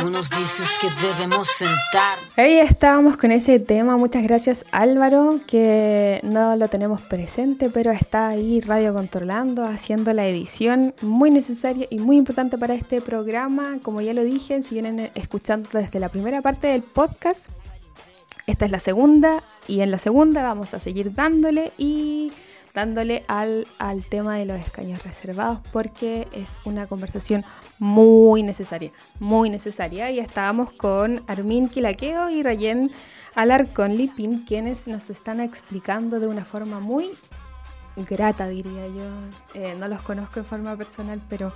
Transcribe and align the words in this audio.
Tú 0.00 0.08
nos 0.08 0.30
dices 0.30 0.78
que 0.80 0.88
debemos 1.06 1.46
sentar. 1.46 2.18
Ahí 2.36 2.58
estábamos 2.58 3.18
con 3.18 3.32
ese 3.32 3.58
tema. 3.60 3.98
Muchas 3.98 4.22
gracias 4.22 4.64
Álvaro, 4.70 5.40
que 5.46 6.20
no 6.22 6.56
lo 6.56 6.68
tenemos 6.68 7.02
presente, 7.02 7.68
pero 7.68 7.90
está 7.90 8.28
ahí 8.28 8.62
radio 8.62 8.94
controlando, 8.94 9.64
haciendo 9.64 10.14
la 10.14 10.26
edición 10.26 10.94
muy 11.02 11.30
necesaria 11.30 11.86
y 11.90 11.98
muy 11.98 12.16
importante 12.16 12.56
para 12.56 12.72
este 12.72 13.02
programa. 13.02 13.78
Como 13.82 14.00
ya 14.00 14.14
lo 14.14 14.24
dije, 14.24 14.62
si 14.62 14.74
vienen 14.74 15.10
escuchando 15.14 15.68
desde 15.70 16.00
la 16.00 16.08
primera 16.08 16.40
parte 16.40 16.68
del 16.68 16.82
podcast, 16.82 17.48
esta 18.46 18.64
es 18.64 18.70
la 18.70 18.80
segunda 18.80 19.42
y 19.68 19.82
en 19.82 19.90
la 19.90 19.98
segunda 19.98 20.42
vamos 20.42 20.72
a 20.72 20.80
seguir 20.80 21.14
dándole 21.14 21.72
y 21.76 22.32
dándole 22.74 23.24
al, 23.28 23.66
al 23.78 24.04
tema 24.04 24.36
de 24.36 24.46
los 24.46 24.60
escaños 24.60 25.02
reservados 25.04 25.60
porque 25.72 26.28
es 26.32 26.60
una 26.64 26.86
conversación 26.86 27.44
muy 27.78 28.42
necesaria, 28.42 28.90
muy 29.18 29.50
necesaria. 29.50 30.10
Y 30.10 30.18
estábamos 30.18 30.72
con 30.72 31.22
Armin 31.26 31.68
Quilaqueo 31.68 32.30
y 32.30 32.42
Rayen 32.42 32.90
Alarcón 33.34 33.96
Lipin, 33.96 34.44
quienes 34.44 34.88
nos 34.88 35.08
están 35.10 35.40
explicando 35.40 36.20
de 36.20 36.26
una 36.26 36.44
forma 36.44 36.80
muy 36.80 37.12
grata, 37.96 38.48
diría 38.48 38.86
yo. 38.86 39.08
Eh, 39.54 39.74
no 39.78 39.88
los 39.88 40.00
conozco 40.02 40.40
en 40.40 40.46
forma 40.46 40.76
personal, 40.76 41.20
pero 41.28 41.52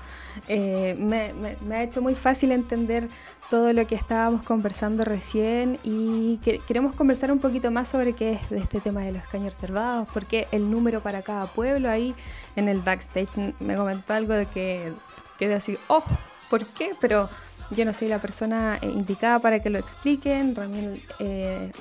eh, 0.48 0.96
me, 0.98 1.32
me, 1.60 1.76
ha 1.76 1.82
hecho 1.82 2.02
muy 2.02 2.14
fácil 2.14 2.52
entender 2.52 3.08
todo 3.50 3.72
lo 3.72 3.86
que 3.86 3.94
estábamos 3.94 4.42
conversando 4.42 5.04
recién 5.04 5.78
y 5.82 6.38
queremos 6.66 6.94
conversar 6.94 7.30
un 7.30 7.38
poquito 7.38 7.70
más 7.70 7.88
sobre 7.88 8.14
qué 8.14 8.32
es 8.32 8.50
de 8.50 8.58
este 8.58 8.80
tema 8.80 9.02
de 9.02 9.12
los 9.12 9.22
escaños 9.22 9.54
reservados, 9.54 10.08
porque 10.12 10.48
el 10.50 10.70
número 10.70 11.00
para 11.00 11.22
cada 11.22 11.46
pueblo 11.46 11.88
ahí 11.88 12.14
en 12.56 12.68
el 12.68 12.80
backstage 12.80 13.54
me 13.60 13.76
comentó 13.76 14.14
algo 14.14 14.32
de 14.32 14.46
que 14.46 14.92
quedé 15.38 15.54
así, 15.54 15.78
oh, 15.88 16.04
¿por 16.50 16.66
qué? 16.66 16.92
Pero 17.00 17.28
yo 17.70 17.84
no 17.84 17.92
soy 17.92 18.08
la 18.08 18.18
persona 18.18 18.78
eh, 18.80 18.88
indicada 18.88 19.38
para 19.38 19.60
que 19.60 19.70
lo 19.70 19.78
expliquen. 19.78 20.54
Ramien, 20.54 21.02
eh, 21.18 21.72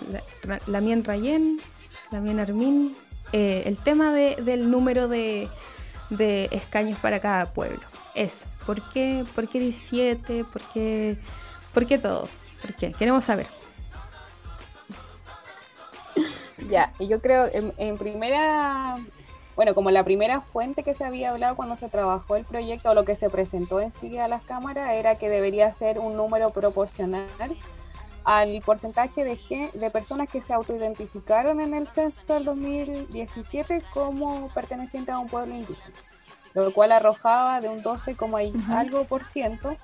Lamien 0.67 1.03
Rayen, 1.03 1.59
Lamien 2.11 2.39
Armin, 2.39 2.95
eh, 3.33 3.63
el 3.65 3.77
tema 3.77 4.13
del 4.13 4.69
número 4.69 5.07
de, 5.07 5.49
escaños 6.51 6.99
para 6.99 7.19
cada 7.19 7.47
pueblo. 7.47 7.81
Eso. 8.13 8.45
¿Por 8.63 8.79
qué, 8.91 9.25
¿Por 9.33 9.49
qué 9.49 9.59
17? 9.59 10.45
¿Por 10.45 10.61
qué, 10.71 11.17
¿Por 11.73 11.87
qué 11.87 11.97
todo? 11.97 12.29
¿Por 12.61 12.75
qué? 12.75 12.93
Queremos 12.93 13.25
saber. 13.25 13.47
Ya, 16.69 16.93
y 16.97 17.07
yo 17.09 17.19
creo, 17.19 17.49
en, 17.51 17.97
primera, 17.97 18.97
bueno, 19.55 19.75
como 19.75 19.91
la 19.91 20.05
primera 20.05 20.39
fuente 20.39 20.81
que 20.81 20.95
se 20.95 21.03
había 21.03 21.31
hablado 21.31 21.57
cuando 21.57 21.75
se 21.75 21.89
trabajó 21.89 22.37
el 22.37 22.45
proyecto 22.45 22.91
o 22.91 22.93
lo 22.93 23.03
que 23.03 23.17
se 23.17 23.29
presentó 23.29 23.81
en 23.81 23.91
sí 23.99 24.17
a 24.17 24.29
las 24.29 24.43
cámaras 24.43 24.91
era 24.91 25.15
que 25.15 25.29
debería 25.29 25.73
ser 25.73 25.99
un 25.99 26.15
número 26.15 26.51
proporcional 26.51 27.27
al 28.23 28.61
porcentaje 28.61 29.23
de, 29.23 29.71
de 29.73 29.89
personas 29.89 30.29
que 30.29 30.41
se 30.41 30.53
autoidentificaron 30.53 31.61
en 31.61 31.73
el 31.73 31.87
censo 31.87 32.33
del 32.33 32.45
2017 32.45 33.81
como 33.93 34.49
pertenecientes 34.49 35.13
a 35.13 35.19
un 35.19 35.29
pueblo 35.29 35.55
indígena, 35.55 35.95
lo 36.53 36.73
cual 36.73 36.91
arrojaba 36.91 37.61
de 37.61 37.69
un 37.69 37.81
12, 37.81 38.15
algo 38.69 39.05
por 39.05 39.25
ciento, 39.25 39.75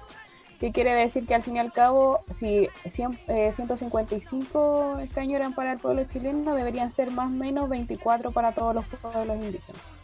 que 0.59 0.71
quiere 0.71 0.93
decir 0.93 1.25
que 1.25 1.35
al 1.35 1.43
fin 1.43 1.55
y 1.55 1.59
al 1.59 1.71
cabo, 1.71 2.23
si 2.33 2.67
155 2.89 4.97
eh, 4.99 5.03
escaños 5.03 5.35
eran 5.35 5.53
para 5.53 5.73
el 5.73 5.79
pueblo 5.79 6.03
chileno, 6.03 6.53
deberían 6.53 6.91
ser 6.91 7.11
más 7.11 7.27
o 7.27 7.29
menos 7.29 7.69
24 7.69 8.31
para 8.31 8.51
todos 8.51 8.75
los 8.75 8.85
pueblos 8.85 9.37
indígenas. 9.37 9.98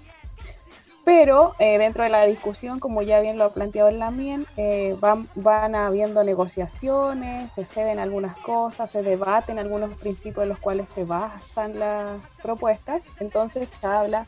Pero 1.05 1.53
eh, 1.59 1.77
dentro 1.77 2.03
de 2.03 2.09
la 2.09 2.25
discusión, 2.25 2.79
como 2.79 3.03
ya 3.03 3.19
bien 3.19 3.37
lo 3.37 3.43
ha 3.43 3.53
planteado 3.53 3.89
el 3.89 3.99
Lamien, 3.99 4.47
eh, 4.57 4.97
van, 4.99 5.29
van 5.35 5.75
habiendo 5.75 6.23
negociaciones, 6.23 7.53
se 7.53 7.63
ceden 7.63 7.99
algunas 7.99 8.35
cosas, 8.37 8.89
se 8.89 9.03
debaten 9.03 9.59
algunos 9.59 9.95
principios 9.97 10.41
en 10.41 10.49
los 10.49 10.57
cuales 10.57 10.89
se 10.95 11.05
basan 11.05 11.77
las 11.77 12.19
propuestas. 12.41 13.03
Entonces 13.19 13.69
se 13.79 13.85
habla, 13.85 14.25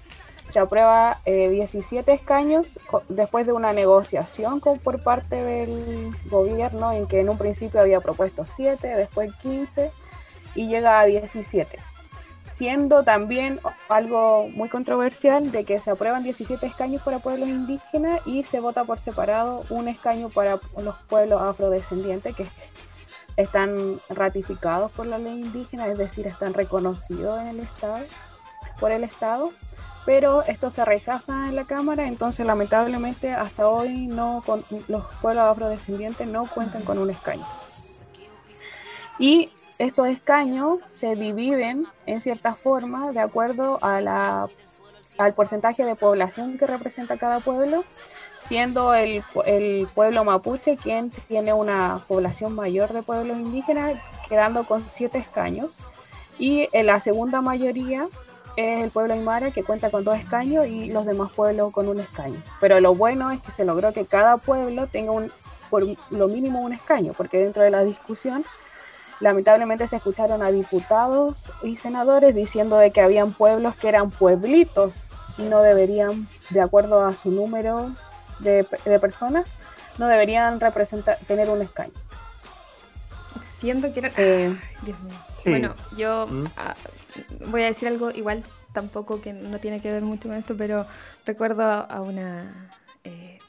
se 0.53 0.59
aprueba 0.59 1.19
17 1.25 2.11
eh, 2.11 2.13
escaños 2.13 2.77
después 3.09 3.47
de 3.47 3.53
una 3.53 3.73
negociación 3.73 4.59
con, 4.59 4.77
por 4.77 5.01
parte 5.01 5.35
del 5.35 6.11
gobierno 6.29 6.91
en 6.91 7.07
que 7.07 7.21
en 7.21 7.29
un 7.29 7.39
principio 7.39 7.81
había 7.81 8.01
propuesto 8.01 8.45
7, 8.45 8.87
después 8.87 9.33
15 9.41 9.91
y 10.53 10.67
llega 10.67 10.99
a 10.99 11.05
17 11.05 11.79
siendo 12.57 13.03
también 13.03 13.59
algo 13.87 14.49
muy 14.49 14.67
controversial 14.67 15.51
de 15.51 15.63
que 15.63 15.79
se 15.79 15.91
aprueban 15.91 16.23
17 16.23 16.65
escaños 16.65 17.03
para 17.03 17.19
pueblos 17.19 17.47
indígenas 17.47 18.19
y 18.25 18.43
se 18.43 18.59
vota 18.59 18.83
por 18.83 18.99
separado 18.99 19.63
un 19.69 19.87
escaño 19.87 20.29
para 20.29 20.59
los 20.77 20.95
pueblos 21.07 21.41
afrodescendientes 21.41 22.35
que 22.35 22.47
están 23.37 23.99
ratificados 24.09 24.91
por 24.91 25.05
la 25.05 25.19
ley 25.19 25.39
indígena, 25.39 25.87
es 25.87 25.99
decir, 25.99 26.25
están 26.25 26.55
reconocidos 26.55 27.39
en 27.41 27.47
el 27.47 27.59
Estado, 27.59 28.03
por 28.79 28.91
el 28.91 29.03
Estado, 29.03 29.51
pero 30.07 30.41
esto 30.41 30.71
se 30.71 30.83
rechaza 30.83 31.47
en 31.47 31.55
la 31.55 31.65
Cámara, 31.65 32.07
entonces 32.07 32.47
lamentablemente 32.47 33.31
hasta 33.33 33.69
hoy 33.69 34.07
no 34.07 34.43
los 34.87 35.05
pueblos 35.21 35.43
afrodescendientes 35.43 36.27
no 36.27 36.47
cuentan 36.47 36.81
con 36.81 36.97
un 36.97 37.11
escaño. 37.11 37.45
Y 39.19 39.49
estos 39.79 40.07
escaños 40.07 40.77
se 40.95 41.15
dividen 41.15 41.87
en 42.05 42.21
cierta 42.21 42.55
forma 42.55 43.11
de 43.11 43.19
acuerdo 43.19 43.79
al 43.81 45.33
porcentaje 45.35 45.85
de 45.85 45.95
población 45.95 46.57
que 46.57 46.67
representa 46.67 47.17
cada 47.17 47.39
pueblo, 47.39 47.83
siendo 48.47 48.93
el, 48.93 49.23
pueblo 49.93 50.23
mapuche 50.23 50.77
quien 50.77 51.11
tiene 51.27 51.53
una 51.53 52.03
población 52.07 52.53
mayor 52.53 52.93
de 52.93 53.01
pueblos 53.01 53.37
indígenas, 53.37 53.95
quedando 54.29 54.65
con 54.65 54.85
siete 54.93 55.17
escaños. 55.17 55.77
Y 56.39 56.67
en 56.71 56.85
la 56.85 56.99
segunda 56.99 57.41
mayoría 57.41 58.07
es 58.55 58.83
el 58.83 58.91
pueblo 58.91 59.13
aymara 59.13 59.51
que 59.51 59.63
cuenta 59.63 59.89
con 59.89 60.03
dos 60.03 60.17
escaños 60.17 60.67
y 60.67 60.87
los 60.87 61.05
demás 61.05 61.31
pueblos 61.31 61.71
con 61.71 61.87
un 61.87 61.99
escaño. 61.99 62.41
Pero 62.59 62.79
lo 62.79 62.93
bueno 62.93 63.31
es 63.31 63.41
que 63.41 63.51
se 63.51 63.65
logró 63.65 63.91
que 63.93 64.05
cada 64.05 64.37
pueblo 64.37 64.87
tenga 64.87 65.11
un, 65.11 65.31
por 65.69 65.83
lo 66.11 66.27
mínimo 66.27 66.61
un 66.61 66.73
escaño, 66.73 67.13
porque 67.17 67.39
dentro 67.39 67.63
de 67.63 67.71
la 67.71 67.83
discusión 67.83 68.43
lamentablemente 69.19 69.87
se 69.87 69.97
escucharon 69.97 70.43
a 70.43 70.51
diputados 70.51 71.37
y 71.63 71.77
senadores 71.77 72.35
diciendo 72.35 72.77
de 72.77 72.91
que 72.91 73.01
habían 73.01 73.33
pueblos 73.33 73.75
que 73.75 73.89
eran 73.89 74.11
pueblitos 74.11 74.93
y 75.37 75.43
no 75.43 75.61
deberían, 75.61 76.27
de 76.49 76.61
acuerdo 76.61 77.05
a 77.05 77.13
su 77.13 77.31
número 77.31 77.91
de, 78.39 78.63
personas, 78.99 79.45
no 79.97 80.07
deberían 80.07 80.59
representar, 80.59 81.17
tener 81.27 81.49
un 81.49 81.61
escaño. 81.61 81.93
Siento 83.57 83.91
que 83.93 83.99
era... 83.99 84.11
Eh, 84.17 84.55
Dios 84.83 84.99
mío. 85.01 85.15
Bueno, 85.45 85.75
yo 85.95 86.27
¿Mm? 86.27 86.45
ah, 86.57 86.75
voy 87.47 87.63
a 87.63 87.65
decir 87.65 87.87
algo 87.87 88.11
igual, 88.11 88.43
tampoco 88.73 89.21
que 89.21 89.33
no 89.33 89.59
tiene 89.59 89.81
que 89.81 89.91
ver 89.91 90.03
mucho 90.03 90.27
con 90.27 90.37
esto, 90.37 90.55
pero 90.57 90.85
recuerdo 91.25 91.63
a 91.63 92.01
una 92.01 92.69
eh, 93.03 93.39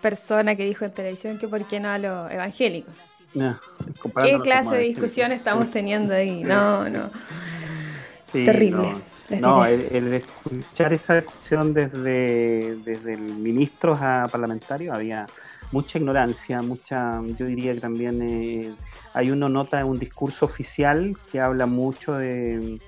persona 0.00 0.56
que 0.56 0.64
dijo 0.64 0.84
en 0.84 0.92
televisión 0.92 1.38
que 1.38 1.48
por 1.48 1.66
qué 1.66 1.80
no 1.80 1.90
a 1.90 1.98
los 1.98 2.30
evangélicos. 2.30 2.94
¿Qué 3.34 4.40
clase 4.42 4.76
de 4.76 4.82
discusión 4.82 5.32
estamos 5.32 5.70
teniendo 5.70 6.14
ahí? 6.14 6.42
No, 6.44 6.88
no. 6.88 7.10
Terrible. 8.32 8.94
No, 9.40 9.64
el, 9.64 10.14
escuchar 10.14 10.92
esa 10.92 11.14
discusión 11.16 11.72
desde, 11.72 12.76
desde 12.84 13.14
el 13.14 13.22
ministro 13.22 13.94
a 13.94 14.28
parlamentario 14.30 14.92
había 14.92 15.26
mucha 15.72 15.98
ignorancia, 15.98 16.60
mucha, 16.60 17.20
yo 17.38 17.46
diría 17.46 17.72
que 17.74 17.80
también 17.80 18.20
eh, 18.22 18.74
hay 19.14 19.30
uno 19.30 19.48
nota 19.48 19.84
un 19.84 19.98
discurso 19.98 20.44
oficial 20.44 21.16
que 21.32 21.40
habla 21.40 21.66
mucho 21.66 22.12
de, 22.12 22.78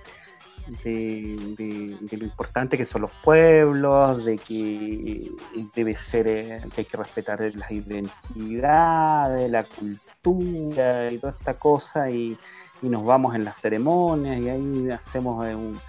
de, 0.85 2.17
lo 2.19 2.25
importante 2.25 2.77
que 2.77 2.87
son 2.87 3.03
los 3.03 3.13
pueblos, 3.23 4.25
de 4.25 4.39
que 4.39 5.31
debe 5.75 5.95
ser, 5.97 6.27
eh, 6.27 6.63
que 6.75 6.83
hay 6.83 6.85
que 6.85 6.97
respetar 6.97 7.41
las 7.55 7.71
identidades, 7.71 9.51
la 9.51 9.65
cultura 9.65 11.11
y 11.11 11.19
toda 11.19 11.35
esta 11.39 11.55
cosa, 11.55 12.11
y, 12.11 12.37
nos 12.83 13.05
vamos 13.05 13.35
en 13.35 13.45
las 13.45 13.59
ceremonias 13.59 14.39
y 14.39 14.49
ahí 14.49 14.91
hacemos 14.91 15.45
eh, 15.47 15.55
un, 15.57 15.81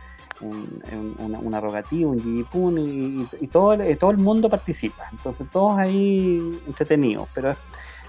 un, 0.42 1.38
una, 1.44 1.60
rogativa, 1.60 2.10
un 2.10 2.20
yipun, 2.20 2.78
y, 2.80 3.28
y, 3.42 3.48
todo, 3.48 3.74
el, 3.74 3.98
todo 3.98 4.12
el 4.12 4.18
mundo 4.18 4.50
participa. 4.50 5.08
Entonces, 5.12 5.48
todos 5.52 5.78
ahí 5.78 6.60
entretenidos, 6.66 7.28
pero 7.36 7.56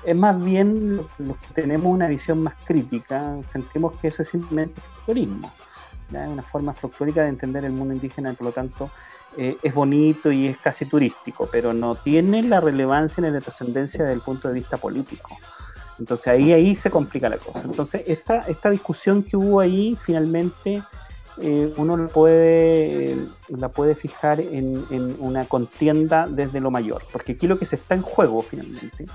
es, 0.04 0.16
más 0.16 0.42
bien 0.42 1.02
los 1.18 1.36
que 1.36 1.54
tenemos 1.54 1.92
una 1.92 2.06
visión 2.06 2.42
más 2.42 2.54
crítica, 2.64 3.36
sentimos 3.52 3.94
que 4.00 4.08
eso 4.08 4.22
es 4.22 4.28
simplemente 4.28 4.80
turismo 5.04 5.52
es 6.10 6.28
una 6.28 6.42
forma 6.42 6.72
folclórica 6.72 7.22
de 7.22 7.28
entender 7.28 7.64
el 7.64 7.72
mundo 7.72 7.94
indígena, 7.94 8.32
por 8.34 8.46
lo 8.46 8.52
tanto 8.52 8.90
eh, 9.36 9.56
es 9.62 9.74
bonito 9.74 10.32
y 10.32 10.46
es 10.46 10.58
casi 10.58 10.86
turístico, 10.86 11.48
pero 11.50 11.72
no 11.72 11.94
tiene 11.94 12.42
la 12.42 12.60
relevancia 12.60 13.22
ni 13.22 13.30
la 13.30 13.40
trascendencia 13.40 14.02
desde 14.02 14.14
el 14.14 14.20
punto 14.20 14.48
de 14.48 14.54
vista 14.54 14.76
político. 14.76 15.36
Entonces 15.98 16.28
ahí, 16.28 16.52
ahí 16.52 16.76
se 16.76 16.90
complica 16.90 17.28
la 17.28 17.38
cosa. 17.38 17.60
Entonces 17.64 18.02
esta, 18.06 18.40
esta 18.40 18.70
discusión 18.70 19.22
que 19.22 19.36
hubo 19.36 19.60
ahí 19.60 19.98
finalmente 20.02 20.82
eh, 21.40 21.72
uno 21.76 21.96
la 21.96 22.08
puede, 22.08 23.16
la 23.48 23.68
puede 23.68 23.94
fijar 23.94 24.40
en, 24.40 24.84
en, 24.90 25.14
una 25.20 25.44
contienda 25.44 26.26
desde 26.26 26.58
lo 26.58 26.70
mayor, 26.70 27.02
porque 27.12 27.32
aquí 27.32 27.46
lo 27.46 27.58
que 27.58 27.66
se 27.66 27.76
está 27.76 27.94
en 27.94 28.02
juego 28.02 28.42
finalmente 28.42 29.06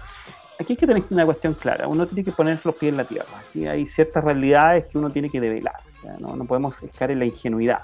aquí 0.64 0.74
hay 0.74 0.78
que 0.78 0.88
tener 0.88 1.04
una 1.10 1.26
cuestión 1.26 1.54
clara. 1.54 1.88
Uno 1.88 2.08
tiene 2.08 2.24
que 2.24 2.32
poner 2.32 2.60
los 2.64 2.76
pies 2.76 2.92
en 2.92 2.98
la 2.98 3.06
tierra. 3.06 3.28
Aquí 3.48 3.68
hay 3.68 3.88
ciertas 3.88 4.24
realidades 4.24 4.88
que 4.88 4.98
uno 4.98 5.10
tiene 5.10 5.30
que 5.30 5.40
develar. 5.40 5.78
no, 6.20 6.36
no 6.36 6.46
podemos 6.46 6.82
estar 6.84 7.12
en 7.12 7.20
la 7.20 7.26
ingenuidad. 7.26 7.84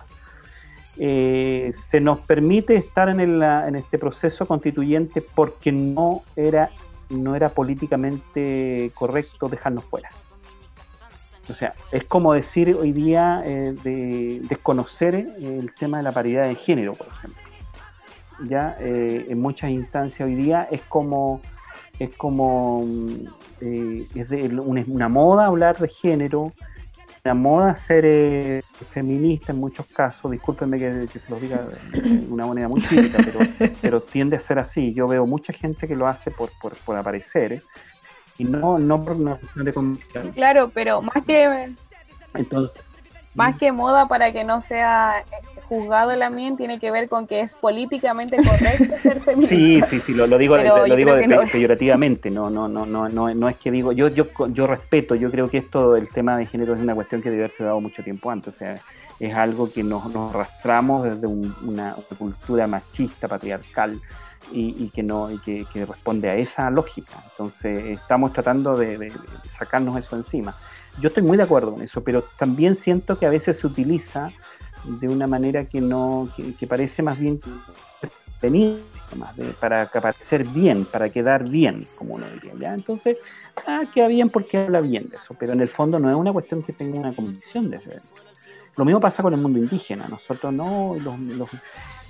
Eh, 0.97 1.71
se 1.89 2.01
nos 2.01 2.19
permite 2.19 2.75
estar 2.75 3.07
en, 3.09 3.19
en, 3.21 3.75
este 3.75 3.97
proceso 3.97 4.45
constituyente 4.45 5.23
porque 5.33 5.71
no 5.71 6.23
era, 6.35 6.71
no 7.09 7.35
era 7.35 7.49
políticamente 7.49 8.91
correcto 8.95 9.47
dejarnos 9.47 9.85
fuera. 9.85 10.09
O 11.49 11.53
sea, 11.53 11.73
es 11.91 12.03
como 12.03 12.33
decir 12.33 12.75
hoy 12.75 12.91
día 12.91 13.41
eh, 13.45 13.73
de 13.83 14.39
desconocer 14.49 15.15
el 15.15 15.73
tema 15.73 15.97
de 15.97 16.03
la 16.03 16.11
paridad 16.11 16.43
de 16.43 16.55
género, 16.55 16.93
por 16.93 17.07
ejemplo. 17.07 17.41
Ya 18.47 18.75
eh, 18.79 19.25
en 19.29 19.39
muchas 19.39 19.71
instancias 19.71 20.27
hoy 20.27 20.35
día 20.35 20.67
es 20.69 20.81
como 20.81 21.41
es 21.99 22.15
como 22.15 22.87
es 23.61 24.29
de 24.29 24.61
una 24.87 25.09
moda 25.09 25.45
hablar 25.45 25.77
de 25.77 25.89
género, 25.89 26.53
la 27.23 27.33
moda 27.33 27.75
ser 27.75 28.05
eh, 28.05 28.63
feminista 28.91 29.51
en 29.51 29.59
muchos 29.59 29.87
casos, 29.87 30.31
discúlpenme 30.31 30.79
que, 30.79 31.19
se 31.19 31.29
lo 31.29 31.39
diga 31.39 31.67
de 31.91 32.27
una 32.29 32.47
manera 32.47 32.69
muy 32.69 32.81
crítica, 32.81 33.17
pero, 33.23 33.73
pero, 33.81 34.01
tiende 34.01 34.37
a 34.37 34.39
ser 34.39 34.59
así. 34.59 34.93
Yo 34.93 35.07
veo 35.07 35.25
mucha 35.25 35.51
gente 35.51 35.87
que 35.87 35.95
lo 35.95 36.07
hace 36.07 36.31
por, 36.31 36.49
por, 36.61 36.75
por 36.77 36.95
aparecer 36.95 37.53
¿eh? 37.53 37.61
y 38.37 38.45
no, 38.45 38.79
no 38.79 39.03
por 39.03 39.19
no, 39.19 39.37
Claro, 40.33 40.71
pero 40.73 41.01
más 41.01 41.23
que... 41.25 41.73
Entonces, 42.33 42.83
más 43.39 43.57
que 43.57 43.71
moda 43.71 44.07
para 44.09 44.33
que 44.33 44.43
no 44.43 44.61
sea 44.61 45.23
juzgado 45.69 46.11
el 46.11 46.21
ambiente 46.23 46.57
tiene 46.57 46.77
que 46.77 46.91
ver 46.91 47.07
con 47.07 47.25
que 47.25 47.39
es 47.39 47.55
políticamente 47.55 48.35
correcto 48.35 48.97
ser 49.01 49.21
feminista. 49.25 49.55
Sí, 49.55 49.81
sí, 49.87 49.99
sí, 50.01 50.13
lo, 50.13 50.25
digo, 50.37 50.57
lo 50.57 50.95
digo 50.95 51.13
peyorativamente, 51.49 52.29
no, 52.29 52.49
no, 52.49 52.67
no, 52.67 52.85
no, 52.85 53.07
no, 53.07 53.33
no 53.33 53.49
es 53.49 53.55
que 53.55 53.71
digo, 53.71 53.93
yo, 53.93 54.09
yo, 54.09 54.25
yo 54.49 54.67
respeto, 54.67 55.15
yo 55.15 55.31
creo 55.31 55.49
que 55.49 55.59
esto, 55.59 55.95
el 55.95 56.09
tema 56.09 56.35
de 56.35 56.47
género 56.47 56.73
es 56.73 56.81
una 56.81 56.93
cuestión 56.95 57.21
que 57.21 57.29
debe 57.29 57.43
haberse 57.43 57.63
dado 57.63 57.79
mucho 57.79 58.03
tiempo 58.03 58.29
antes, 58.29 58.55
o 58.55 58.57
sea, 58.57 58.81
es 59.21 59.33
algo 59.33 59.71
que 59.71 59.83
nos, 59.83 60.11
nos 60.13 60.35
arrastramos 60.35 61.05
desde 61.05 61.27
una, 61.27 61.95
cultura 62.17 62.67
machista, 62.67 63.29
patriarcal, 63.29 63.97
y, 64.51 64.89
que 64.89 65.03
no 65.03 65.31
y 65.31 65.37
que, 65.37 65.85
responde 65.85 66.29
a 66.29 66.35
esa 66.35 66.69
lógica. 66.71 67.23
Entonces 67.31 67.99
estamos 67.99 68.33
tratando 68.33 68.75
de, 68.75 69.13
sacarnos 69.57 69.95
eso 69.97 70.15
encima. 70.15 70.55
Yo 71.01 71.07
estoy 71.07 71.23
muy 71.23 71.37
de 71.37 71.43
acuerdo 71.43 71.71
con 71.71 71.81
eso, 71.81 72.03
pero 72.03 72.23
también 72.37 72.75
siento 72.75 73.17
que 73.17 73.25
a 73.25 73.29
veces 73.29 73.59
se 73.59 73.67
utiliza 73.67 74.31
de 74.85 75.07
una 75.07 75.27
manera 75.27 75.65
que 75.65 75.81
no 75.81 76.29
que, 76.35 76.67
parece 76.67 77.01
más 77.01 77.19
bien 77.19 77.39
más 79.17 79.35
para 79.59 79.87
parecer 79.87 80.45
bien, 80.45 80.85
para 80.85 81.09
quedar 81.09 81.47
bien, 81.49 81.85
como 81.97 82.15
uno 82.15 82.25
diría. 82.29 82.73
Entonces, 82.73 83.17
ah, 83.67 83.83
queda 83.93 84.07
bien 84.07 84.29
porque 84.29 84.57
habla 84.57 84.79
bien 84.79 85.09
de 85.09 85.17
eso, 85.17 85.35
pero 85.37 85.53
en 85.53 85.61
el 85.61 85.69
fondo 85.69 85.99
no 85.99 86.09
es 86.09 86.15
una 86.15 86.31
cuestión 86.31 86.63
que 86.63 86.71
tenga 86.71 86.99
una 86.99 87.13
convicción 87.13 87.69
de 87.69 87.77
eso. 87.77 88.13
Lo 88.77 88.85
mismo 88.85 89.01
pasa 89.01 89.21
con 89.21 89.33
el 89.33 89.41
mundo 89.41 89.59
indígena. 89.59 90.07
Nosotros 90.07 90.53
no, 90.53 90.95
los, 90.97 91.49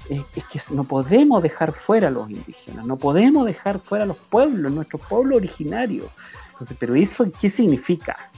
es, 0.10 0.24
que 0.46 0.62
no 0.72 0.84
podemos 0.84 1.42
dejar 1.42 1.74
fuera 1.74 2.10
a 2.10 2.12
los 2.12 2.30
indígenas, 2.30 2.86
no 2.86 2.98
podemos 2.98 3.46
dejar 3.46 3.80
fuera 3.80 4.04
a 4.04 4.08
los 4.08 4.18
pueblos, 4.18 4.72
nuestros 4.72 5.02
pueblos 5.02 5.38
originarios. 5.38 6.08
Entonces, 6.52 6.78
pero 6.80 6.94
eso, 6.94 7.26
¿qué 7.42 7.50
significa? 7.50 8.30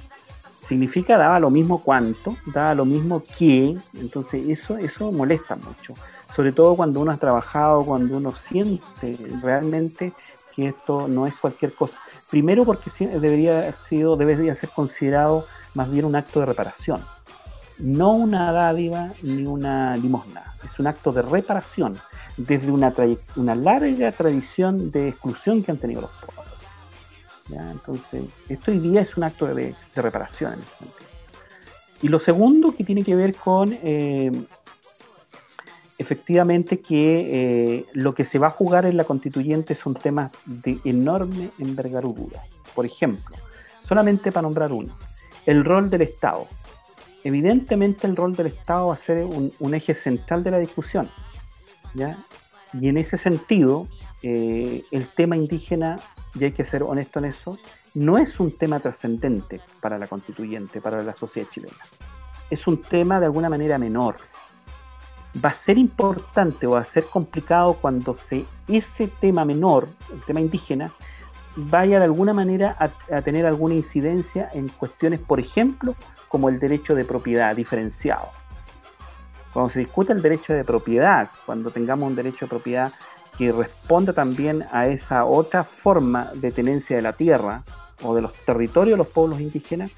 Significa 0.71 1.17
daba 1.17 1.37
lo 1.37 1.49
mismo 1.49 1.83
cuánto, 1.83 2.37
daba 2.45 2.73
lo 2.73 2.85
mismo 2.85 3.21
que, 3.37 3.75
entonces 3.95 4.47
eso, 4.47 4.77
eso 4.77 5.11
molesta 5.11 5.57
mucho, 5.57 5.95
sobre 6.33 6.53
todo 6.53 6.77
cuando 6.77 7.01
uno 7.01 7.11
ha 7.11 7.17
trabajado, 7.17 7.83
cuando 7.83 8.15
uno 8.15 8.33
siente 8.37 9.17
realmente 9.43 10.13
que 10.55 10.69
esto 10.69 11.09
no 11.09 11.27
es 11.27 11.35
cualquier 11.35 11.73
cosa. 11.73 11.97
Primero 12.29 12.63
porque 12.63 12.89
debería 12.99 13.57
haber 13.57 13.75
sido, 13.89 14.15
debería 14.15 14.55
ser 14.55 14.69
considerado 14.69 15.45
más 15.73 15.91
bien 15.91 16.05
un 16.05 16.15
acto 16.15 16.39
de 16.39 16.45
reparación, 16.45 17.01
no 17.77 18.13
una 18.13 18.53
dádiva 18.53 19.09
ni 19.23 19.45
una 19.45 19.97
limosna, 19.97 20.55
es 20.63 20.79
un 20.79 20.87
acto 20.87 21.11
de 21.11 21.21
reparación 21.21 21.97
desde 22.37 22.71
una, 22.71 22.93
una 23.35 23.55
larga 23.55 24.13
tradición 24.13 24.89
de 24.89 25.09
exclusión 25.09 25.63
que 25.63 25.71
han 25.71 25.79
tenido 25.79 25.99
los 25.99 26.11
Entonces, 27.53 28.25
esto 28.49 28.71
hoy 28.71 28.79
día 28.79 29.01
es 29.01 29.17
un 29.17 29.23
acto 29.23 29.47
de, 29.47 29.75
reparación 29.95 30.53
en 30.53 30.59
ese 30.59 30.75
sentido. 30.77 31.09
Y 32.01 32.07
lo 32.07 32.19
segundo 32.19 32.75
que 32.75 32.83
tiene 32.83 33.03
que 33.03 33.15
ver 33.15 33.35
con 33.35 33.77
eh, 33.83 34.31
efectivamente 35.99 36.79
que 36.79 37.77
eh, 37.77 37.85
lo 37.93 38.15
que 38.15 38.25
se 38.25 38.39
va 38.39 38.47
a 38.47 38.51
jugar 38.51 38.85
en 38.85 38.97
la 38.97 39.03
constituyente 39.03 39.75
son 39.75 39.93
temas 39.93 40.33
de 40.45 40.79
enorme 40.83 41.51
envergadura. 41.59 42.41
Por 42.73 42.85
ejemplo, 42.85 43.35
solamente 43.81 44.31
para 44.31 44.43
nombrar 44.43 44.71
uno, 44.71 44.95
el 45.45 45.63
rol 45.63 45.89
del 45.89 46.01
Estado. 46.01 46.47
Evidentemente 47.23 48.07
el 48.07 48.15
rol 48.15 48.35
del 48.35 48.47
Estado 48.47 48.87
va 48.87 48.95
a 48.95 48.97
ser 48.97 49.23
un, 49.23 49.73
eje 49.75 49.93
central 49.93 50.43
de 50.43 50.51
la 50.51 50.57
discusión. 50.57 51.07
Y 52.73 52.87
en 52.87 52.97
ese 52.97 53.17
sentido, 53.17 53.87
eh, 54.23 54.83
el 54.91 55.07
tema 55.07 55.37
indígena 55.37 55.99
y 56.39 56.45
hay 56.45 56.51
que 56.51 56.65
ser 56.65 56.83
honesto 56.83 57.19
en 57.19 57.25
eso, 57.25 57.57
no 57.95 58.17
es 58.17 58.39
un 58.39 58.57
tema 58.57 58.79
trascendente 58.79 59.59
para 59.81 59.97
la 59.97 60.07
constituyente, 60.07 60.81
para 60.81 61.03
la 61.03 61.15
sociedad 61.15 61.49
chilena. 61.49 61.75
Es 62.49 62.67
un 62.67 62.81
tema 62.81 63.19
de 63.19 63.25
alguna 63.25 63.49
manera 63.49 63.77
menor. 63.77 64.15
Va 65.43 65.49
a 65.49 65.53
ser 65.53 65.77
importante 65.77 66.67
o 66.67 66.71
va 66.71 66.79
a 66.79 66.85
ser 66.85 67.05
complicado 67.05 67.73
cuando 67.75 68.17
se, 68.17 68.45
ese 68.67 69.07
tema 69.07 69.45
menor, 69.45 69.87
el 70.13 70.21
tema 70.21 70.41
indígena, 70.41 70.91
vaya 71.55 71.99
de 71.99 72.05
alguna 72.05 72.33
manera 72.33 72.75
a, 72.79 73.21
tener 73.21 73.45
alguna 73.45 73.75
incidencia 73.75 74.49
en 74.53 74.69
cuestiones, 74.69 75.19
por 75.19 75.39
ejemplo, 75.39 75.95
como 76.27 76.49
el 76.49 76.59
derecho 76.59 76.95
de 76.95 77.05
propiedad 77.05 77.55
diferenciado. 77.55 78.29
Cuando 79.53 79.69
se 79.69 79.79
discute 79.79 80.13
el 80.13 80.21
derecho 80.21 80.53
de 80.53 80.63
propiedad, 80.63 81.29
cuando 81.45 81.71
tengamos 81.71 82.09
un 82.09 82.15
derecho 82.15 82.45
de 82.45 82.49
propiedad 82.49 82.93
que 83.41 83.51
responda 83.51 84.13
también 84.13 84.63
a 84.71 84.85
esa 84.85 85.25
otra 85.25 85.63
forma 85.63 86.29
de 86.35 86.51
tenencia 86.51 86.95
de 86.95 87.01
la 87.01 87.13
tierra 87.13 87.63
o 88.03 88.13
de 88.13 88.21
los 88.21 88.33
territorios 88.45 88.93
de 88.93 88.97
los 88.97 89.07
pueblos 89.07 89.41
indígenas, 89.41 89.89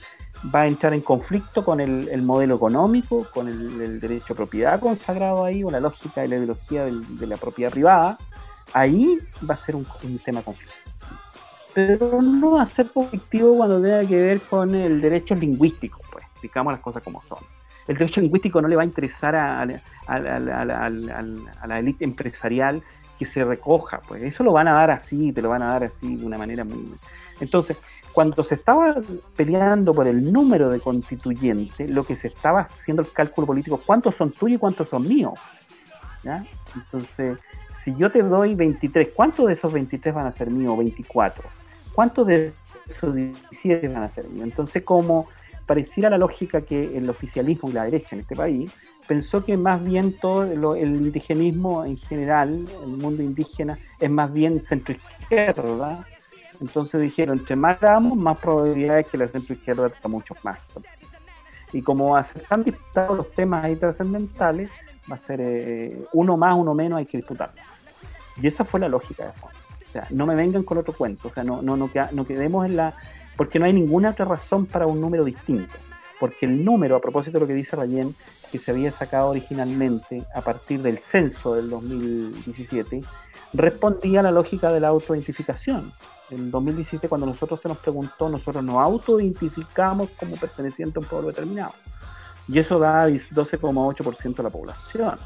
va 0.56 0.62
a 0.62 0.68
entrar 0.68 0.94
en 0.94 1.02
conflicto 1.02 1.66
con 1.66 1.82
el, 1.82 2.22
modelo 2.22 2.56
económico, 2.56 3.28
con 3.34 3.50
el, 3.50 4.00
derecho 4.00 4.32
a 4.32 4.38
propiedad 4.38 4.80
consagrado 4.80 5.44
ahí, 5.44 5.62
o 5.62 5.70
la 5.70 5.82
lógica 5.82 6.24
y 6.24 6.30
la 6.30 6.38
ideología 6.38 6.86
de 6.86 7.28
la 7.28 7.36
propiedad 7.36 7.70
privada, 7.70 8.18
ahí 8.72 9.20
va 9.50 9.56
a 9.56 9.58
ser 9.58 9.76
un, 9.76 9.86
tema 10.24 10.42
conflicto. 10.42 10.74
Pero 11.74 12.22
no 12.22 12.52
va 12.52 12.62
a 12.62 12.66
ser 12.66 12.92
conflictivo 12.92 13.58
cuando 13.58 13.82
tenga 13.82 14.06
que 14.06 14.22
ver 14.22 14.40
con 14.40 14.74
el 14.74 15.02
derecho 15.02 15.36
lingüístico, 15.36 16.00
pues, 16.14 16.24
digamos 16.42 16.72
las 16.72 16.82
cosas 16.82 17.04
como 17.04 17.22
son. 17.24 17.40
El 17.90 17.98
derecho 17.98 18.22
lingüístico 18.22 18.62
no 18.62 18.70
le 18.70 18.78
va 18.78 18.84
a 18.84 18.86
interesar 18.86 19.36
a, 19.36 19.62
a 19.62 21.68
la 21.68 21.80
élite 21.80 22.06
empresarial 22.06 22.82
se 23.26 23.44
recoja, 23.44 24.02
pues 24.08 24.24
eso 24.24 24.44
lo 24.44 24.54
van 24.54 24.68
a 24.68 24.74
dar 24.74 24.92
así, 24.92 25.32
te 25.32 25.42
lo 25.42 25.50
van 25.50 25.62
a 25.62 25.68
dar 25.68 25.86
así 25.86 26.16
de 26.16 26.26
una 26.26 26.38
manera 26.38 26.64
muy... 26.64 26.92
Entonces, 27.40 27.78
cuando 28.14 28.44
se 28.44 28.56
estaba 28.56 28.96
peleando 29.36 29.94
por 29.94 30.08
el 30.08 30.32
número 30.32 30.70
de 30.70 30.80
constituyentes, 30.80 31.90
lo 31.90 32.04
que 32.04 32.16
se 32.16 32.28
estaba 32.28 32.62
haciendo 32.62 33.02
el 33.02 33.12
cálculo 33.12 33.48
político, 33.48 33.82
¿cuántos 33.84 34.16
son 34.16 34.32
tuyos 34.32 34.58
y 34.58 34.60
cuántos 34.60 34.90
son 34.90 35.08
míos? 35.08 35.34
Entonces, 36.76 37.40
si 37.84 37.94
yo 37.96 38.12
te 38.12 38.22
doy 38.22 38.56
23, 38.56 39.10
¿cuántos 39.16 39.48
de 39.48 39.54
esos 39.54 39.74
23 39.74 40.14
van 40.14 40.28
a 40.28 40.32
ser 40.32 40.50
míos? 40.50 40.78
24. 40.78 41.44
¿Cuántos 41.94 42.28
de 42.28 42.54
esos 42.88 43.14
17 43.14 43.88
van 43.90 44.04
a 44.04 44.08
ser 44.08 44.28
míos? 44.30 44.46
Entonces, 44.46 44.84
como 44.84 45.28
pareciera 45.66 46.10
la 46.10 46.18
lógica 46.18 46.62
que 46.62 46.98
el 46.98 47.10
oficialismo 47.10 47.70
y 47.70 47.74
la 47.74 47.86
derecha 47.86 48.16
en 48.16 48.22
este 48.22 48.36
país 48.36 48.74
pensó 49.08 49.44
que 49.44 49.58
más 49.58 49.84
bien 49.84 50.14
todo 50.14 50.76
el 50.76 50.96
indigenismo 50.96 51.86
en 51.86 51.98
general, 51.98 52.68
el 52.84 52.90
mundo 52.90 53.22
indígena, 53.22 53.78
es 54.00 54.10
más 54.10 54.32
bien 54.32 54.62
centroizquierda. 54.62 56.06
Entonces 56.62 57.02
dijeron, 57.02 57.40
entre 57.40 57.56
más 57.56 57.80
damos, 57.80 58.16
más 58.16 58.40
probabilidades 58.40 59.08
que 59.08 59.18
la 59.18 59.28
centroizquierda 59.28 59.90
tenga 59.90 60.10
mucho 60.10 60.36
más. 60.44 60.60
Y 61.74 61.82
como 61.82 62.16
tan 62.48 62.64
disputados 62.64 63.18
los 63.18 63.32
temas 63.32 63.66
ahí 63.66 63.76
trascendentales, 63.76 64.70
va 65.12 65.16
a 65.16 65.20
ser 65.20 65.42
eh, 65.42 66.06
uno 66.14 66.38
más, 66.38 66.56
uno 66.58 66.74
menos, 66.74 67.00
hay 67.00 67.06
que 67.06 67.18
disputarlo. 67.18 67.62
Y 68.42 68.48
esa 68.48 68.64
fue 68.64 68.80
la 68.80 68.88
lógica 68.88 69.26
de 69.26 69.32
fondo. 69.34 69.58
O 69.90 69.92
sea, 69.92 70.08
no 70.10 70.26
me 70.26 70.36
vengan 70.36 70.64
con 70.64 70.78
otro 70.78 70.94
cuento, 70.94 71.28
o 71.28 71.32
sea, 71.32 71.44
no, 71.44 71.62
no, 71.62 71.78
no, 71.78 71.90
no 72.12 72.26
quedemos 72.26 72.66
en 72.66 72.78
la... 72.78 72.94
Porque 73.36 73.60
no 73.60 73.66
hay 73.66 73.74
ninguna 73.74 74.12
otra 74.12 74.26
razón 74.26 74.66
para 74.66 74.86
un 74.88 75.02
número 75.02 75.24
distinto 75.24 75.74
porque 76.24 76.46
el 76.46 76.64
número, 76.64 76.96
a 76.96 77.02
propósito 77.02 77.34
de 77.34 77.42
lo 77.42 77.48
que 77.48 77.54
dice 77.54 77.76
Rayén, 77.76 78.16
que 78.50 78.58
se 78.58 78.72
había 78.72 78.94
sacado 78.94 79.32
originalmente 79.32 80.26
a 80.34 80.40
partir 80.40 80.82
del 80.82 81.00
censo 81.00 81.54
del 81.54 81.70
2017, 81.70 83.04
respondía 83.52 84.22
a 84.22 84.24
la 84.24 84.32
lógica 84.32 84.72
de 84.72 84.80
la 84.80 84.88
autoidentificación. 84.88 85.92
En 86.30 86.50
2017, 86.50 87.10
cuando 87.10 87.28
nosotros 87.28 87.60
se 87.62 87.68
nos 87.68 87.78
preguntó, 87.80 88.30
nosotros 88.30 88.64
nos 88.64 88.78
autoidentificamos 88.78 90.12
como 90.12 90.38
perteneciente 90.38 90.98
a 90.98 91.02
un 91.02 91.08
pueblo 91.08 91.28
determinado. 91.28 91.74
Y 92.48 92.58
eso 92.58 92.80
da 92.80 93.10
12,8% 93.10 94.36
de 94.36 94.44
la 94.44 94.50
población. 94.50 95.20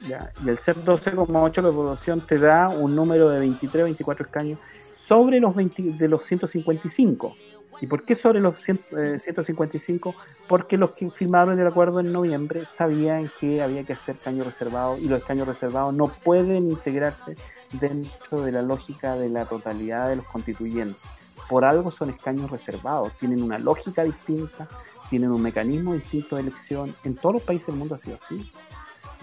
Y 0.00 0.48
el 0.48 0.58
ser 0.58 0.82
12,8% 0.82 1.52
de 1.52 1.62
la 1.62 1.70
población 1.70 2.22
te 2.22 2.38
da 2.38 2.70
un 2.70 2.96
número 2.96 3.28
de 3.28 3.40
23, 3.40 3.84
24 3.84 4.24
escaños 4.24 4.58
sobre 5.06 5.40
los 5.40 5.54
20, 5.54 5.82
de 5.92 6.08
los 6.08 6.24
155. 6.24 7.36
¿Y 7.80 7.86
por 7.86 8.04
qué 8.04 8.14
sobre 8.14 8.40
los 8.40 8.60
155? 8.60 10.10
Eh, 10.10 10.14
Porque 10.48 10.76
los 10.76 10.96
que 10.96 11.10
firmaron 11.10 11.58
el 11.58 11.66
acuerdo 11.66 12.00
en 12.00 12.12
noviembre 12.12 12.64
sabían 12.64 13.30
que 13.40 13.62
había 13.62 13.84
que 13.84 13.94
hacer 13.94 14.16
caños 14.16 14.46
reservados 14.46 15.00
y 15.00 15.08
los 15.08 15.22
caños 15.24 15.48
reservados 15.48 15.92
no 15.92 16.08
pueden 16.08 16.70
integrarse 16.70 17.36
dentro 17.72 18.42
de 18.42 18.52
la 18.52 18.62
lógica 18.62 19.16
de 19.16 19.28
la 19.28 19.44
totalidad 19.44 20.08
de 20.08 20.16
los 20.16 20.26
constituyentes. 20.26 21.02
Por 21.48 21.64
algo 21.64 21.92
son 21.92 22.10
escaños 22.10 22.50
reservados, 22.50 23.12
tienen 23.18 23.42
una 23.42 23.58
lógica 23.58 24.04
distinta, 24.04 24.68
tienen 25.10 25.30
un 25.30 25.42
mecanismo 25.42 25.92
distinto 25.94 26.36
de 26.36 26.42
elección. 26.42 26.94
En 27.04 27.14
todos 27.14 27.34
los 27.34 27.42
países 27.42 27.66
del 27.66 27.76
mundo 27.76 27.96
ha 27.96 27.98
sido 27.98 28.18
así. 28.24 28.50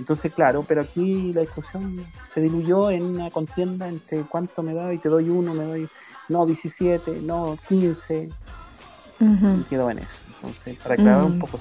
Entonces, 0.01 0.33
claro, 0.33 0.65
pero 0.67 0.81
aquí 0.81 1.31
la 1.31 1.41
discusión 1.41 2.03
se 2.33 2.41
diluyó 2.41 2.89
en 2.89 3.03
una 3.03 3.29
contienda 3.29 3.87
entre 3.87 4.23
cuánto 4.23 4.63
me 4.63 4.73
da 4.73 4.91
y 4.91 4.97
te 4.97 5.09
doy 5.09 5.29
uno, 5.29 5.53
me 5.53 5.63
doy, 5.63 5.87
no, 6.27 6.43
17, 6.47 7.19
no, 7.21 7.55
15. 7.69 8.29
Y 9.19 9.63
quedó 9.69 9.91
en 9.91 9.99
eso. 9.99 10.09
Entonces, 10.37 10.77
para 10.81 10.95
aclarar 10.95 11.23
un 11.23 11.37
poco. 11.37 11.59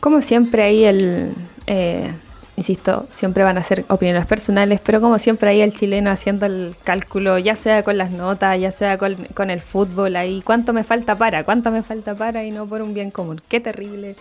Como 0.00 0.20
siempre 0.20 0.64
ahí 0.64 0.84
el, 0.84 1.34
eh, 1.68 2.12
insisto, 2.56 3.06
siempre 3.12 3.44
van 3.44 3.58
a 3.58 3.62
ser 3.62 3.84
opiniones 3.86 4.26
personales, 4.26 4.80
pero 4.82 5.00
como 5.00 5.20
siempre 5.20 5.50
ahí 5.50 5.60
el 5.60 5.72
chileno 5.72 6.10
haciendo 6.10 6.46
el 6.46 6.74
cálculo, 6.82 7.38
ya 7.38 7.54
sea 7.54 7.84
con 7.84 7.96
las 7.96 8.10
notas, 8.10 8.60
ya 8.60 8.72
sea 8.72 8.98
con, 8.98 9.14
con 9.34 9.50
el 9.50 9.60
fútbol, 9.60 10.16
ahí, 10.16 10.42
cuánto 10.42 10.72
me 10.72 10.82
falta 10.82 11.16
para, 11.16 11.44
cuánto 11.44 11.70
me 11.70 11.84
falta 11.84 12.16
para 12.16 12.42
y 12.42 12.50
no 12.50 12.66
por 12.66 12.82
un 12.82 12.92
bien 12.92 13.12
común. 13.12 13.40
Qué 13.48 13.60
terrible 13.60 14.16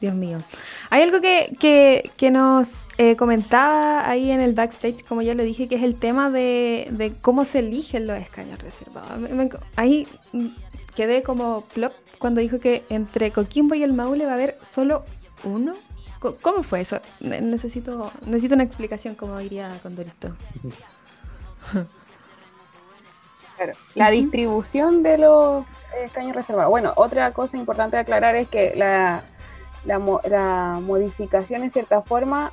Dios 0.00 0.14
mío. 0.14 0.38
Hay 0.88 1.02
algo 1.02 1.20
que, 1.20 2.30
nos 2.32 2.86
eh, 2.96 3.16
comentaba 3.16 4.08
ahí 4.08 4.30
en 4.30 4.40
el 4.40 4.54
backstage, 4.54 5.04
como 5.04 5.22
ya 5.22 5.34
lo 5.34 5.42
dije, 5.42 5.68
que 5.68 5.74
es 5.74 5.82
el 5.82 5.96
tema 5.96 6.30
de, 6.30 7.12
cómo 7.20 7.44
se 7.44 7.58
eligen 7.58 8.06
los 8.06 8.16
escaños 8.16 8.62
reservados. 8.62 9.20
ahí 9.76 10.06
quedé 10.96 11.22
como 11.22 11.60
flop 11.60 11.92
cuando 12.18 12.40
dijo 12.40 12.60
que 12.60 12.82
entre 12.88 13.30
Coquimbo 13.30 13.74
y 13.74 13.82
el 13.82 13.92
Maule 13.92 14.24
va 14.24 14.32
a 14.32 14.34
haber 14.34 14.58
solo 14.62 15.02
uno. 15.44 15.74
¿Cómo 16.42 16.62
fue 16.62 16.82
eso? 16.82 17.00
Necesito, 17.20 18.12
necesito 18.26 18.54
una 18.54 18.64
explicación, 18.64 19.14
como 19.14 19.38
diría 19.38 19.78
Condorito. 19.82 20.36
Claro, 23.56 23.74
la 23.94 24.10
distribución 24.10 25.02
de 25.02 25.18
los 25.18 25.66
escaños 26.02 26.34
reservados. 26.34 26.70
Bueno, 26.70 26.94
otra 26.96 27.30
cosa 27.34 27.58
importante 27.58 27.96
de 27.96 28.00
aclarar 28.00 28.34
es 28.34 28.48
que 28.48 28.72
la, 28.74 29.22
la, 29.84 29.98
modificación 30.80 31.62
en 31.62 31.70
cierta 31.70 32.02
forma 32.02 32.52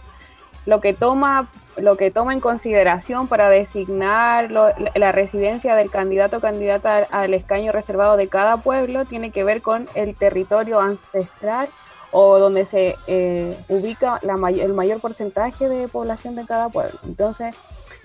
lo 0.66 0.82
que 0.82 0.94
toma 0.94 1.50
lo 1.78 1.96
que 1.96 2.10
toma 2.10 2.34
en 2.34 2.40
consideración 2.40 3.28
para 3.28 3.50
designar 3.50 4.50
la 4.52 5.12
residencia 5.12 5.76
del 5.76 5.92
candidato 5.92 6.38
o 6.38 6.40
candidata 6.42 7.08
al, 7.12 7.34
escaño 7.36 7.72
reservado 7.72 8.18
de 8.18 8.28
cada 8.28 8.58
pueblo 8.58 9.06
tiene 9.06 9.32
que 9.32 9.44
ver 9.44 9.62
con 9.62 9.88
el 9.94 10.16
territorio 10.16 10.80
ancestral 10.80 11.70
o 12.12 12.40
donde 12.40 12.66
se 12.66 12.96
eh, 13.06 13.56
ubica 13.68 14.20
el 14.24 14.74
mayor 14.74 15.00
porcentaje 15.00 15.70
de 15.70 15.88
población 15.88 16.36
de 16.36 16.46
cada 16.46 16.70
pueblo. 16.70 16.98
Entonces, 17.06 17.56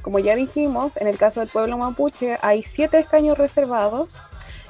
como 0.02 0.18
ya 0.18 0.36
dijimos, 0.36 0.96
en 0.98 1.06
el 1.06 1.16
caso 1.16 1.40
del 1.40 1.48
pueblo 1.48 1.78
mapuche 1.78 2.36
hay 2.42 2.62
siete 2.62 2.98
escaños 2.98 3.38
reservados 3.38 4.10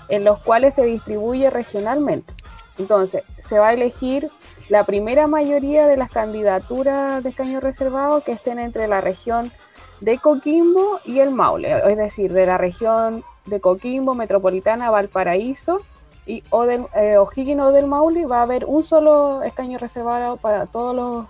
en 0.09 0.25
los 0.25 0.41
cuales 0.43 0.75
se 0.75 0.85
distribuye 0.85 1.49
regionalmente. 1.51 2.33
Entonces, 2.79 3.23
se 3.53 3.59
va 3.59 3.69
a 3.69 3.73
elegir 3.75 4.31
la 4.71 4.85
primera 4.85 5.27
mayoría 5.27 5.87
de 5.87 5.99
las 5.99 6.11
candidaturas 6.11 7.23
de 7.23 7.29
escaño 7.29 7.61
reservado 7.61 8.23
que 8.23 8.33
estén 8.33 8.59
entre 8.59 8.89
la 8.89 9.03
región 9.03 9.53
de 10.01 10.17
Coquimbo 10.17 11.01
y 11.05 11.19
el 11.19 11.33
Maule, 11.33 11.83
es 11.87 11.99
decir, 11.99 12.33
de 12.33 12.47
la 12.47 12.57
región 12.57 13.23
de 13.45 13.61
Coquimbo, 13.61 14.15
Metropolitana, 14.15 14.89
Valparaíso 14.89 15.83
y 16.25 16.43
o 16.49 16.65
del, 16.65 16.87
eh, 16.95 17.19
O'Higgins 17.19 17.61
o 17.61 17.73
del 17.73 17.87
Maule 17.87 18.25
va 18.25 18.39
a 18.39 18.45
haber 18.45 18.65
un 18.65 18.87
solo 18.87 19.43
escaño 19.43 19.77
reservado 19.77 20.39
para 20.39 20.65
todos 20.65 20.97
los 20.97 21.27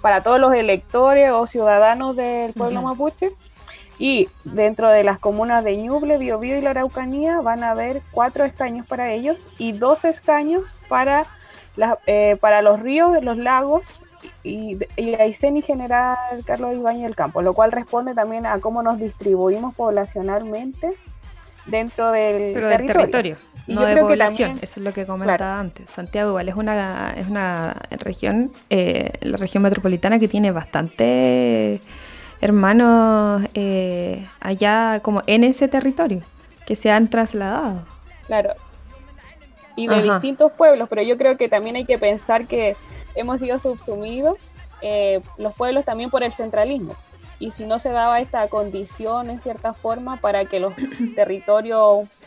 para 0.00 0.24
todos 0.24 0.40
los 0.40 0.52
electores 0.52 1.30
o 1.30 1.46
ciudadanos 1.46 2.16
del 2.16 2.54
pueblo 2.54 2.82
mapuche 2.82 3.30
y 4.00 4.30
dentro 4.44 4.88
de 4.88 5.04
las 5.04 5.18
comunas 5.18 5.62
de 5.62 5.76
Ñuble, 5.76 6.16
Biobío 6.16 6.56
y 6.56 6.62
la 6.62 6.70
Araucanía 6.70 7.42
van 7.42 7.62
a 7.62 7.72
haber 7.72 8.00
cuatro 8.12 8.46
escaños 8.46 8.86
para 8.88 9.12
ellos 9.12 9.46
y 9.58 9.72
dos 9.72 10.06
escaños 10.06 10.64
para 10.88 11.26
eh, 12.06 12.36
para 12.40 12.62
los 12.62 12.80
ríos, 12.80 13.22
los 13.22 13.36
lagos 13.36 13.82
y, 14.42 14.78
y 14.96 15.14
Aysén 15.14 15.60
General 15.62 16.16
Carlos 16.46 16.74
Ibañez 16.74 17.02
del 17.02 17.14
Campo, 17.14 17.42
lo 17.42 17.52
cual 17.52 17.72
responde 17.72 18.14
también 18.14 18.46
a 18.46 18.58
cómo 18.58 18.82
nos 18.82 18.98
distribuimos 18.98 19.74
poblacionalmente 19.74 20.92
dentro 21.66 22.10
del 22.10 22.54
territorio. 22.54 23.36
no 23.66 23.82
de 23.82 23.96
población, 23.98 24.58
eso 24.62 24.80
es 24.80 24.84
lo 24.84 24.92
que 24.92 25.04
comentaba 25.04 25.60
antes. 25.60 25.90
Santiago 25.90 26.30
igual 26.30 26.48
es 26.48 26.54
una, 26.54 27.14
es 27.16 27.28
una 27.28 27.76
región, 27.98 28.50
eh, 28.70 29.12
la 29.20 29.36
región 29.36 29.62
metropolitana 29.62 30.18
que 30.18 30.26
tiene 30.26 30.52
bastante 30.52 31.80
hermanos 32.40 33.42
eh, 33.54 34.26
allá 34.40 35.00
como 35.02 35.22
en 35.26 35.44
ese 35.44 35.68
territorio, 35.68 36.22
que 36.66 36.76
se 36.76 36.90
han 36.90 37.08
trasladado. 37.08 37.82
Claro, 38.26 38.54
y 39.76 39.88
de 39.88 40.02
distintos 40.02 40.52
pueblos, 40.52 40.88
pero 40.88 41.02
yo 41.02 41.16
creo 41.16 41.36
que 41.36 41.48
también 41.48 41.76
hay 41.76 41.84
que 41.84 41.98
pensar 41.98 42.46
que 42.46 42.76
hemos 43.14 43.40
sido 43.40 43.58
subsumidos 43.58 44.38
eh, 44.82 45.20
los 45.38 45.54
pueblos 45.54 45.84
también 45.84 46.10
por 46.10 46.22
el 46.22 46.32
centralismo. 46.32 46.94
Y 47.38 47.52
si 47.52 47.64
no 47.64 47.78
se 47.78 47.88
daba 47.88 48.20
esta 48.20 48.46
condición 48.48 49.30
en 49.30 49.40
cierta 49.40 49.72
forma 49.72 50.18
para 50.18 50.44
que 50.44 50.60
los 50.60 50.74
territorios 51.14 52.24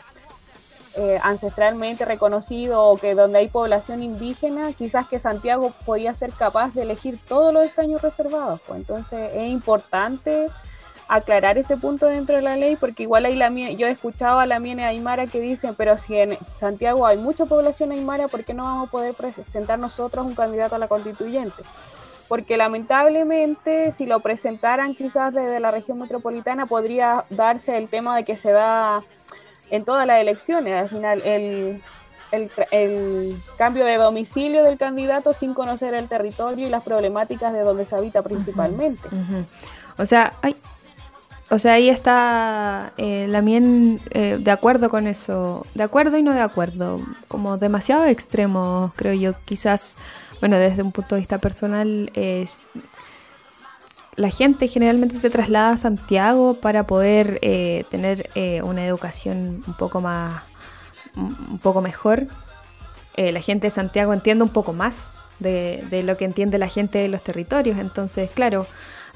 eh, 0.96 1.18
ancestralmente 1.22 2.04
reconocidos 2.04 2.78
o 2.80 2.96
que 2.96 3.14
donde 3.14 3.38
hay 3.38 3.48
población 3.48 4.02
indígena, 4.02 4.72
quizás 4.72 5.08
que 5.08 5.18
Santiago 5.18 5.72
podía 5.84 6.14
ser 6.14 6.32
capaz 6.32 6.72
de 6.74 6.82
elegir 6.82 7.18
todos 7.26 7.52
los 7.52 7.64
escaños 7.64 8.00
reservados. 8.00 8.60
Pues 8.66 8.80
entonces 8.80 9.30
es 9.34 9.48
importante 9.48 10.48
aclarar 11.08 11.58
ese 11.58 11.76
punto 11.76 12.06
dentro 12.06 12.36
de 12.36 12.42
la 12.42 12.56
ley, 12.56 12.76
porque 12.76 13.02
igual 13.02 13.26
hay 13.26 13.34
la 13.34 13.50
yo 13.50 13.86
he 13.86 13.90
escuchado 13.90 14.38
a 14.38 14.46
la 14.46 14.58
miene 14.58 14.84
Aymara 14.84 15.26
que 15.26 15.40
dicen, 15.40 15.74
pero 15.74 15.98
si 15.98 16.16
en 16.16 16.38
Santiago 16.58 17.06
hay 17.06 17.18
mucha 17.18 17.46
población 17.46 17.92
Aymara, 17.92 18.28
¿por 18.28 18.44
qué 18.44 18.54
no 18.54 18.62
vamos 18.62 18.88
a 18.88 18.90
poder 18.90 19.14
presentar 19.14 19.78
nosotros 19.78 20.24
un 20.24 20.34
candidato 20.34 20.76
a 20.76 20.78
la 20.78 20.88
constituyente? 20.88 21.62
Porque 22.28 22.56
lamentablemente, 22.56 23.92
si 23.92 24.06
lo 24.06 24.20
presentaran 24.20 24.94
quizás 24.94 25.34
desde 25.34 25.60
la 25.60 25.70
región 25.70 25.98
metropolitana, 25.98 26.66
podría 26.66 27.24
darse 27.28 27.76
el 27.76 27.90
tema 27.90 28.16
de 28.16 28.24
que 28.24 28.36
se 28.36 28.50
da 28.50 29.02
en 29.70 29.84
todas 29.84 30.06
las 30.06 30.20
elecciones, 30.20 30.80
al 30.80 30.88
final 30.88 31.22
el, 31.24 31.82
el, 32.70 33.36
cambio 33.56 33.84
de 33.84 33.96
domicilio 33.96 34.64
del 34.64 34.76
candidato 34.78 35.32
sin 35.32 35.54
conocer 35.54 35.94
el 35.94 36.08
territorio 36.08 36.66
y 36.66 36.70
las 36.70 36.84
problemáticas 36.84 37.52
de 37.52 37.60
donde 37.60 37.86
se 37.86 37.96
habita 37.96 38.22
principalmente. 38.22 39.08
O 39.96 40.06
sea, 40.06 40.32
hay, 40.42 40.56
o 41.50 41.58
sea, 41.58 41.74
ahí 41.74 41.88
está 41.88 42.92
eh, 42.96 43.28
eh, 43.30 44.38
de 44.40 44.50
acuerdo 44.50 44.88
con 44.88 45.06
eso, 45.06 45.66
de 45.74 45.82
acuerdo 45.82 46.16
y 46.16 46.22
no 46.22 46.32
de 46.32 46.40
acuerdo, 46.40 47.00
como 47.28 47.58
demasiado 47.58 48.06
extremos, 48.06 48.92
creo 48.96 49.14
yo. 49.14 49.34
Quizás, 49.44 49.98
bueno, 50.40 50.56
desde 50.56 50.82
un 50.82 50.90
punto 50.90 51.14
de 51.14 51.20
vista 51.20 51.38
personal, 51.38 52.10
es 52.14 52.56
la 54.16 54.30
gente 54.30 54.68
generalmente 54.68 55.18
se 55.18 55.30
traslada 55.30 55.72
a 55.72 55.76
Santiago 55.76 56.54
para 56.54 56.86
poder 56.86 57.38
eh, 57.42 57.84
tener 57.90 58.30
una 58.62 58.86
educación 58.86 59.62
un 59.66 59.74
poco 59.74 60.00
más, 60.00 60.42
un 61.16 61.58
poco 61.58 61.80
mejor. 61.80 62.26
la 63.16 63.40
gente 63.40 63.68
de 63.68 63.70
Santiago 63.70 64.12
entiende 64.12 64.44
un 64.44 64.50
poco 64.50 64.72
más 64.72 65.08
de, 65.38 65.84
de 65.90 66.02
lo 66.02 66.16
que 66.16 66.24
entiende 66.24 66.58
la 66.58 66.68
gente 66.68 66.98
de 66.98 67.08
los 67.08 67.22
territorios. 67.22 67.78
Entonces, 67.78 68.30
claro, 68.30 68.66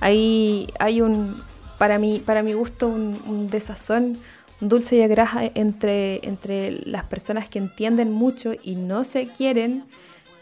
ahí 0.00 0.73
hay 0.78 1.00
un 1.00 1.43
para 1.78 1.99
mí, 1.99 2.21
para 2.25 2.43
mi 2.43 2.52
gusto, 2.52 2.88
un, 2.88 3.49
desazón 3.49 4.19
dulce 4.61 4.97
y 4.97 5.02
agrasa 5.02 5.43
entre, 5.55 6.19
entre 6.26 6.73
las 6.85 7.05
personas 7.05 7.49
que 7.49 7.61
entienden 7.61 8.11
mucho 8.11 8.52
y 8.61 8.75
no 8.75 9.05
se 9.05 9.28
quieren 9.28 9.85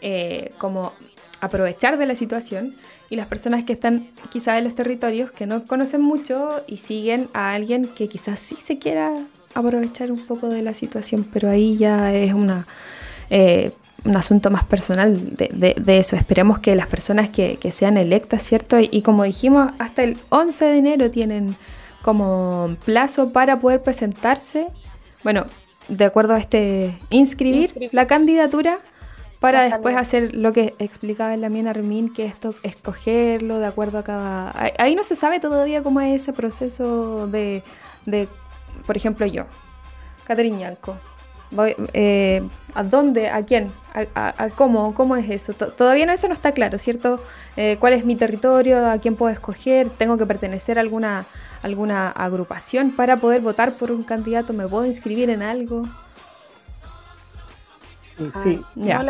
eh, 0.01 0.51
como 0.57 0.93
aprovechar 1.41 1.97
de 1.97 2.05
la 2.05 2.15
situación 2.15 2.75
y 3.09 3.15
las 3.15 3.27
personas 3.27 3.63
que 3.63 3.73
están 3.73 4.07
quizás 4.29 4.57
en 4.57 4.63
los 4.63 4.75
territorios 4.75 5.31
que 5.31 5.45
no 5.45 5.65
conocen 5.65 6.01
mucho 6.01 6.63
y 6.67 6.77
siguen 6.77 7.29
a 7.33 7.53
alguien 7.53 7.87
que 7.87 8.07
quizás 8.07 8.39
sí 8.39 8.55
se 8.55 8.77
quiera 8.77 9.13
aprovechar 9.53 10.11
un 10.11 10.25
poco 10.25 10.49
de 10.49 10.61
la 10.61 10.73
situación, 10.73 11.27
pero 11.31 11.49
ahí 11.49 11.77
ya 11.77 12.13
es 12.13 12.33
una 12.33 12.67
eh, 13.29 13.71
un 14.05 14.15
asunto 14.15 14.49
más 14.49 14.63
personal 14.63 15.35
de, 15.35 15.75
de, 15.77 15.97
eso. 15.97 16.15
Esperemos 16.15 16.59
que 16.59 16.75
las 16.75 16.87
personas 16.87 17.29
que, 17.29 17.57
que 17.57 17.71
sean 17.71 17.97
electas, 17.97 18.43
¿cierto? 18.43 18.77
Y, 18.79 19.01
como 19.01 19.23
dijimos, 19.23 19.71
hasta 19.79 20.03
el 20.03 20.17
11 20.29 20.65
de 20.65 20.77
enero 20.77 21.11
tienen 21.11 21.55
como 22.01 22.77
plazo 22.85 23.31
para 23.33 23.59
poder 23.59 23.81
presentarse, 23.81 24.67
bueno, 25.23 25.45
de 25.89 26.05
acuerdo 26.05 26.35
a 26.35 26.39
este, 26.39 26.97
inscribir, 27.09 27.89
la 27.91 28.07
candidatura 28.07 28.79
para 29.39 29.63
después 29.63 29.95
hacer 29.95 30.35
lo 30.35 30.53
que 30.53 30.73
explicaba 30.79 31.33
en 31.33 31.41
la 31.41 31.49
mina 31.49 31.69
Armin, 31.69 32.11
que 32.11 32.25
esto, 32.25 32.55
escogerlo 32.63 33.59
de 33.59 33.67
acuerdo 33.67 33.99
a 33.99 34.03
cada... 34.03 34.53
Ahí 34.77 34.95
no 34.95 35.03
se 35.03 35.15
sabe 35.15 35.39
todavía 35.39 35.83
cómo 35.83 36.01
es 36.01 36.21
ese 36.21 36.33
proceso 36.33 37.27
de, 37.27 37.63
de 38.05 38.27
por 38.85 38.97
ejemplo, 38.97 39.25
yo, 39.25 39.45
Catherine 40.25 40.59
Yanco, 40.59 40.97
eh, 41.93 42.47
¿A 42.73 42.83
dónde? 42.83 43.29
¿A 43.29 43.43
quién? 43.43 43.71
¿A, 44.13 44.49
cómo? 44.49 44.93
¿Cómo 44.93 45.15
es 45.15 45.29
eso? 45.29 45.53
todavía 45.53 46.05
no, 46.05 46.11
eso 46.11 46.27
no 46.27 46.33
está 46.33 46.51
claro, 46.51 46.77
¿cierto? 46.77 47.19
Eh, 47.55 47.77
¿Cuál 47.79 47.93
es 47.93 48.05
mi 48.05 48.15
territorio? 48.15 48.85
¿A 48.85 48.99
quién 48.99 49.15
puedo 49.15 49.33
escoger? 49.33 49.89
¿Tengo 49.89 50.17
que 50.17 50.25
pertenecer 50.25 50.77
a 50.77 50.81
alguna, 50.81 51.25
alguna 51.63 52.09
agrupación 52.09 52.91
para 52.91 53.17
poder 53.17 53.41
votar 53.41 53.73
por 53.73 53.91
un 53.91 54.03
candidato? 54.03 54.53
¿Me 54.53 54.67
puedo 54.67 54.85
inscribir 54.85 55.29
en 55.29 55.41
algo? 55.41 55.83
Sí, 58.43 58.61
ya, 58.75 59.03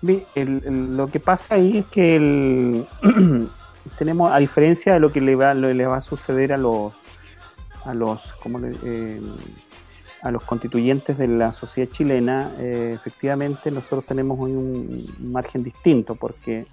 lo 0.00 1.06
que 1.08 1.20
pasa 1.20 1.54
ahí 1.54 1.78
es 1.78 1.86
que 1.86 2.16
el, 2.16 2.86
tenemos, 3.98 4.32
a 4.32 4.38
diferencia 4.38 4.94
de 4.94 5.00
lo 5.00 5.10
que 5.10 5.20
le 5.20 5.36
va, 5.36 5.54
le 5.54 5.86
va 5.86 5.98
a 5.98 6.00
suceder 6.00 6.52
a 6.52 6.56
los, 6.56 6.92
a 7.84 7.94
los, 7.94 8.32
¿cómo 8.42 8.58
le, 8.58 8.74
eh, 8.84 9.20
a 10.22 10.30
los 10.30 10.42
constituyentes 10.44 11.16
de 11.18 11.28
la 11.28 11.52
sociedad 11.52 11.90
chilena, 11.90 12.52
eh, 12.58 12.92
efectivamente 12.94 13.70
nosotros 13.70 14.06
tenemos 14.06 14.38
hoy 14.40 14.52
un 14.52 15.06
margen 15.20 15.62
distinto 15.62 16.14
porque 16.14 16.66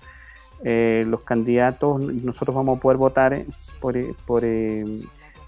eh, 0.63 1.03
los 1.05 1.21
candidatos, 1.23 2.01
nosotros 2.01 2.55
vamos 2.55 2.77
a 2.77 2.81
poder 2.81 2.97
votar 2.97 3.43
por, 3.79 3.95
por 4.25 4.43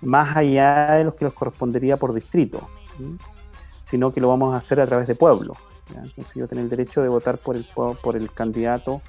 más 0.02 0.36
allá 0.36 0.96
de 0.96 1.06
los 1.06 1.16
que 1.16 1.26
nos 1.26 1.34
correspondería 1.34 1.96
por 1.96 2.14
distrito, 2.14 2.68
sino 3.94 4.12
que 4.12 4.20
lo 4.20 4.28
vamos 4.28 4.56
a 4.56 4.58
hacer 4.58 4.80
a 4.80 4.88
través 4.88 5.06
de 5.08 5.14
pueblo. 5.14 5.54
Entonces 5.90 6.34
yo 6.34 6.48
tengo 6.48 6.64
el 6.64 6.70
derecho 6.70 7.04
de 7.04 7.10
votar 7.10 7.38
por 7.38 7.56
el, 7.56 7.64
por 7.76 8.16
el 8.16 8.32
candidato 8.32 9.04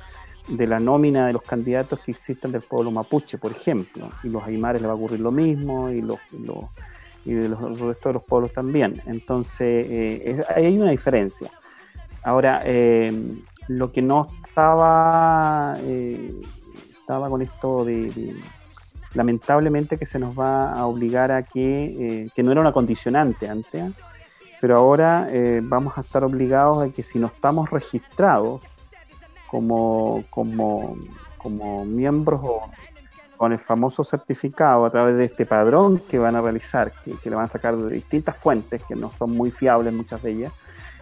de 0.47 0.67
la 0.67 0.79
nómina 0.79 1.27
de 1.27 1.33
los 1.33 1.43
candidatos 1.43 2.01
que 2.01 2.11
existan 2.11 2.53
del 2.53 2.61
pueblo 2.61 2.91
mapuche, 2.91 3.39
por 3.39 3.51
ejemplo, 3.51 4.11
y 4.23 4.29
los 4.29 4.43
aymares 4.43 4.83
le 4.83 4.87
va 4.87 4.93
a 4.93 4.97
ocurrir 4.97 5.21
lo 5.21 5.31
mismo, 5.31 5.89
y 5.89 6.03
los, 6.03 6.19
y 7.25 7.33
de 7.33 7.49
los, 7.49 7.61
restos 7.81 8.11
de 8.11 8.13
los 8.13 8.25
pueblos 8.25 8.53
también. 8.53 9.01
Entonces, 9.07 9.87
eh, 9.89 10.45
hay 10.55 10.77
una 10.77 10.91
diferencia. 10.91 11.49
Ahora, 12.23 12.61
eh, 12.67 13.11
lo 13.69 13.91
que 13.91 14.03
no 14.03 14.29
estaba, 14.47 15.79
eh, 15.81 16.43
estaba 17.01 17.31
con 17.31 17.41
esto 17.41 17.87
de, 17.87 18.37
lamentablemente 19.15 19.97
que 19.97 20.05
se 20.05 20.19
nos 20.19 20.39
va 20.39 20.75
a 20.75 20.85
obligar 20.85 21.33
a 21.33 21.43
que, 21.43 22.29
que 22.35 22.43
no 22.43 22.53
era 22.53 22.61
una 22.61 22.73
condicionante 22.73 23.49
antes, 23.49 23.95
pero 24.65 24.79
ahora 24.79 25.29
vamos 25.61 25.99
a 25.99 26.01
estar 26.01 26.25
obligados 26.25 26.83
a 26.83 26.89
que 26.89 27.03
si 27.03 27.19
no 27.19 27.27
estamos 27.27 27.69
registrados 27.69 28.63
como, 29.47 30.25
como, 30.31 30.97
como 31.37 31.85
miembros 31.85 32.41
o 32.43 32.63
con 33.37 33.53
el 33.53 33.59
famoso 33.59 34.05
certificado 34.05 34.87
a 34.87 34.91
través 34.91 35.19
de 35.19 35.27
este 35.27 35.45
padrón 35.45 35.99
que 35.99 36.19
van 36.19 36.35
a 36.35 36.41
realizar, 36.41 36.93
que, 37.05 37.29
le 37.29 37.37
van 37.37 37.45
a 37.45 37.49
sacar 37.49 37.77
de 37.77 37.93
distintas 37.93 38.39
fuentes, 38.39 38.83
que 38.85 38.97
no 38.97 39.11
son 39.11 39.33
muy 39.33 39.51
fiables 39.51 39.93
muchas 39.93 40.23
de 40.23 40.31
ellas. 40.31 40.53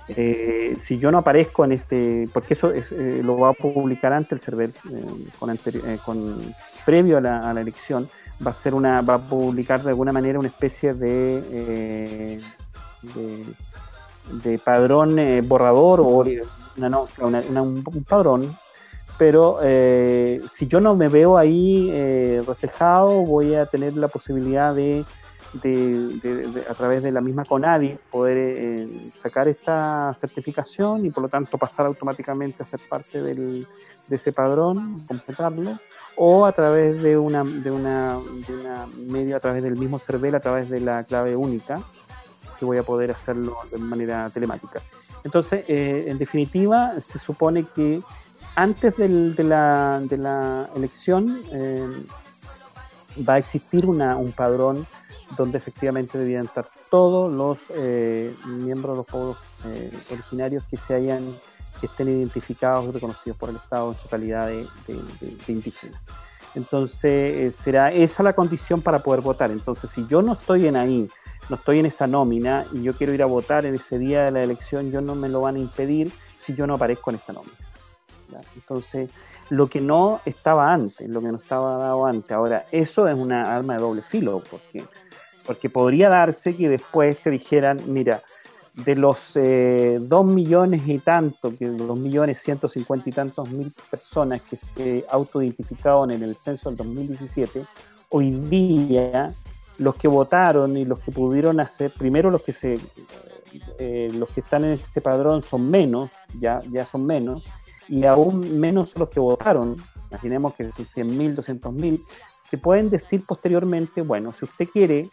Eh, 0.09 0.77
si 0.81 0.99
yo 0.99 1.13
no 1.13 1.19
aparezco 1.19 1.65
en 1.65 1.71
este, 1.71 2.29
porque 2.33 2.55
eso 2.55 2.73
eh, 2.73 3.21
lo 3.23 3.39
va 3.39 3.51
a 3.51 3.53
publicar 3.53 4.13
ante 4.13 4.35
el 4.35 4.41
server 4.41 4.71
eh, 4.91 5.99
con, 6.05 6.41
previo 6.85 7.19
a 7.19 7.21
la, 7.21 7.61
elección, 7.61 8.09
va 8.45 8.51
a 8.51 8.55
ser 8.55 8.75
una, 8.75 9.03
va 9.03 9.15
a 9.15 9.19
publicar 9.19 9.85
de 9.85 9.91
alguna 9.91 10.11
manera 10.11 10.41
una 10.41 10.49
especie 10.49 10.95
de, 10.95 12.41
de, 13.03 14.59
padrón 14.59 15.17
borrador 15.49 16.01
o 16.01 16.25
una, 16.77 17.63
un 17.63 18.05
padrón 18.07 18.57
pero 19.23 19.59
eh, 19.63 20.41
si 20.51 20.67
yo 20.67 20.81
no 20.81 20.97
me 20.97 21.09
veo 21.09 21.39
ahí 21.39 21.89
eh, 21.93 22.43
reflejado, 22.47 23.09
voy 23.25 23.55
a 23.55 23.67
tener 23.67 23.97
la 23.97 24.09
posibilidad 24.09 24.75
de, 24.75 25.05
a 26.69 26.75
través 26.75 27.03
de 27.03 27.13
la 27.13 27.21
misma 27.21 27.45
CONADI, 27.45 27.99
poder 28.11 28.37
eh, 28.39 28.87
sacar 29.15 29.47
esta 29.47 30.13
certificación 30.19 31.07
y 31.07 31.11
por 31.11 31.23
lo 31.23 31.29
tanto 31.29 31.59
pasar 31.59 31.87
automáticamente 31.87 32.63
a 32.63 32.67
ser 32.67 32.81
parte 32.89 33.23
del, 33.23 33.69
de 34.09 34.17
ese 34.17 34.33
padrón, 34.33 34.97
completarlo, 35.07 35.79
o 36.17 36.45
a 36.45 36.53
través 36.53 37.03
de 37.03 37.17
una, 37.17 37.45
de 37.45 37.71
una, 37.71 38.19
de 38.49 38.55
una 38.55 38.89
medio, 39.07 39.37
a 39.37 39.41
través 39.41 39.63
del 39.63 39.77
mismo 39.77 39.99
CERVEL, 39.99 40.35
a 40.35 40.41
través 40.41 40.69
de 40.69 40.81
la 40.81 41.05
clave 41.05 41.37
única, 41.37 41.81
voy 42.65 42.79
a 42.79 42.83
poder 42.83 43.11
hacerlo 43.11 43.57
de 43.71 43.79
manera 43.79 44.31
telemática. 44.31 44.81
Entonces, 45.25 45.65
en 45.69 46.19
definitiva, 46.19 47.01
se 47.01 47.19
supone 47.19 47.65
que 47.65 48.03
antes 48.55 48.97
de, 48.97 49.45
la, 49.45 50.69
elección 50.77 51.43
eh, 51.53 52.07
va 53.27 53.35
a 53.35 53.39
existir 53.39 53.87
un 53.87 54.33
padrón 54.33 54.87
donde 55.37 55.57
efectivamente 55.57 56.19
debían 56.19 56.45
estar 56.45 56.67
todos 56.91 57.33
los 57.33 57.61
eh, 57.71 58.35
miembros 58.45 58.93
de 58.93 58.97
los 58.99 59.07
pueblos 59.07 59.37
eh, 59.65 59.91
originarios 60.11 60.65
que 60.65 60.77
se 60.77 60.95
hayan 60.95 61.35
que 61.81 61.87
estén 61.87 62.09
identificados 62.09 62.87
y 62.89 62.91
reconocidos 62.93 63.39
por 63.39 63.49
el 63.49 63.57
Estado 63.57 63.93
en 63.93 63.99
su 63.99 64.07
calidad 64.07 64.47
de, 64.47 64.69
de 64.87 65.53
indígenas. 65.53 66.01
Entonces, 66.55 67.57
será 67.57 67.91
esa 67.91 68.23
la 68.23 68.35
condición 68.35 68.83
para 68.83 69.03
poder 69.03 69.23
votar. 69.23 69.51
Entonces, 69.51 69.91
si 69.91 70.07
yo 70.07 70.21
no 70.21 70.35
estoy 70.35 70.67
en 70.67 70.77
ahí, 70.77 71.09
no 71.49 71.57
estoy 71.57 71.79
en 71.81 71.87
esa 71.87 72.07
nómina 72.07 72.67
y 72.73 72.83
yo 72.83 72.95
quiero 72.95 73.13
ir 73.13 73.23
a 73.23 73.27
votar 73.27 73.67
en 73.67 73.75
ese 73.75 73.99
día 73.99 74.25
de 74.25 74.31
la 74.31 74.43
elección, 74.43 74.91
yo 74.91 75.01
no 75.01 75.15
me 75.15 75.29
lo 75.29 75.43
van 75.43 75.57
a 75.57 75.59
impedir 75.59 76.13
si 76.39 76.55
yo 76.55 76.67
no 76.67 76.75
aparezco 76.75 77.11
en 77.11 77.17
esta 77.17 77.33
nómina. 77.33 77.57
Entonces, 78.55 79.11
lo 79.51 79.67
que 79.67 79.81
no 79.81 80.21
estaba 80.25 80.73
antes, 80.73 81.09
lo 81.09 81.21
que 81.21 81.29
no 81.29 81.37
estaba 81.37 81.77
dado 81.77 82.07
antes, 82.07 82.31
ahora, 82.31 82.67
eso 82.73 83.09
es 83.09 83.17
una 83.17 83.55
arma 83.55 83.75
de 83.75 83.81
doble 83.81 84.03
filo, 84.03 84.43
porque, 84.51 84.85
porque 85.45 85.69
podría 85.69 86.09
darse 86.09 86.57
que 86.57 86.69
después 86.69 87.19
te 87.19 87.31
dijeran, 87.31 87.81
mira, 87.87 88.23
de 88.73 88.95
los 88.95 89.37
eh, 89.37 89.99
dos 90.01 90.25
millones 90.25 90.83
y 90.87 90.99
tanto, 90.99 91.51
que 91.57 91.67
dos 91.67 92.01
millones 92.01 92.39
ciento 92.39 92.69
cincuenta 92.69 93.11
y 93.11 93.13
tantos 93.13 93.51
mil 93.51 93.71
personas 93.91 94.41
que 94.41 94.57
se 94.57 95.05
autoidentificaron 95.11 96.11
en 96.11 96.23
el 96.23 96.37
censo 96.37 96.71
del 96.71 96.79
2017, 96.79 97.67
hoy 98.09 98.31
día 98.31 99.35
los 99.83 99.97
que 99.97 100.09
votaron 100.09 100.77
y 100.77 100.85
los 100.85 101.01
que 101.01 101.13
pudieron 101.13 101.61
hacer, 101.61 101.93
primero 101.93 102.31
los 102.31 102.43
que 102.43 102.53
se 102.53 102.79
eh, 103.79 104.11
los 104.15 104.31
que 104.31 104.41
están 104.41 104.65
en 104.65 104.73
este 104.73 105.01
padrón 105.01 105.43
son 105.43 105.71
menos, 105.71 106.11
ya, 106.35 106.61
ya 106.71 106.87
son 106.87 107.05
menos, 107.05 107.45
y 107.89 108.05
aún 108.05 108.59
menos 108.59 108.97
los 108.97 109.11
que 109.11 109.21
votaron, 109.21 109.77
imaginemos 110.11 110.55
que 110.55 110.71
son 110.71 110.87
100.000, 110.87 111.37
200.000, 111.37 112.03
que 112.51 112.59
pueden 112.59 112.89
decir 112.89 113.23
posteriormente, 113.27 114.03
bueno, 114.03 114.33
si 114.33 114.45
usted 114.45 114.69
quiere 114.69 115.11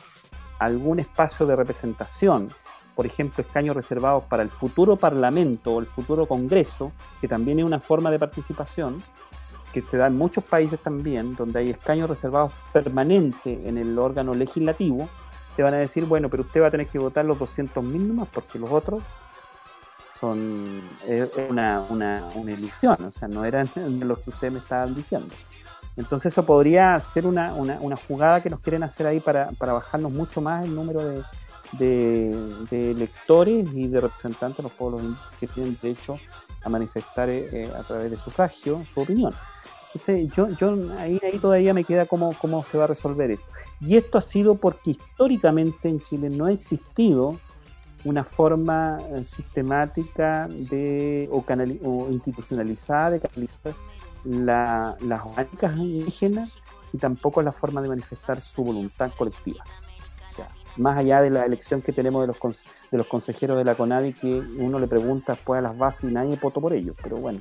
algún 0.59 0.99
espacio 0.99 1.45
de 1.45 1.55
representación, 1.55 2.49
por 2.95 3.05
ejemplo, 3.05 3.43
escaños 3.43 3.75
reservados 3.75 4.25
para 4.25 4.43
el 4.43 4.49
futuro 4.49 4.97
Parlamento 4.97 5.73
o 5.73 5.79
el 5.79 5.85
futuro 5.85 6.27
Congreso, 6.27 6.91
que 7.21 7.27
también 7.27 7.59
es 7.59 7.65
una 7.65 7.79
forma 7.79 8.11
de 8.11 8.19
participación, 8.19 9.01
que 9.73 9.81
se 9.81 9.97
da 9.97 10.07
en 10.07 10.17
muchos 10.17 10.43
países 10.43 10.79
también, 10.79 11.35
donde 11.35 11.59
hay 11.59 11.69
escaños 11.69 12.09
reservados 12.09 12.51
permanentes 12.73 13.65
en 13.65 13.77
el 13.77 13.97
órgano 13.97 14.33
legislativo, 14.33 15.09
te 15.55 15.63
van 15.63 15.73
a 15.73 15.77
decir, 15.77 16.05
bueno, 16.05 16.29
pero 16.29 16.43
usted 16.43 16.61
va 16.61 16.67
a 16.67 16.71
tener 16.71 16.87
que 16.87 16.99
votar 16.99 17.25
los 17.25 17.37
200.000 17.37 17.83
nomás, 17.83 18.29
porque 18.31 18.59
los 18.59 18.71
otros 18.71 19.03
son 20.19 20.81
una, 21.49 21.81
una, 21.89 22.23
una, 22.35 22.51
ilusión, 22.51 22.97
o 23.05 23.11
sea, 23.11 23.27
no 23.27 23.45
eran 23.45 23.69
los 23.75 24.19
que 24.19 24.29
ustedes 24.29 24.53
me 24.53 24.59
estaban 24.59 24.93
diciendo. 24.95 25.33
Entonces 25.97 26.31
eso 26.31 26.45
podría 26.45 26.99
ser 26.99 27.27
una, 27.27 27.53
una, 27.53 27.77
una 27.81 27.97
jugada 27.97 28.41
que 28.41 28.49
nos 28.49 28.59
quieren 28.61 28.83
hacer 28.83 29.07
ahí 29.07 29.19
para, 29.19 29.51
para 29.57 29.73
bajarnos 29.73 30.11
mucho 30.11 30.39
más 30.39 30.65
el 30.65 30.73
número 30.73 31.03
de, 31.03 31.23
de, 31.77 32.91
electores 32.91 33.67
y 33.73 33.87
de 33.87 34.01
representantes 34.01 34.57
de 34.57 34.63
los 34.63 34.71
pueblos 34.71 35.03
que 35.39 35.47
tienen 35.47 35.77
derecho 35.81 36.17
a 36.63 36.69
manifestar 36.69 37.29
eh, 37.29 37.71
a 37.77 37.83
través 37.83 38.11
de 38.11 38.17
sufragio 38.17 38.83
su 38.93 39.01
opinión. 39.01 39.33
Yo, 40.35 40.47
ahí, 40.99 41.19
todavía 41.41 41.73
me 41.73 41.83
queda 41.83 42.05
cómo, 42.05 42.33
cómo 42.39 42.63
se 42.63 42.77
va 42.77 42.83
a 42.83 42.87
resolver 42.87 43.31
esto. 43.31 43.45
Y 43.81 43.97
esto 43.97 44.19
ha 44.19 44.21
sido 44.21 44.55
porque 44.55 44.91
históricamente 44.91 45.89
en 45.89 45.99
Chile 46.01 46.29
no 46.29 46.45
ha 46.45 46.51
existido 46.51 47.39
una 48.03 48.23
forma 48.23 48.99
eh, 49.09 49.25
sistemática 49.25 50.47
de 50.47 51.27
o, 51.31 51.41
canal, 51.41 51.79
o 51.83 52.07
institucionalizada 52.09 53.11
de 53.11 53.19
canalizar 53.19 53.73
las 54.23 55.21
orgánicas 55.25 55.77
indígenas 55.77 56.51
y 56.93 56.97
tampoco 56.97 57.41
la 57.41 57.51
forma 57.51 57.81
de 57.81 57.89
manifestar 57.89 58.41
su 58.41 58.63
voluntad 58.63 59.11
colectiva. 59.17 59.63
más 60.77 60.97
allá 60.97 61.21
de 61.21 61.29
la 61.29 61.45
elección 61.45 61.81
que 61.81 61.91
tenemos 61.91 62.21
de 62.21 62.27
los, 62.27 62.63
de 62.91 62.97
los 62.97 63.07
consejeros 63.07 63.57
de 63.57 63.65
la 63.65 63.75
CONADI, 63.75 64.13
que 64.13 64.39
uno 64.57 64.79
le 64.79 64.87
pregunta 64.87 65.33
después 65.33 65.59
a 65.59 65.61
las 65.61 65.77
bases 65.77 66.09
y 66.09 66.13
nadie 66.13 66.37
votó 66.41 66.61
por 66.61 66.73
ellos, 66.73 66.95
pero 67.01 67.17
bueno, 67.17 67.39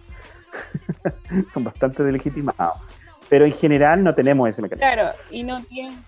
son 1.49 1.65
bastante 1.65 2.03
delegitimados. 2.03 2.77
Pero 3.29 3.45
en 3.45 3.53
general 3.53 4.03
no 4.03 4.15
tenemos 4.15 4.49
ese 4.49 4.63
mecanismo. 4.63 4.91
Claro, 4.91 5.15
y 5.31 5.43
no 5.43 5.63
tienen 5.65 6.03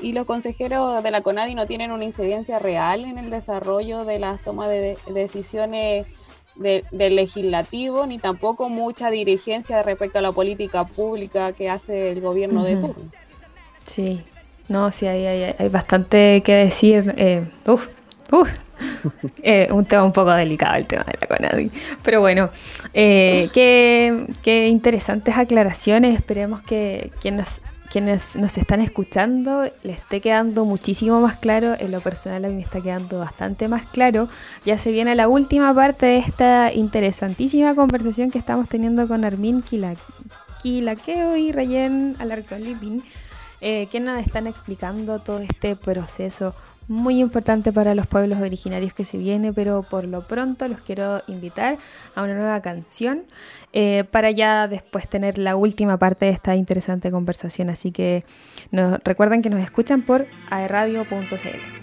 y 0.00 0.12
los 0.12 0.26
consejeros 0.26 1.02
de 1.02 1.10
la 1.10 1.22
CONADI 1.22 1.54
no 1.54 1.66
tienen 1.66 1.90
una 1.90 2.04
incidencia 2.04 2.58
real 2.58 3.04
en 3.04 3.18
el 3.18 3.30
desarrollo 3.30 4.04
de 4.04 4.18
las 4.18 4.40
tomas 4.40 4.68
de, 4.68 4.96
decisiones 5.12 6.06
del 6.54 7.16
legislativo, 7.16 8.06
ni 8.06 8.18
tampoco 8.18 8.68
mucha 8.68 9.10
dirigencia 9.10 9.82
respecto 9.82 10.18
a 10.18 10.22
la 10.22 10.32
política 10.32 10.84
pública 10.84 11.52
que 11.52 11.70
hace 11.70 12.10
el 12.10 12.20
gobierno 12.20 12.64
de 12.64 12.76
turno. 12.76 13.10
Sí, 13.84 14.24
no, 14.68 14.90
sí, 14.90 15.06
hay, 15.06 15.54
hay, 15.56 15.68
bastante 15.68 16.42
que 16.42 16.54
decir. 16.54 17.14
Eh, 17.16 17.44
uf, 17.66 17.88
Eh, 19.42 19.68
un 19.70 19.84
tema 19.84 20.04
un 20.04 20.12
poco 20.12 20.32
delicado 20.32 20.76
el 20.76 20.86
tema 20.86 21.04
de 21.04 21.18
la 21.20 21.26
CONADI. 21.26 21.70
Pero 22.02 22.20
bueno, 22.20 22.50
eh, 22.92 23.48
qué, 23.52 24.26
qué, 24.42 24.68
interesantes 24.68 25.36
aclaraciones. 25.36 26.16
Esperemos 26.16 26.62
que 26.62 27.10
quienes, 27.20 27.62
quienes 27.90 28.36
nos 28.36 28.58
están 28.58 28.80
escuchando 28.80 29.62
les 29.82 29.98
esté 29.98 30.20
quedando 30.20 30.64
muchísimo 30.64 31.20
más 31.20 31.36
claro. 31.38 31.76
En 31.78 31.92
lo 31.92 32.00
personal 32.00 32.44
a 32.44 32.48
mí 32.48 32.56
me 32.56 32.62
está 32.62 32.80
quedando 32.80 33.20
bastante 33.20 33.68
más 33.68 33.86
claro. 33.86 34.28
Ya 34.64 34.76
se 34.78 34.90
viene 34.90 35.14
la 35.14 35.28
última 35.28 35.72
parte 35.74 36.06
de 36.06 36.18
esta 36.18 36.72
interesantísima 36.72 37.74
conversación 37.74 38.30
que 38.30 38.38
estamos 38.38 38.68
teniendo 38.68 39.08
con 39.08 39.24
Armin 39.24 39.62
Quilaqueo 40.62 41.36
y 41.36 41.52
Rayen 41.52 42.16
Alarcón 42.18 42.64
Lipin 42.64 43.02
eh, 43.60 43.88
que 43.90 43.98
nos 43.98 44.24
están 44.24 44.46
explicando 44.46 45.18
todo 45.18 45.40
este 45.40 45.74
proceso 45.74 46.54
muy 46.88 47.20
importante 47.20 47.72
para 47.72 47.94
los 47.94 48.06
pueblos 48.06 48.40
originarios 48.40 48.94
que 48.94 49.04
se 49.04 49.18
viene, 49.18 49.52
pero 49.52 49.82
por 49.82 50.04
lo 50.06 50.26
pronto 50.26 50.66
los 50.68 50.80
quiero 50.80 51.22
invitar 51.26 51.76
a 52.14 52.22
una 52.22 52.34
nueva 52.34 52.60
canción 52.62 53.24
eh, 53.72 54.04
para 54.10 54.30
ya 54.30 54.66
después 54.66 55.08
tener 55.08 55.38
la 55.38 55.54
última 55.54 55.98
parte 55.98 56.26
de 56.26 56.32
esta 56.32 56.56
interesante 56.56 57.10
conversación. 57.10 57.68
Así 57.68 57.92
que 57.92 58.24
nos, 58.70 58.98
recuerden 59.04 59.42
que 59.42 59.50
nos 59.50 59.60
escuchan 59.60 60.02
por 60.02 60.26
aerradio.cl. 60.50 61.77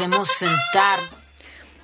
debemos 0.00 0.28
sentar. 0.28 0.98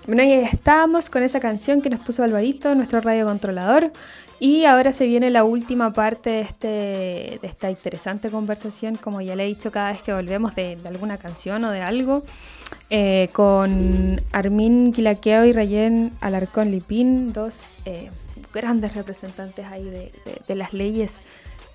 Bueno, 0.07 0.23
estábamos 0.23 1.11
con 1.11 1.23
esa 1.23 1.39
canción 1.39 1.83
que 1.83 1.91
nos 1.91 2.01
puso 2.01 2.25
Alvarito, 2.25 2.75
nuestro 2.75 3.01
radiocontrolador. 3.01 3.93
Y 4.39 4.65
ahora 4.65 4.93
se 4.93 5.07
viene 5.07 5.31
la 5.31 5.45
última 5.45 5.93
parte 5.93 6.31
de, 6.31 6.41
este, 6.41 7.47
esta 7.47 7.71
interesante 7.71 8.31
conversación, 8.31 8.97
como 8.97 9.21
ya 9.21 9.35
le 9.37 9.45
he 9.45 9.47
dicho 9.47 9.71
cada 9.71 9.93
vez 9.93 10.03
que 10.03 10.13
volvemos 10.13 10.55
de, 10.55 10.79
alguna 10.87 11.19
canción 11.19 11.65
o 11.65 11.71
de 11.71 11.83
algo, 11.83 12.23
eh, 12.91 13.29
con 13.33 14.19
Armin 14.33 14.93
Quilaqueo 14.93 15.45
y 15.45 15.53
Rayen 15.53 16.13
Alarcón 16.21 16.71
Lipín, 16.71 17.33
dos 17.33 17.81
eh, 17.85 18.11
grandes 18.53 18.95
representantes 18.95 19.67
ahí 19.67 19.85
de 19.85 20.55
las 20.55 20.73
leyes 20.73 21.23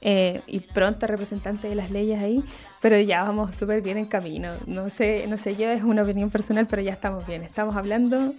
eh, 0.03 0.41
y 0.47 0.61
pronta 0.61 1.05
representante 1.05 1.67
de 1.67 1.75
las 1.75 1.91
leyes 1.91 2.19
ahí, 2.19 2.43
pero 2.81 2.99
ya 2.99 3.23
vamos 3.23 3.51
súper 3.51 3.81
bien 3.81 3.97
en 3.97 4.05
camino. 4.05 4.53
No 4.65 4.89
sé, 4.89 5.25
no 5.27 5.37
sé, 5.37 5.55
yo 5.55 5.69
es 5.69 5.83
una 5.83 6.01
opinión 6.01 6.31
personal, 6.31 6.65
pero 6.67 6.81
ya 6.81 6.91
estamos 6.91 7.27
bien. 7.27 7.43
Estamos 7.43 7.75
hablando 7.75 8.33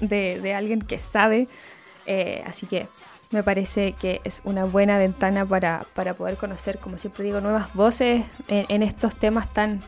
de, 0.00 0.54
alguien 0.54 0.80
que 0.80 0.98
sabe, 0.98 1.48
eh, 2.06 2.42
así 2.46 2.66
que 2.66 2.88
me 3.30 3.42
parece 3.42 3.92
que 3.92 4.20
es 4.24 4.40
una 4.44 4.64
buena 4.64 4.98
ventana 4.98 5.46
para, 5.46 5.84
poder 6.16 6.36
conocer, 6.36 6.78
como 6.78 6.98
siempre 6.98 7.24
digo, 7.24 7.40
nuevas 7.40 7.72
voces 7.74 8.24
en, 8.48 8.82
estos 8.82 9.16
temas 9.16 9.52
tan 9.52 9.80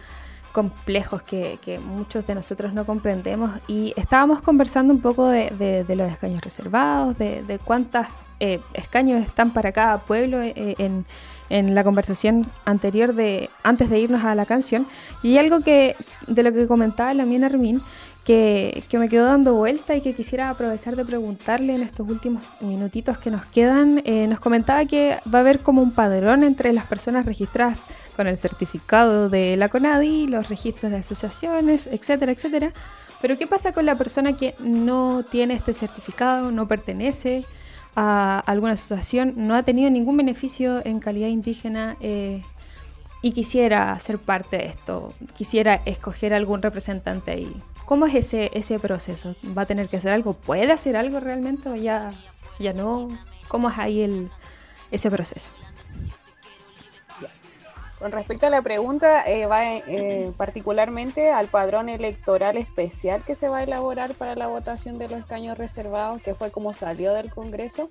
complejos 0.55 1.21
que, 1.23 1.81
muchos 1.85 2.25
de 2.27 2.37
nosotros 2.37 2.73
no 2.73 2.87
comprendemos. 2.87 3.51
Y 3.67 3.93
estábamos 3.97 4.41
conversando 4.41 4.95
un 4.95 5.01
poco 5.01 5.27
de, 5.27 5.85
los 5.89 6.11
escaños 6.11 6.41
reservados, 6.41 7.19
de, 7.19 7.43
de 7.43 7.59
cuántas 7.59 8.09
eh, 8.39 8.61
escaños 8.73 9.25
están 9.25 9.53
para 9.53 9.73
cada 9.73 9.99
pueblo 9.99 10.41
eh, 10.41 10.77
en, 10.79 11.05
la 11.75 11.85
conversación 11.85 12.47
anterior 12.65 13.15
de 13.15 13.49
antes 13.63 13.91
de 13.91 13.99
irnos 13.99 14.25
a 14.25 14.35
la 14.35 14.47
canción. 14.47 14.87
Y 15.23 15.39
algo 15.39 15.61
que 15.61 15.97
de 16.27 16.43
lo 16.43 16.53
que 16.53 16.67
comentaba 16.67 17.13
la 17.15 17.27
Mina 17.27 17.49
que, 18.25 18.85
me 18.93 19.09
quedó 19.09 19.27
dando 19.27 19.55
vuelta 19.55 19.95
y 19.95 20.01
que 20.01 20.15
quisiera 20.15 20.51
aprovechar 20.51 20.97
de 20.97 21.05
preguntarle 21.05 21.75
en 21.75 21.83
estos 21.83 22.09
últimos 22.09 22.43
minutitos 22.61 23.19
que 23.19 23.31
nos 23.31 23.45
quedan. 23.47 24.03
Eh, 24.05 24.27
nos 24.27 24.41
comentaba 24.41 24.85
que 24.87 25.19
va 25.33 25.39
a 25.39 25.43
haber 25.43 25.61
como 25.61 25.83
un 25.83 25.93
padrón 25.93 26.43
entre 26.43 26.73
las 26.73 26.87
personas 26.87 27.27
registradas 27.27 27.83
con 28.17 28.27
el 28.27 28.39
certificado 28.39 29.29
de 29.29 29.57
la 29.57 29.69
CONADI, 29.69 30.29
los 30.29 30.49
registros 30.49 30.91
de 30.91 30.99
asociaciones, 30.99 31.87
etcétera, 31.87 32.33
etcétera. 32.33 32.73
Pero 33.21 33.39
¿qué 33.39 33.47
pasa 33.47 33.73
con 33.73 33.87
la 33.87 33.95
persona 33.95 34.37
que 34.37 34.55
no 34.59 35.23
tiene 35.23 35.55
este 35.55 35.75
certificado, 35.75 36.51
no 36.51 36.67
pertenece? 36.67 37.45
a 37.97 38.41
alguna 38.41 38.73
asociación, 38.73 39.35
no 39.37 39.55
ha 39.55 39.63
tenido 39.63 39.89
ningún 39.89 40.17
beneficio 40.17 40.85
en 40.85 40.99
calidad 40.99 41.29
indígena 41.29 41.97
eh, 42.01 42.43
y 43.23 43.33
quisiera 43.33 43.97
ser 44.01 44.19
parte 44.19 44.59
de 44.59 44.67
esto, 44.67 45.15
quisiera 45.37 45.81
escoger 45.85 46.35
algún 46.35 46.61
representante 46.61 47.31
ahí. 47.31 47.55
¿Cómo 47.85 48.07
es 48.07 48.15
ese, 48.15 48.51
ese 48.55 48.79
proceso? 48.79 49.37
¿Va 49.57 49.63
a 49.63 49.67
tener 49.67 49.89
que 49.89 49.99
hacer 49.99 50.13
algo? 50.13 50.33
¿Puede 50.33 50.73
hacer 50.73 50.97
algo 50.97 51.21
realmente 51.21 51.69
o 51.69 51.75
ya, 51.75 52.13
ya 52.59 52.73
no? 52.73 53.09
¿Cómo 53.49 53.69
es 53.69 53.79
ahí 53.79 54.03
el, 54.03 54.31
ese 54.91 55.11
proceso? 55.11 55.51
Con 57.99 58.13
respecto 58.13 58.47
a 58.47 58.51
la 58.51 58.61
pregunta, 58.61 59.27
eh, 59.27 59.47
va 59.47 59.77
eh, 59.77 60.31
particularmente 60.37 61.31
al 61.31 61.47
padrón 61.47 61.89
electoral 61.89 62.59
especial 62.59 63.25
que 63.25 63.35
se 63.35 63.49
va 63.49 63.59
a 63.59 63.63
elaborar 63.63 64.13
para 64.15 64.35
la 64.35 64.47
votación 64.47 64.99
de 64.99 65.09
los 65.09 65.21
escaños 65.21 65.57
reservados, 65.57 66.21
que 66.21 66.35
fue 66.35 66.51
como 66.51 66.75
salió 66.75 67.15
del 67.15 67.31
Congreso, 67.31 67.89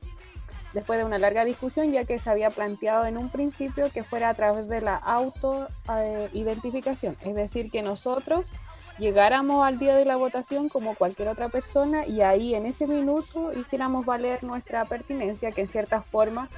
después 0.73 0.99
de 0.99 1.05
una 1.05 1.17
larga 1.17 1.45
discusión, 1.45 1.91
ya 1.91 2.05
que 2.05 2.19
se 2.19 2.29
había 2.29 2.51
planteado 2.51 3.05
en 3.05 3.17
un 3.17 3.29
principio 3.29 3.89
que 3.91 4.03
fuera 4.03 4.29
a 4.29 4.35
través 4.35 4.67
de 4.67 4.81
la 4.81 4.97
auto-identificación, 4.97 7.17
es 7.21 7.33
decir, 7.33 7.71
que 7.71 7.81
nosotros 7.81 8.51
llegáramos 8.99 9.65
al 9.65 9.79
día 9.79 9.95
de 9.95 10.05
la 10.05 10.15
votación 10.15 10.69
como 10.69 10.95
cualquier 10.95 11.29
otra 11.29 11.49
persona 11.49 12.05
y 12.05 12.21
ahí 12.21 12.55
en 12.55 12.65
ese 12.65 12.87
minuto 12.87 13.51
hiciéramos 13.53 14.05
valer 14.05 14.43
nuestra 14.43 14.85
pertinencia, 14.85 15.51
que 15.51 15.61
en 15.61 15.67
cierta 15.67 16.01
forma 16.01 16.49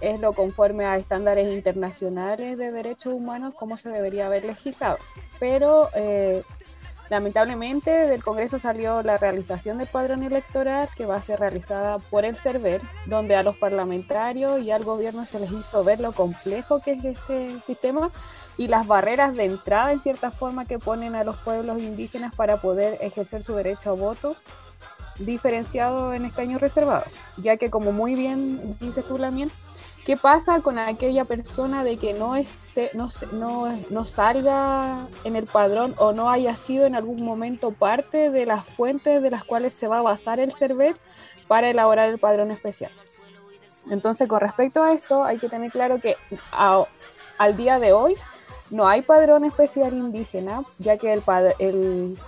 es 0.00 0.20
lo 0.20 0.32
conforme 0.32 0.86
a 0.86 0.96
estándares 0.96 1.52
internacionales 1.52 2.56
de 2.56 2.70
derechos 2.70 3.14
humanos 3.14 3.54
como 3.54 3.76
se 3.76 3.90
debería 3.90 4.26
haber 4.26 4.44
legislado. 4.44 4.98
Pero 5.38 5.88
eh, 5.94 6.42
lamentablemente 7.10 7.90
del 7.90 8.22
Congreso 8.24 8.58
salió 8.58 9.02
la 9.02 9.18
realización 9.18 9.78
del 9.78 9.88
padrón 9.88 10.22
electoral 10.22 10.88
que 10.96 11.06
va 11.06 11.16
a 11.16 11.22
ser 11.22 11.40
realizada 11.40 11.98
por 11.98 12.24
el 12.24 12.36
CERVER, 12.36 12.80
donde 13.06 13.36
a 13.36 13.42
los 13.42 13.56
parlamentarios 13.56 14.62
y 14.62 14.70
al 14.70 14.84
gobierno 14.84 15.26
se 15.26 15.40
les 15.40 15.50
hizo 15.50 15.84
ver 15.84 16.00
lo 16.00 16.12
complejo 16.12 16.80
que 16.80 16.92
es 16.92 17.04
este 17.04 17.60
sistema 17.66 18.10
y 18.60 18.68
las 18.68 18.86
barreras 18.86 19.34
de 19.34 19.46
entrada 19.46 19.90
en 19.90 20.00
cierta 20.00 20.30
forma 20.30 20.66
que 20.66 20.78
ponen 20.78 21.14
a 21.14 21.24
los 21.24 21.38
pueblos 21.38 21.80
indígenas 21.80 22.34
para 22.34 22.58
poder 22.58 22.98
ejercer 23.00 23.42
su 23.42 23.54
derecho 23.54 23.88
a 23.88 23.94
voto 23.94 24.36
diferenciado 25.18 26.12
en 26.12 26.26
escaños 26.26 26.60
reservados, 26.60 27.06
ya 27.38 27.56
que 27.56 27.70
como 27.70 27.90
muy 27.90 28.14
bien 28.14 28.76
dices 28.78 29.02
tú, 29.06 29.16
Lamien, 29.16 29.50
¿Qué 30.04 30.18
pasa 30.18 30.60
con 30.60 30.78
aquella 30.78 31.24
persona 31.24 31.84
de 31.84 31.96
que 31.96 32.12
no, 32.12 32.36
esté, 32.36 32.90
no, 32.92 33.08
no, 33.32 33.80
no, 33.88 34.04
salga 34.04 35.06
en 35.24 35.36
el 35.36 35.46
padrón 35.46 35.94
o 35.96 36.12
no 36.12 36.28
haya 36.28 36.54
sido 36.56 36.86
en 36.86 36.94
algún 36.94 37.22
momento 37.22 37.72
parte 37.72 38.30
de 38.30 38.44
las 38.44 38.64
fuentes 38.64 39.22
de 39.22 39.30
las 39.30 39.44
cuales 39.44 39.72
se 39.72 39.88
va 39.88 39.98
a 39.98 40.02
basar 40.02 40.38
el 40.38 40.52
CERVER 40.52 40.96
para 41.48 41.68
elaborar 41.68 42.10
el 42.10 42.18
padrón 42.18 42.50
especial? 42.50 42.92
Entonces, 43.90 44.28
con 44.28 44.40
respecto 44.40 44.82
a 44.82 44.92
esto, 44.92 45.24
hay 45.24 45.38
que 45.38 45.48
tener 45.48 45.70
claro 45.70 45.98
que 45.98 46.16
al 47.40 47.56
día 47.56 47.78
de 47.78 47.92
hoy 47.92 48.16
no 48.70 48.86
hay 48.86 49.02
padrón 49.02 49.44
especial 49.44 49.94
indígena, 49.94 50.62
ya 50.78 50.96
que 50.96 51.12
el, 51.12 52.18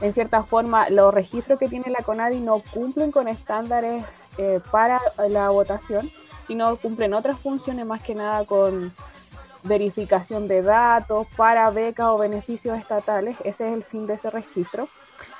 en 0.00 0.12
cierta 0.12 0.42
forma 0.42 0.90
los 0.90 1.12
registros 1.14 1.58
que 1.58 1.68
tiene 1.68 1.90
la 1.90 2.04
CONADI 2.04 2.40
no 2.40 2.62
cumplen 2.72 3.10
con 3.10 3.28
estándares 3.28 4.04
eh, 4.38 4.60
para 4.70 5.00
la 5.28 5.50
votación 5.50 6.10
sino 6.46 6.76
cumplen 6.76 7.14
otras 7.14 7.38
funciones 7.40 7.86
más 7.86 8.02
que 8.02 8.14
nada 8.14 8.44
con 8.44 8.92
verificación 9.62 10.46
de 10.46 10.62
datos 10.62 11.26
para 11.36 11.70
becas 11.70 12.06
o 12.06 12.18
beneficios 12.18 12.78
estatales. 12.78 13.36
Ese 13.42 13.68
es 13.68 13.74
el 13.74 13.84
fin 13.84 14.06
de 14.06 14.14
ese 14.14 14.30
registro. 14.30 14.88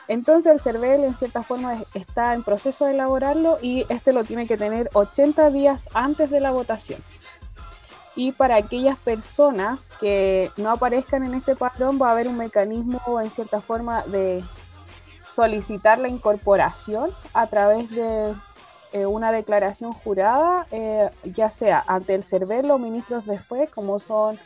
Entonces 0.08 0.52
el 0.52 0.60
CERVEL 0.60 1.04
en 1.04 1.16
cierta 1.16 1.42
forma 1.42 1.80
está 1.94 2.34
en 2.34 2.42
proceso 2.42 2.86
de 2.86 2.94
elaborarlo 2.94 3.58
y 3.60 3.86
este 3.88 4.12
lo 4.12 4.24
tiene 4.24 4.46
que 4.46 4.56
tener 4.56 4.88
80 4.94 5.50
días 5.50 5.88
antes 5.94 6.30
de 6.30 6.40
la 6.40 6.50
votación. 6.52 7.00
Y 8.16 8.32
para 8.32 8.56
aquellas 8.56 8.98
personas 8.98 9.90
que 10.00 10.50
no 10.56 10.70
aparezcan 10.70 11.22
en 11.22 11.34
este 11.34 11.54
padrón 11.54 11.98
va 12.00 12.08
a 12.08 12.12
haber 12.12 12.28
un 12.28 12.38
mecanismo 12.38 13.20
en 13.20 13.30
cierta 13.30 13.60
forma 13.60 14.02
de 14.06 14.42
solicitar 15.34 15.98
la 15.98 16.08
incorporación 16.08 17.10
a 17.34 17.46
través 17.46 17.90
de 17.90 18.34
eh, 18.92 19.04
una 19.04 19.32
declaración 19.32 19.92
jurada, 19.92 20.66
eh, 20.70 21.10
ya 21.24 21.50
sea 21.50 21.84
ante 21.86 22.14
el 22.14 22.22
CERVEL 22.22 22.70
o 22.70 22.78
ministros 22.78 23.26
después, 23.26 23.68
como 23.68 24.00
son 24.00 24.38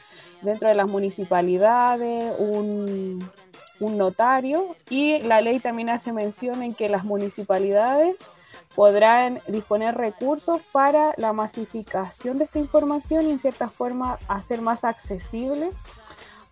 dentro 0.42 0.68
de 0.68 0.74
las 0.74 0.88
municipalidades, 0.88 2.34
un, 2.40 3.30
un 3.78 3.98
notario, 3.98 4.74
y 4.88 5.20
la 5.20 5.40
ley 5.40 5.60
también 5.60 5.90
hace 5.90 6.10
mención 6.12 6.64
en 6.64 6.74
que 6.74 6.88
las 6.88 7.04
municipalidades 7.04 8.16
podrán 8.74 9.40
disponer 9.48 9.94
recursos 9.96 10.62
para 10.72 11.12
la 11.16 11.32
masificación 11.32 12.38
de 12.38 12.44
esta 12.44 12.58
información 12.58 13.26
y 13.26 13.30
en 13.30 13.38
cierta 13.38 13.68
forma 13.68 14.18
hacer 14.28 14.60
más 14.60 14.84
accesible 14.84 15.70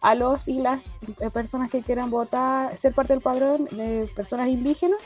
a 0.00 0.14
los 0.14 0.46
y 0.46 0.60
las 0.60 0.86
eh, 1.20 1.30
personas 1.30 1.70
que 1.70 1.82
quieran 1.82 2.10
votar, 2.10 2.74
ser 2.76 2.94
parte 2.94 3.12
del 3.12 3.22
padrón 3.22 3.66
de 3.66 4.08
personas 4.14 4.48
indígenas 4.48 5.00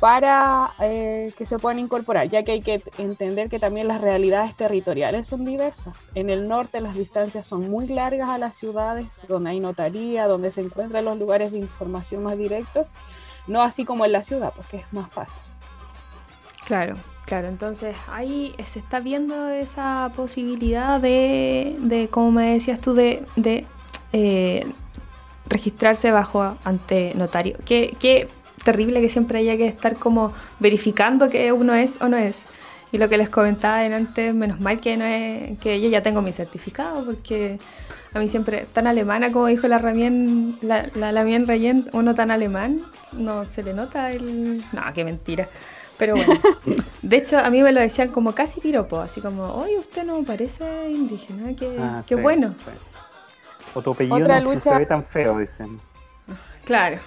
para 0.00 0.72
eh, 0.80 1.32
que 1.38 1.46
se 1.46 1.58
puedan 1.58 1.78
incorporar, 1.78 2.28
ya 2.28 2.42
que 2.42 2.52
hay 2.52 2.62
que 2.62 2.82
entender 2.98 3.48
que 3.48 3.58
también 3.58 3.88
las 3.88 4.00
realidades 4.00 4.54
territoriales 4.56 5.26
son 5.26 5.44
diversas. 5.44 5.94
En 6.14 6.30
el 6.30 6.48
norte 6.48 6.80
las 6.80 6.94
distancias 6.94 7.46
son 7.46 7.70
muy 7.70 7.86
largas 7.86 8.28
a 8.28 8.38
las 8.38 8.56
ciudades, 8.56 9.06
donde 9.28 9.50
hay 9.50 9.60
notaría, 9.60 10.26
donde 10.26 10.52
se 10.52 10.62
encuentran 10.62 11.04
los 11.04 11.18
lugares 11.18 11.52
de 11.52 11.58
información 11.58 12.22
más 12.22 12.36
directos, 12.36 12.86
no 13.46 13.62
así 13.62 13.84
como 13.84 14.04
en 14.04 14.12
la 14.12 14.22
ciudad, 14.22 14.52
porque 14.54 14.78
es 14.78 14.92
más 14.92 15.10
fácil. 15.10 15.53
Claro, 16.66 16.96
claro, 17.26 17.48
entonces 17.48 17.94
ahí 18.10 18.54
se 18.64 18.78
está 18.78 19.00
viendo 19.00 19.48
esa 19.48 20.10
posibilidad 20.16 21.00
de, 21.00 21.76
de 21.80 22.08
como 22.08 22.30
me 22.30 22.52
decías 22.54 22.80
tú, 22.80 22.94
de, 22.94 23.24
de 23.36 23.66
eh, 24.12 24.66
registrarse 25.46 26.10
bajo 26.10 26.56
ante 26.64 27.12
notario. 27.14 27.58
¿Qué, 27.64 27.96
qué 27.98 28.28
terrible 28.64 29.00
que 29.00 29.08
siempre 29.08 29.38
haya 29.38 29.56
que 29.56 29.68
estar 29.68 29.96
como 29.96 30.32
verificando 30.58 31.28
que 31.28 31.52
uno 31.52 31.74
es 31.74 32.00
o 32.00 32.08
no 32.08 32.16
es. 32.16 32.46
Y 32.90 32.98
lo 32.98 33.08
que 33.08 33.18
les 33.18 33.28
comentaba 33.28 33.80
antes, 33.80 34.34
menos 34.34 34.60
mal 34.60 34.80
que 34.80 34.96
no 34.96 35.04
es, 35.04 35.58
que 35.58 35.80
yo 35.80 35.88
ya 35.88 36.02
tengo 36.02 36.22
mi 36.22 36.32
certificado, 36.32 37.04
porque 37.04 37.58
a 38.12 38.18
mí 38.20 38.28
siempre, 38.28 38.66
tan 38.72 38.86
alemana 38.86 39.32
como 39.32 39.46
dijo 39.46 39.66
la 39.66 39.78
Ramien, 39.78 40.56
la, 40.62 40.88
la 40.94 41.12
Rayen, 41.12 41.90
uno 41.92 42.14
tan 42.14 42.30
alemán, 42.30 42.82
no 43.12 43.46
se 43.46 43.64
le 43.64 43.74
nota 43.74 44.12
el... 44.12 44.64
No, 44.72 44.82
qué 44.94 45.04
mentira. 45.04 45.48
Pero 45.98 46.16
bueno, 46.16 46.34
de 47.02 47.16
hecho 47.16 47.38
a 47.38 47.50
mí 47.50 47.62
me 47.62 47.72
lo 47.72 47.80
decían 47.80 48.08
como 48.08 48.34
casi 48.34 48.60
piropo, 48.60 48.98
así 48.98 49.20
como, 49.20 49.44
oye, 49.54 49.78
usted 49.78 50.04
no 50.04 50.22
parece 50.24 50.90
indígena, 50.90 51.54
qué, 51.56 51.76
ah, 51.80 52.02
qué 52.06 52.16
bueno. 52.16 52.54
O 53.74 53.82
tu 53.82 53.92
apellido 53.92 54.18
no 54.18 54.60
se 54.60 54.78
ve 54.78 54.86
tan 54.86 55.04
feo, 55.04 55.38
dicen. 55.38 55.80
Claro, 56.64 57.00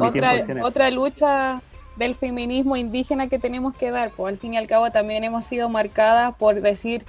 otra, 0.00 0.34
otra 0.62 0.90
lucha 0.90 1.60
del 1.96 2.14
feminismo 2.14 2.76
indígena 2.76 3.28
que 3.28 3.38
tenemos 3.38 3.74
que 3.76 3.90
dar, 3.90 4.10
pues 4.10 4.34
al 4.34 4.38
fin 4.38 4.54
y 4.54 4.56
al 4.58 4.66
cabo 4.66 4.90
también 4.90 5.24
hemos 5.24 5.46
sido 5.46 5.68
marcadas 5.68 6.34
por 6.34 6.60
decir, 6.60 7.04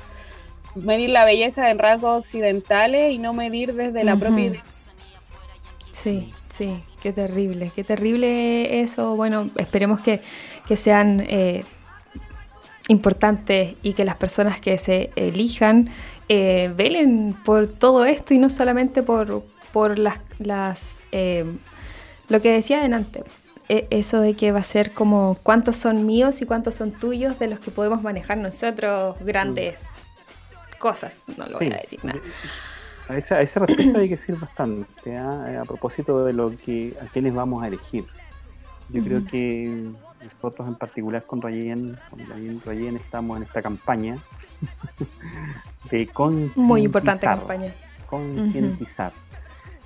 medir 0.76 1.10
la 1.10 1.26
belleza 1.26 1.70
en 1.70 1.80
rasgos 1.80 2.20
occidentales 2.20 3.12
y 3.12 3.18
no 3.18 3.34
medir 3.34 3.74
desde 3.74 4.04
la 4.04 4.16
propia 4.16 4.64
Sí, 5.92 6.32
sí, 6.50 6.84
qué 7.02 7.12
terrible, 7.12 7.72
qué 7.76 7.84
terrible 7.84 8.82
eso. 8.82 9.16
Bueno, 9.16 9.50
esperemos 9.56 10.00
que, 10.00 10.22
sean 10.75 11.21
eh, 11.30 11.63
importante 12.89 13.77
y 13.82 13.93
que 13.93 14.06
las 14.06 14.15
personas 14.15 14.60
que 14.60 14.77
se 14.77 15.12
elijan 15.15 15.89
eh, 16.30 16.73
velen 16.75 17.36
por 17.45 17.67
todo 17.67 18.06
esto 18.06 18.34
y 18.34 18.38
no 18.38 18.49
solamente 18.49 19.03
por, 19.03 19.43
por 19.71 19.97
las, 19.97 20.19
las 20.39 21.06
eh, 21.12 21.45
lo 22.30 22.41
que 22.41 22.51
decía 22.51 22.80
adelante, 22.80 23.23
e, 23.69 23.88
eso 23.89 24.19
de 24.19 24.34
que 24.34 24.51
va 24.51 24.60
a 24.60 24.63
ser 24.63 24.93
como 24.93 25.38
cuántos 25.43 25.75
son 25.75 26.06
míos 26.06 26.41
y 26.41 26.45
cuántos 26.45 26.75
son 26.75 26.91
tuyos 26.91 27.39
de 27.39 27.47
los 27.47 27.60
que 27.60 27.71
podemos 27.71 28.01
manejar 28.01 28.38
nosotros 28.38 29.15
grandes 29.21 29.88
cosas, 30.80 31.21
no 31.38 31.45
lo 31.47 31.60
voy 31.60 31.71
a 31.71 31.77
decir 31.77 32.03
nada. 32.03 32.19
A 33.10 33.17
ese, 33.17 33.36
a 33.36 33.41
ese 33.41 33.60
respecto 33.60 33.99
hay 33.99 34.10
que 34.10 34.17
decir 34.17 34.36
bastante, 34.36 35.15
¿ah? 35.15 35.62
a 35.62 35.65
propósito 35.65 36.25
de 36.25 36.34
lo 36.34 36.56
que 36.58 36.93
a 37.01 37.06
quienes 37.06 37.34
vamos 37.34 37.63
a 37.63 37.67
elegir. 37.67 38.06
Yo 38.89 39.03
creo 39.03 39.25
que 39.25 39.91
nosotros 40.23 40.67
en 40.67 40.75
particular 40.75 41.23
con 41.25 41.41
Rayen, 41.41 41.97
con 42.10 42.19
Rayen, 42.65 42.95
estamos 42.95 43.38
en 43.38 43.43
esta 43.43 43.62
campaña 43.62 44.17
de 45.91 46.08
concientizar. 46.08 46.63
Muy 46.63 46.84
importante 46.84 47.25
campaña. 47.25 47.71
Concientizar 48.10 49.12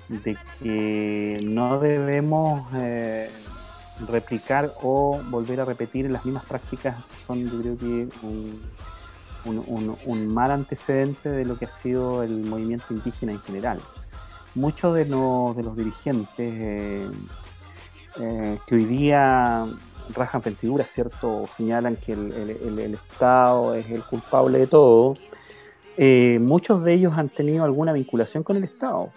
de 0.08 0.36
que 0.60 1.40
no 1.44 1.80
debemos 1.80 2.68
eh, 2.74 3.30
replicar 4.08 4.72
o 4.82 5.20
volver 5.30 5.60
a 5.60 5.64
repetir 5.64 6.10
las 6.10 6.24
mismas 6.24 6.44
prácticas 6.44 6.96
son 7.26 7.44
yo 7.44 7.60
creo 7.60 7.78
que 7.78 8.08
un, 8.22 8.60
un, 10.06 10.28
mal 10.28 10.50
antecedente 10.50 11.28
de 11.28 11.44
lo 11.44 11.58
que 11.58 11.64
ha 11.64 11.70
sido 11.70 12.22
el 12.22 12.44
movimiento 12.44 12.86
indígena 12.90 13.32
en 13.32 13.40
general. 13.40 13.80
Muchos 14.54 14.94
de, 14.94 15.04
de 15.04 15.10
los 15.62 15.76
dirigentes 15.76 16.28
eh, 16.38 17.10
eh, 18.20 18.58
que 18.66 18.74
hoy 18.74 18.84
día 18.84 19.66
rajan 20.14 20.42
vestiduras, 20.42 20.90
¿cierto? 20.90 21.46
Señalan 21.46 21.96
que 21.96 22.12
el, 22.12 22.94
Estado 22.94 23.74
es 23.74 23.88
el 23.90 24.02
culpable 24.04 24.60
de 24.60 24.66
todo. 24.66 25.16
Eh, 25.96 26.38
muchos 26.40 26.82
de 26.84 26.94
ellos 26.94 27.12
han 27.16 27.28
tenido 27.28 27.64
alguna 27.64 27.92
vinculación 27.92 28.42
con 28.42 28.56
el 28.56 28.64
Estado, 28.64 29.10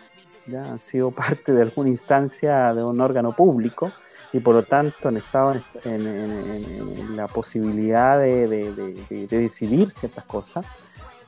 ya 0.48 0.64
han 0.66 0.78
sido 0.78 1.12
parte 1.12 1.54
de 1.54 1.62
alguna 1.62 1.90
instancia 1.90 2.74
de 2.74 2.84
un 2.84 3.00
órgano 3.00 3.36
público 3.36 3.92
y 4.34 4.40
por 4.40 4.56
lo 4.56 4.64
tanto 4.64 5.08
han 5.08 5.18
estado 5.18 5.56
en, 5.86 7.16
la 7.16 7.28
posibilidad 7.28 8.20
de, 8.20 9.28
decidir 9.30 9.92
ciertas 9.92 10.26
cosas. 10.26 10.66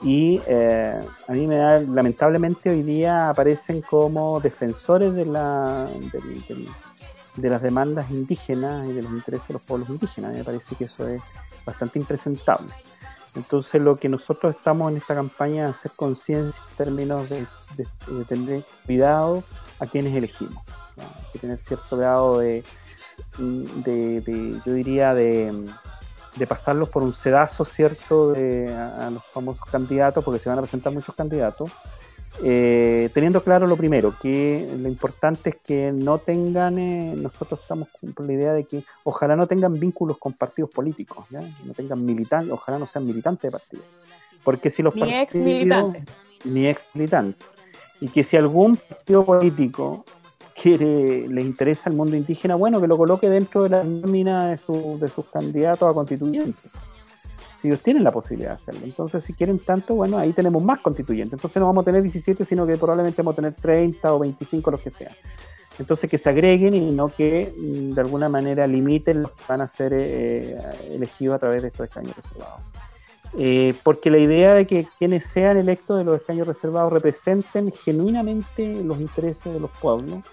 Y 0.02 0.42
eh, 0.46 0.92
a 1.28 1.32
mí 1.32 1.48
me 1.48 1.56
da, 1.56 1.80
lamentablemente 1.80 2.70
hoy 2.70 2.84
día 2.84 3.30
aparecen 3.30 3.82
como 3.82 4.40
defensores 4.40 5.14
de 5.14 5.26
la, 5.26 5.90
de 7.38 7.50
las 7.50 7.62
demandas 7.62 8.10
indígenas 8.12 8.88
y 8.88 8.93
de 8.93 9.02
los 9.04 9.12
intereses 9.12 9.47
de 9.47 9.54
los 9.54 9.63
pueblos 9.63 9.89
indígenas. 9.89 10.34
me 10.34 10.43
parece 10.43 10.76
que 10.76 10.84
eso 10.84 11.08
es 11.08 11.21
bastante 11.65 12.00
impresentable. 12.00 12.73
Entonces 13.36 13.80
lo 13.80 13.95
que 13.97 14.10
nosotros 14.10 14.56
estamos 14.56 14.91
en 14.91 14.97
esta 14.97 15.13
campaña 15.13 15.69
es 15.69 15.76
hacer 15.76 15.91
conciencia 15.95 16.62
en 16.71 16.76
términos 16.76 17.30
de, 17.30 17.45
tener 18.28 18.63
cuidado 18.86 19.43
a 19.80 19.86
quienes 19.86 20.13
elegimos. 20.15 20.63
Hay 20.97 21.32
que 21.34 21.39
tener 21.39 21.60
cierto 21.60 21.97
grado 21.97 22.39
de, 22.39 22.63
de, 23.38 24.62
yo 24.65 24.73
diría, 24.73 25.13
de, 25.13 25.54
pasarlos 26.47 26.89
por 26.89 27.04
un 27.04 27.13
sedazo, 27.13 27.63
¿cierto?, 27.63 28.32
de, 28.32 28.73
a, 28.73 29.10
los 29.12 29.23
famosos 29.26 29.65
candidatos, 29.69 30.23
porque 30.23 30.39
se 30.39 30.50
van 30.50 30.58
a 30.58 30.62
presentar 30.62 30.91
muchos 30.91 31.13
candidatos, 31.13 31.71
eh, 32.43 33.10
teniendo 33.13 33.41
claro 33.41 33.67
lo 33.67 33.76
primero, 33.76 34.13
que 34.21 34.69
lo 34.78 34.88
importante 34.88 35.50
es 35.50 35.56
que 35.58 35.91
no 35.91 36.19
tengan, 36.19 36.78
eh, 36.78 37.13
nosotros 37.15 37.60
estamos 37.62 37.88
con 38.13 38.28
la 38.28 38.34
idea 38.34 38.54
de 38.54 38.65
que 38.65 38.84
ojalá 39.04 39.36
no 39.36 39.47
tengan 39.47 39.80
vínculos 39.80 40.17
con 40.17 40.34
partidos 40.34 40.69
políticos, 40.71 41.28
no 41.32 41.73
tengan 41.73 42.06
militantes, 42.06 42.52
ojalá 42.52 42.78
no 42.78 42.86
sean 42.88 43.06
militantes 43.06 43.43
de 43.43 43.52
partidos. 43.52 43.86
Porque 44.43 44.69
si 44.69 44.84
los 44.84 44.95
ni 44.95 45.02
partidos, 45.02 45.23
ex 45.23 45.36
militantes. 45.36 46.06
Ni 46.43 46.67
ex 46.67 46.86
militantes. 46.93 47.47
Y 48.00 48.10
que 48.10 48.23
si 48.23 48.38
algún 48.38 48.78
partido 48.78 49.26
político 49.26 50.06
quiere, 50.56 51.28
les 51.28 51.45
interesa 51.45 51.89
el 51.89 51.95
mundo 51.95 52.15
indígena, 52.15 52.56
bueno, 52.56 52.80
que 52.80 52.88
lo 52.88 52.97
coloque 52.97 53.30
dentro 53.30 53.63
de 53.63 53.69
la 53.69 53.84
nómina 53.84 54.47
de, 54.47 54.58
de 55.00 55.08
sus 55.08 55.26
candidatos 55.32 55.89
a 55.89 55.93
constituyentes. 55.93 56.73
Si 57.60 57.67
ellos 57.67 57.82
tienen 57.82 58.04
la 58.04 58.12
posibilidad 58.12 58.52
de 58.52 58.56
hacerlo. 58.56 58.82
Entonces, 58.84 59.24
si 59.24 59.34
quieren 59.34 59.60
tanto, 59.60 59.96
bueno, 59.96 60.17
ahí 60.17 60.32
tenemos 60.34 60.63
más 60.63 60.80
constituyentes. 60.80 61.34
Entonces 61.34 61.60
no 61.60 61.65
vamos 61.65 61.82
a 61.82 61.86
tener 61.86 62.04
17, 62.04 62.46
sino 62.46 62.67
que 62.67 62.78
probablemente 62.78 63.22
vamos 63.22 63.34
a 63.34 63.36
tener 63.38 63.54
30 63.54 64.13
o 64.13 64.20
25, 64.20 64.72
los 64.72 64.82
que 64.82 64.91
sean. 64.91 65.13
Entonces 65.80 66.10
que 66.10 66.17
se 66.17 66.30
agreguen 66.30 66.74
y 66.74 66.91
no 66.91 67.10
que 67.10 67.54
mm, 67.56 67.93
de 67.93 68.02
alguna 68.02 68.30
manera 68.30 68.65
limiten 68.65 69.24
los 69.24 69.32
que 69.32 69.43
van 69.48 69.62
a 69.62 69.67
ser 69.67 69.93
eh, 69.96 70.58
elegidos 70.89 71.36
a 71.36 71.39
través 71.39 71.62
de 71.62 71.67
estos 71.67 71.88
escaños 71.88 72.15
reservados. 72.15 72.62
Eh, 73.38 73.76
porque 73.84 74.10
la 74.10 74.17
idea 74.17 74.54
de 74.54 74.65
que 74.65 74.88
quienes 74.98 75.26
sean 75.26 75.58
electos 75.58 76.00
de 76.00 76.06
los 76.06 76.20
escaños 76.20 76.48
reservados 76.48 76.93
representen 76.93 77.72
genuinamente 77.72 78.84
los 78.84 79.00
intereses 79.00 79.54
de 79.54 79.60
los 79.60 79.70
pueblos 79.72 80.24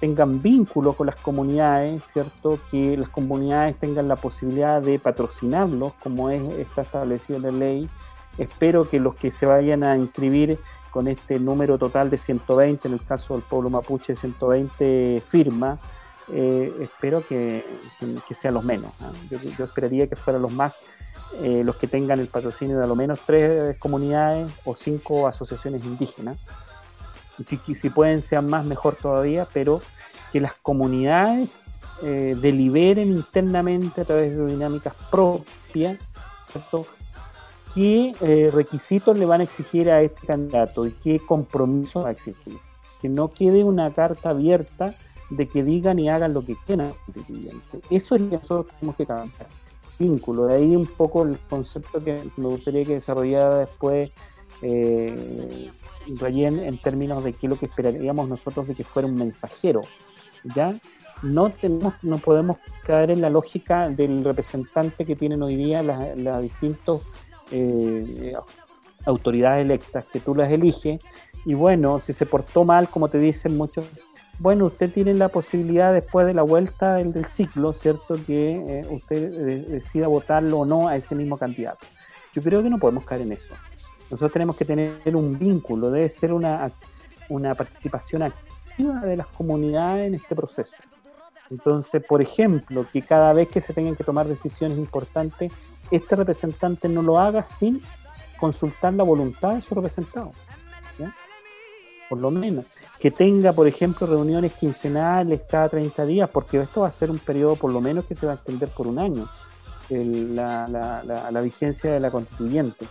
tengan 0.00 0.42
vínculo 0.42 0.92
con 0.92 1.06
las 1.06 1.16
comunidades, 1.16 2.02
¿cierto? 2.12 2.58
Que 2.70 2.96
las 2.96 3.08
comunidades 3.08 3.78
tengan 3.78 4.08
la 4.08 4.16
posibilidad 4.16 4.82
de 4.82 4.98
patrocinarlos, 4.98 5.94
como 6.02 6.30
es, 6.30 6.42
está 6.58 6.82
establecido 6.82 7.36
en 7.36 7.42
la 7.42 7.50
ley. 7.50 7.90
Espero 8.38 8.88
que 8.88 9.00
los 9.00 9.14
que 9.14 9.30
se 9.30 9.46
vayan 9.46 9.84
a 9.84 9.96
inscribir 9.96 10.58
con 10.90 11.08
este 11.08 11.38
número 11.38 11.78
total 11.78 12.10
de 12.10 12.18
120, 12.18 12.88
en 12.88 12.94
el 12.94 13.04
caso 13.04 13.34
del 13.34 13.42
pueblo 13.42 13.70
mapuche, 13.70 14.14
120 14.14 15.22
firmas, 15.28 15.78
eh, 16.32 16.72
espero 16.80 17.26
que, 17.26 17.64
sean 18.34 18.54
los 18.54 18.64
menos. 18.64 18.92
¿ah? 19.00 19.12
Yo, 19.30 19.64
esperaría 19.64 20.06
que 20.06 20.16
fueran 20.16 20.42
los 20.42 20.52
más, 20.52 20.78
eh, 21.40 21.62
los 21.64 21.76
que 21.76 21.86
tengan 21.86 22.18
el 22.18 22.28
patrocinio 22.28 22.78
de 22.78 22.84
a 22.84 22.86
lo 22.86 22.96
menos 22.96 23.20
tres 23.24 23.78
comunidades 23.78 24.52
o 24.64 24.74
cinco 24.74 25.26
asociaciones 25.26 25.84
indígenas 25.84 26.38
si, 27.44 27.90
pueden 27.90 28.22
sean 28.22 28.48
más, 28.48 28.64
mejor 28.64 28.96
todavía, 28.96 29.46
pero 29.52 29.80
que 30.32 30.40
las 30.40 30.54
comunidades 30.54 31.50
eh, 32.02 32.36
deliberen 32.40 33.08
internamente 33.12 34.02
a 34.02 34.04
través 34.04 34.36
de 34.36 34.46
dinámicas 34.46 34.94
propias, 35.10 36.00
qué 37.74 38.14
eh, 38.20 38.50
requisitos 38.52 39.18
le 39.18 39.26
van 39.26 39.40
a 39.40 39.44
exigir 39.44 39.90
a 39.90 40.00
este 40.00 40.26
candidato 40.26 40.86
y 40.86 40.92
qué 40.92 41.20
compromiso 41.20 42.02
va 42.02 42.08
a 42.08 42.12
existir. 42.12 42.56
Que 43.00 43.08
no 43.08 43.28
quede 43.28 43.64
una 43.64 43.92
carta 43.92 44.30
abierta 44.30 44.92
de 45.30 45.48
que 45.48 45.62
digan 45.62 45.98
y 45.98 46.08
hagan 46.08 46.32
lo 46.32 46.44
que 46.44 46.56
quieran 46.66 46.94
Eso 47.90 48.14
es 48.14 48.20
lo 48.22 48.30
que 48.30 48.36
nosotros 48.36 48.66
tenemos 48.78 48.96
que 48.96 49.06
cambiar. 49.06 49.46
Vínculo, 49.98 50.46
de 50.46 50.56
ahí 50.56 50.76
un 50.76 50.86
poco 50.86 51.22
el 51.22 51.38
concepto 51.48 52.04
que 52.04 52.22
me 52.36 52.48
gustaría 52.48 52.84
que 52.84 52.94
desarrollara 52.94 53.58
después 53.60 54.10
eh, 54.62 55.70
en 56.06 56.78
términos 56.78 57.24
de 57.24 57.32
qué 57.32 57.48
lo 57.48 57.58
que 57.58 57.66
esperaríamos 57.66 58.28
nosotros 58.28 58.68
de 58.68 58.74
que 58.74 58.84
fuera 58.84 59.08
un 59.08 59.16
mensajero. 59.16 59.82
¿ya? 60.54 60.74
No, 61.22 61.50
tenemos, 61.50 61.94
no 62.02 62.18
podemos 62.18 62.58
caer 62.84 63.10
en 63.10 63.20
la 63.20 63.30
lógica 63.30 63.88
del 63.88 64.24
representante 64.24 65.04
que 65.04 65.16
tienen 65.16 65.42
hoy 65.42 65.56
día 65.56 65.82
las, 65.82 66.16
las 66.16 66.42
distintas 66.42 67.02
eh, 67.50 68.34
autoridades 69.04 69.64
electas, 69.64 70.04
que 70.12 70.20
tú 70.20 70.34
las 70.34 70.50
eliges, 70.50 71.00
y 71.44 71.54
bueno, 71.54 72.00
si 72.00 72.12
se 72.12 72.26
portó 72.26 72.64
mal, 72.64 72.88
como 72.88 73.08
te 73.08 73.18
dicen 73.18 73.56
muchos, 73.56 73.86
bueno, 74.38 74.66
usted 74.66 74.92
tiene 74.92 75.14
la 75.14 75.28
posibilidad 75.28 75.94
después 75.94 76.26
de 76.26 76.34
la 76.34 76.42
vuelta 76.42 76.96
del, 76.96 77.24
ciclo, 77.26 77.72
¿cierto? 77.72 78.16
Que 78.26 78.56
eh, 78.56 78.86
usted 78.90 79.32
eh, 79.32 79.64
decida 79.68 80.08
votarlo 80.08 80.58
o 80.58 80.66
no 80.66 80.88
a 80.88 80.96
ese 80.96 81.14
mismo 81.14 81.38
candidato. 81.38 81.86
Yo 82.34 82.42
creo 82.42 82.62
que 82.62 82.68
no 82.68 82.78
podemos 82.78 83.04
caer 83.04 83.22
en 83.22 83.32
eso. 83.32 83.54
Nosotros 84.10 84.32
tenemos 84.32 84.56
que 84.56 84.64
tener 84.64 85.16
un 85.16 85.38
vínculo, 85.38 85.90
debe 85.90 86.08
ser 86.08 86.32
una, 86.32 86.70
una 87.28 87.54
participación 87.54 88.22
activa 88.22 89.00
de 89.00 89.16
las 89.16 89.26
comunidades 89.28 90.08
en 90.08 90.14
este 90.14 90.36
proceso. 90.36 90.76
Entonces, 91.50 92.04
por 92.04 92.20
ejemplo, 92.22 92.86
que 92.92 93.02
cada 93.02 93.32
vez 93.32 93.48
que 93.48 93.60
se 93.60 93.72
tengan 93.72 93.96
que 93.96 94.04
tomar 94.04 94.26
decisiones 94.26 94.78
importantes, 94.78 95.52
este 95.90 96.16
representante 96.16 96.88
no 96.88 97.02
lo 97.02 97.18
haga 97.18 97.42
sin 97.46 97.80
consultar 98.38 98.94
la 98.94 99.04
voluntad 99.04 99.54
de 99.54 99.62
su 99.62 99.74
representado. 99.74 100.32
Por 102.08 102.18
lo 102.18 102.30
menos. 102.30 102.66
Que 103.00 103.10
tenga, 103.10 103.52
por 103.52 103.66
ejemplo, 103.66 104.06
reuniones 104.06 104.54
quincenales 104.54 105.40
cada 105.48 105.68
30 105.70 106.06
días, 106.06 106.30
porque 106.30 106.60
esto 106.60 106.82
va 106.82 106.88
a 106.88 106.92
ser 106.92 107.10
un 107.10 107.18
periodo 107.18 107.56
por 107.56 107.72
lo 107.72 107.80
menos 107.80 108.04
que 108.04 108.14
se 108.14 108.26
va 108.26 108.32
a 108.32 108.34
extender 108.36 108.68
por 108.68 108.86
un 108.86 109.00
año, 109.00 109.28
la, 109.90 110.68
la, 110.68 111.30
la 111.30 111.40
vigencia 111.40 111.90
de 111.90 111.98
la 111.98 112.12
constituyente. 112.12 112.86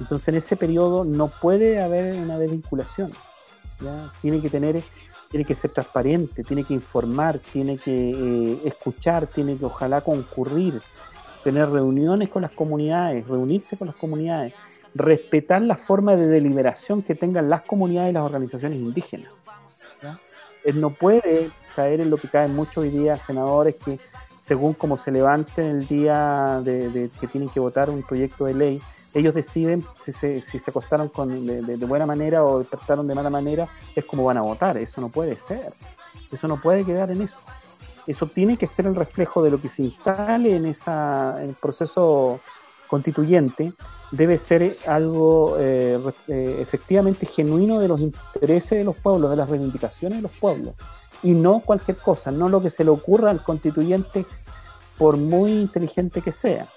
Entonces 0.00 0.28
en 0.28 0.34
ese 0.36 0.56
periodo 0.56 1.04
no 1.04 1.28
puede 1.28 1.80
haber 1.80 2.16
una 2.16 2.38
desvinculación. 2.38 3.12
Tiene 4.20 4.40
que 4.40 4.50
tener, 4.50 4.82
tiene 5.30 5.44
que 5.44 5.54
ser 5.54 5.70
transparente, 5.70 6.42
tiene 6.42 6.64
que 6.64 6.74
informar, 6.74 7.38
tiene 7.38 7.78
que 7.78 8.10
eh, 8.10 8.60
escuchar, 8.64 9.26
tiene 9.26 9.56
que 9.56 9.64
ojalá 9.64 10.00
concurrir, 10.00 10.80
tener 11.44 11.68
reuniones 11.70 12.28
con 12.28 12.42
las 12.42 12.52
comunidades, 12.52 13.26
reunirse 13.26 13.76
con 13.76 13.86
las 13.86 13.96
comunidades, 13.96 14.54
respetar 14.94 15.62
la 15.62 15.76
forma 15.76 16.16
de 16.16 16.26
deliberación 16.26 17.02
que 17.02 17.14
tengan 17.14 17.48
las 17.48 17.62
comunidades 17.62 18.10
y 18.10 18.14
las 18.14 18.24
organizaciones 18.24 18.78
indígenas. 18.78 19.30
Él 20.64 20.80
no 20.80 20.90
puede 20.90 21.50
caer 21.74 22.00
en 22.00 22.10
lo 22.10 22.18
que 22.18 22.28
caen 22.28 22.54
muchos 22.54 22.78
hoy 22.78 22.90
día 22.90 23.16
senadores 23.16 23.76
que 23.76 23.98
según 24.40 24.74
como 24.74 24.98
se 24.98 25.10
levanten 25.10 25.66
el 25.66 25.86
día 25.86 26.60
de, 26.62 27.10
que 27.20 27.26
tienen 27.26 27.48
que 27.50 27.60
votar 27.60 27.88
un 27.88 28.02
proyecto 28.02 28.46
de 28.46 28.54
ley, 28.54 28.82
ellos 29.14 29.34
deciden 29.34 29.84
si 29.94 30.12
se, 30.12 30.40
si 30.40 30.58
se 30.58 30.70
acostaron 30.70 31.08
con, 31.08 31.46
de, 31.46 31.76
buena 31.86 32.06
manera 32.06 32.44
o 32.44 32.58
despertaron 32.58 33.06
de 33.06 33.14
mala 33.14 33.30
manera, 33.30 33.68
es 33.94 34.04
como 34.04 34.24
van 34.24 34.38
a 34.38 34.42
votar. 34.42 34.78
Eso 34.78 35.00
no 35.00 35.08
puede 35.08 35.38
ser. 35.38 35.72
Eso 36.30 36.46
no 36.48 36.60
puede 36.60 36.84
quedar 36.84 37.10
en 37.10 37.22
eso. 37.22 37.38
Eso 38.06 38.26
tiene 38.26 38.56
que 38.56 38.66
ser 38.66 38.86
el 38.86 38.94
reflejo 38.94 39.42
de 39.42 39.50
lo 39.50 39.60
que 39.60 39.68
se 39.68 39.82
instale 39.82 40.56
en, 40.56 40.66
esa, 40.66 41.36
en 41.38 41.50
el 41.50 41.54
proceso 41.56 42.40
constituyente. 42.88 43.72
Debe 44.10 44.38
ser 44.38 44.78
algo 44.86 45.56
eh, 45.58 45.98
eh, 46.28 46.56
efectivamente 46.60 47.26
genuino 47.26 47.78
de 47.80 47.88
los 47.88 48.00
intereses 48.00 48.78
de 48.78 48.84
los 48.84 48.96
pueblos, 48.96 49.30
de 49.30 49.36
las 49.36 49.48
reivindicaciones 49.48 50.18
de 50.18 50.22
los 50.22 50.32
pueblos. 50.32 50.74
Y 51.22 51.32
no 51.32 51.60
cualquier 51.60 51.98
cosa, 51.98 52.30
no 52.30 52.48
lo 52.48 52.62
que 52.62 52.70
se 52.70 52.84
le 52.84 52.90
ocurra 52.90 53.30
al 53.30 53.42
constituyente 53.42 54.24
por 54.98 55.16
muy 55.16 55.52
inteligente 55.52 56.22
que 56.22 56.32
sea. 56.32 56.68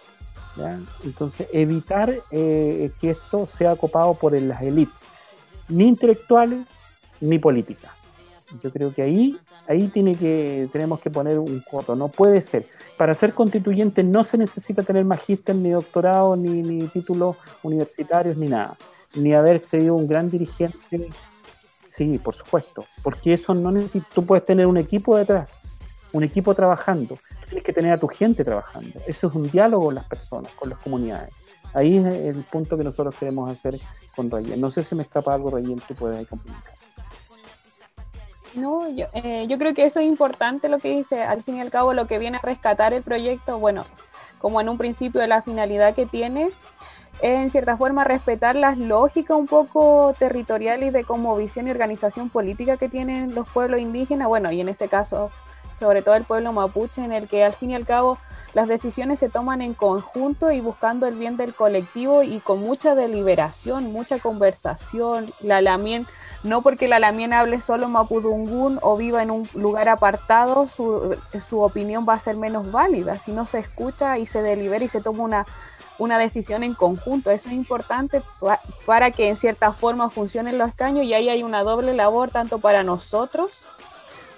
Entonces, 1.04 1.48
evitar 1.52 2.14
eh, 2.32 2.92
que 3.00 3.12
esto 3.12 3.48
sea 3.48 3.76
copado 3.76 4.14
por 4.14 4.40
las 4.40 4.62
élites, 4.62 5.02
ni 5.68 5.88
intelectuales 5.88 6.68
ni 7.20 7.40
políticas. 7.40 8.04
Yo 8.62 8.72
creo 8.72 8.94
que 8.94 9.02
ahí, 9.02 9.38
ahí 9.68 9.88
tiene 9.88 10.16
que, 10.16 10.70
tenemos 10.72 11.00
que 11.00 11.10
poner 11.10 11.40
un 11.40 11.60
coto, 11.72 11.96
no 11.96 12.08
puede 12.08 12.42
ser. 12.42 12.68
Para 12.98 13.16
ser 13.16 13.34
constituyente 13.34 14.04
no 14.04 14.24
se 14.24 14.38
necesita 14.38 14.84
tener 14.84 15.06
magíster, 15.06 15.56
ni 15.56 15.72
doctorado, 15.72 16.36
ni, 16.36 16.62
ni 16.62 16.88
títulos 16.88 17.38
universitarios, 17.64 18.38
ni 18.38 18.48
nada, 18.48 18.78
ni 19.16 19.34
haber 19.34 19.60
sido 19.60 19.96
un 19.96 20.08
gran 20.08 20.30
dirigente. 20.30 21.10
Sí, 21.86 22.20
por 22.20 22.36
supuesto, 22.36 22.86
porque 23.02 23.34
eso 23.34 23.54
no 23.54 23.72
necesita, 23.72 24.08
tú 24.14 24.26
puedes 24.26 24.46
tener 24.46 24.66
un 24.66 24.78
equipo 24.78 25.18
detrás, 25.18 25.52
un 26.14 26.24
equipo 26.24 26.54
trabajando, 26.54 27.18
tienes 27.48 27.64
que 27.64 27.74
tener 27.74 27.92
a 27.92 28.00
tu 28.00 28.08
gente 28.08 28.46
trabajando. 28.46 29.00
Eso 29.08 29.28
es 29.28 29.36
un 29.36 29.50
diálogo 29.50 29.86
con 29.86 29.96
las 29.96 30.08
personas, 30.08 30.52
con 30.54 30.70
las 30.70 30.80
comunidades. 30.80 31.34
Ahí 31.74 31.98
es 31.98 32.06
el 32.06 32.44
punto 32.44 32.78
que 32.78 32.84
nosotros 32.84 33.16
queremos 33.18 33.50
hacer 33.50 33.80
con 34.16 34.30
Rayel. 34.30 34.62
No 34.62 34.70
sé 34.70 34.84
si 34.84 34.94
me 34.96 35.04
escapa 35.04 35.34
algo, 35.34 35.50
Rayel, 35.50 35.82
tú 35.88 35.96
puedes 35.96 36.28
complementar. 36.28 36.74
No, 38.56 38.88
yo, 38.90 39.08
eh, 39.14 39.48
yo 39.48 39.58
creo 39.58 39.74
que 39.74 39.86
eso 39.86 40.00
es 40.00 40.06
importante 40.06 40.70
lo 40.70 40.78
que 40.78 40.92
dice. 40.92 41.24
Al 41.24 41.42
fin 41.42 41.58
y 41.58 41.62
al 41.62 41.72
cabo, 41.72 41.94
lo 41.94 42.06
que 42.06 42.20
viene 42.20 42.38
a 42.38 42.42
rescatar 42.42 42.94
el 42.94 43.02
proyecto, 43.02 43.58
bueno, 43.58 43.84
como 44.40 44.62
en 44.62 44.70
un 44.70 44.78
principio 44.78 45.20
de 45.20 45.28
la 45.28 45.42
finalidad 45.42 45.96
que 45.96 46.06
tiene, 46.06 46.52
es 47.22 47.40
en 47.40 47.50
cierta 47.50 47.76
forma 47.78 48.04
respetar 48.04 48.56
las 48.56 48.78
lógicas 48.78 49.36
un 49.38 49.48
poco 49.48 50.14
territoriales 50.20 50.94
de 50.94 51.04
como 51.04 51.36
visión 51.36 51.68
y 51.68 51.72
organización 51.72 52.30
política 52.30 52.78
que 52.78 52.90
tienen 52.90 53.34
los 53.34 53.50
pueblos 53.50 53.80
indígenas, 53.80 54.28
bueno, 54.28 54.52
y 54.52 54.62
en 54.62 54.70
este 54.70 54.88
caso 54.88 55.32
sobre 55.84 56.02
todo 56.02 56.16
el 56.16 56.24
pueblo 56.24 56.54
mapuche, 56.54 57.04
en 57.04 57.12
el 57.12 57.28
que 57.28 57.44
al 57.44 57.52
fin 57.52 57.72
y 57.72 57.76
al 57.76 57.86
cabo 57.86 58.18
las 58.54 58.70
decisiones 58.70 59.20
se 59.20 59.28
toman 59.28 59.62
en 59.62 59.74
conjunto 59.74 60.50
y 60.52 60.62
buscando 60.62 61.08
el 61.08 61.16
bien 61.16 61.36
del 61.36 61.54
colectivo 61.54 62.24
y 62.24 62.40
con 62.40 62.62
mucha 62.62 62.96
deliberación, 62.96 63.92
mucha 63.92 64.20
conversación. 64.20 65.34
La 65.42 65.60
Lamien, 65.60 66.08
no 66.44 66.62
porque 66.62 66.88
la 66.88 67.00
Lamien 67.00 67.34
hable 67.34 67.60
solo 67.60 67.90
mapudungún 67.90 68.80
o 68.82 68.96
viva 68.96 69.22
en 69.24 69.32
un 69.32 69.50
lugar 69.56 69.90
apartado, 69.90 70.70
su, 70.70 71.18
su 71.46 71.62
opinión 71.62 72.06
va 72.08 72.14
a 72.14 72.20
ser 72.20 72.38
menos 72.38 72.72
válida. 72.72 73.20
Si 73.20 73.32
no 73.32 73.46
se 73.46 73.60
escucha 73.60 74.18
y 74.20 74.26
se 74.26 74.42
delibera 74.42 74.86
y 74.86 74.90
se 74.90 75.02
toma 75.02 75.24
una 75.24 75.46
una 76.00 76.18
decisión 76.18 76.64
en 76.64 76.74
conjunto. 76.74 77.30
Eso 77.30 77.50
es 77.50 77.54
importante 77.54 78.22
para 78.86 79.12
que 79.12 79.30
en 79.30 79.38
cierta 79.38 79.72
forma 79.72 80.10
funcionen 80.10 80.58
los 80.58 80.74
caños 80.74 81.06
y 81.06 81.14
ahí 81.14 81.30
hay 81.30 81.44
una 81.44 81.64
doble 81.64 81.94
labor 81.94 82.32
tanto 82.32 82.58
para 82.60 82.84
nosotros 82.84 83.52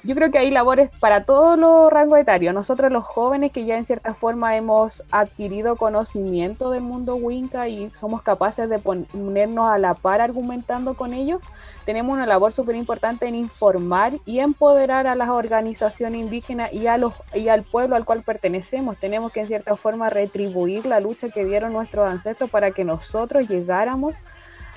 yo 0.05 0.13
creo 0.13 0.29
que 0.29 0.37
hay 0.37 0.51
labores 0.51 0.89
para 0.99 1.23
todos 1.23 1.57
los 1.57 1.91
rangos 1.91 2.19
etarios. 2.19 2.53
Nosotros 2.53 2.91
los 2.91 3.03
jóvenes 3.03 3.51
que 3.51 3.65
ya 3.65 3.75
en 3.75 3.85
cierta 3.85 4.13
forma 4.13 4.55
hemos 4.55 5.01
adquirido 5.11 5.75
conocimiento 5.77 6.69
del 6.69 6.83
mundo 6.83 7.15
Winca 7.15 7.67
y 7.67 7.89
somos 7.91 8.21
capaces 8.21 8.69
de 8.69 8.77
ponernos 8.77 9.65
a 9.65 9.79
la 9.79 9.95
par 9.95 10.21
argumentando 10.21 10.93
con 10.93 11.13
ellos, 11.13 11.41
tenemos 11.85 12.13
una 12.13 12.27
labor 12.27 12.51
súper 12.51 12.75
importante 12.75 13.27
en 13.27 13.35
informar 13.35 14.13
y 14.25 14.39
empoderar 14.39 15.07
a 15.07 15.15
las 15.15 15.29
organizaciones 15.29 16.21
indígenas 16.21 16.71
y, 16.71 16.85
a 16.85 16.97
los, 16.97 17.13
y 17.33 17.47
al 17.47 17.63
pueblo 17.63 17.95
al 17.95 18.05
cual 18.05 18.21
pertenecemos. 18.23 18.97
Tenemos 18.97 19.31
que 19.31 19.41
en 19.41 19.47
cierta 19.47 19.75
forma 19.75 20.09
retribuir 20.09 20.85
la 20.85 20.99
lucha 20.99 21.29
que 21.29 21.45
dieron 21.45 21.73
nuestros 21.73 22.09
ancestros 22.09 22.49
para 22.49 22.71
que 22.71 22.83
nosotros 22.83 23.47
llegáramos 23.47 24.15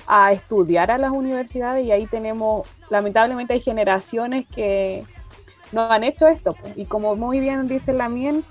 a 0.07 0.31
estudiar 0.33 0.89
a 0.89 0.97
las 0.97 1.11
universidades 1.11 1.85
y 1.85 1.91
ahí 1.91 2.07
tenemos, 2.07 2.67
lamentablemente 2.89 3.53
hay 3.53 3.61
generaciones 3.61 4.47
que 4.47 5.05
no 5.71 5.91
han 5.91 6.03
hecho 6.03 6.27
esto. 6.27 6.55
Y 6.75 6.85
como 6.85 7.15
muy 7.15 7.39
bien 7.39 7.67
dice 7.67 7.93
Lamien, 7.93 8.43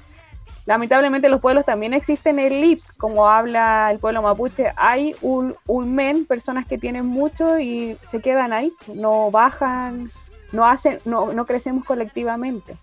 lamentablemente 0.66 1.28
los 1.28 1.40
pueblos 1.40 1.64
también 1.64 1.94
existen 1.94 2.38
elites, 2.38 2.92
como 2.92 3.28
habla 3.28 3.90
el 3.90 3.98
pueblo 3.98 4.22
mapuche, 4.22 4.72
hay 4.76 5.14
un, 5.22 5.56
un 5.66 5.94
men, 5.94 6.26
personas 6.26 6.66
que 6.66 6.78
tienen 6.78 7.06
mucho 7.06 7.58
y 7.58 7.96
se 8.10 8.20
quedan 8.20 8.52
ahí, 8.52 8.72
no 8.92 9.30
bajan, 9.30 10.10
no 10.52 10.66
hacen, 10.66 11.00
no, 11.04 11.32
no 11.32 11.46
crecemos 11.46 11.84
colectivamente. 11.84 12.76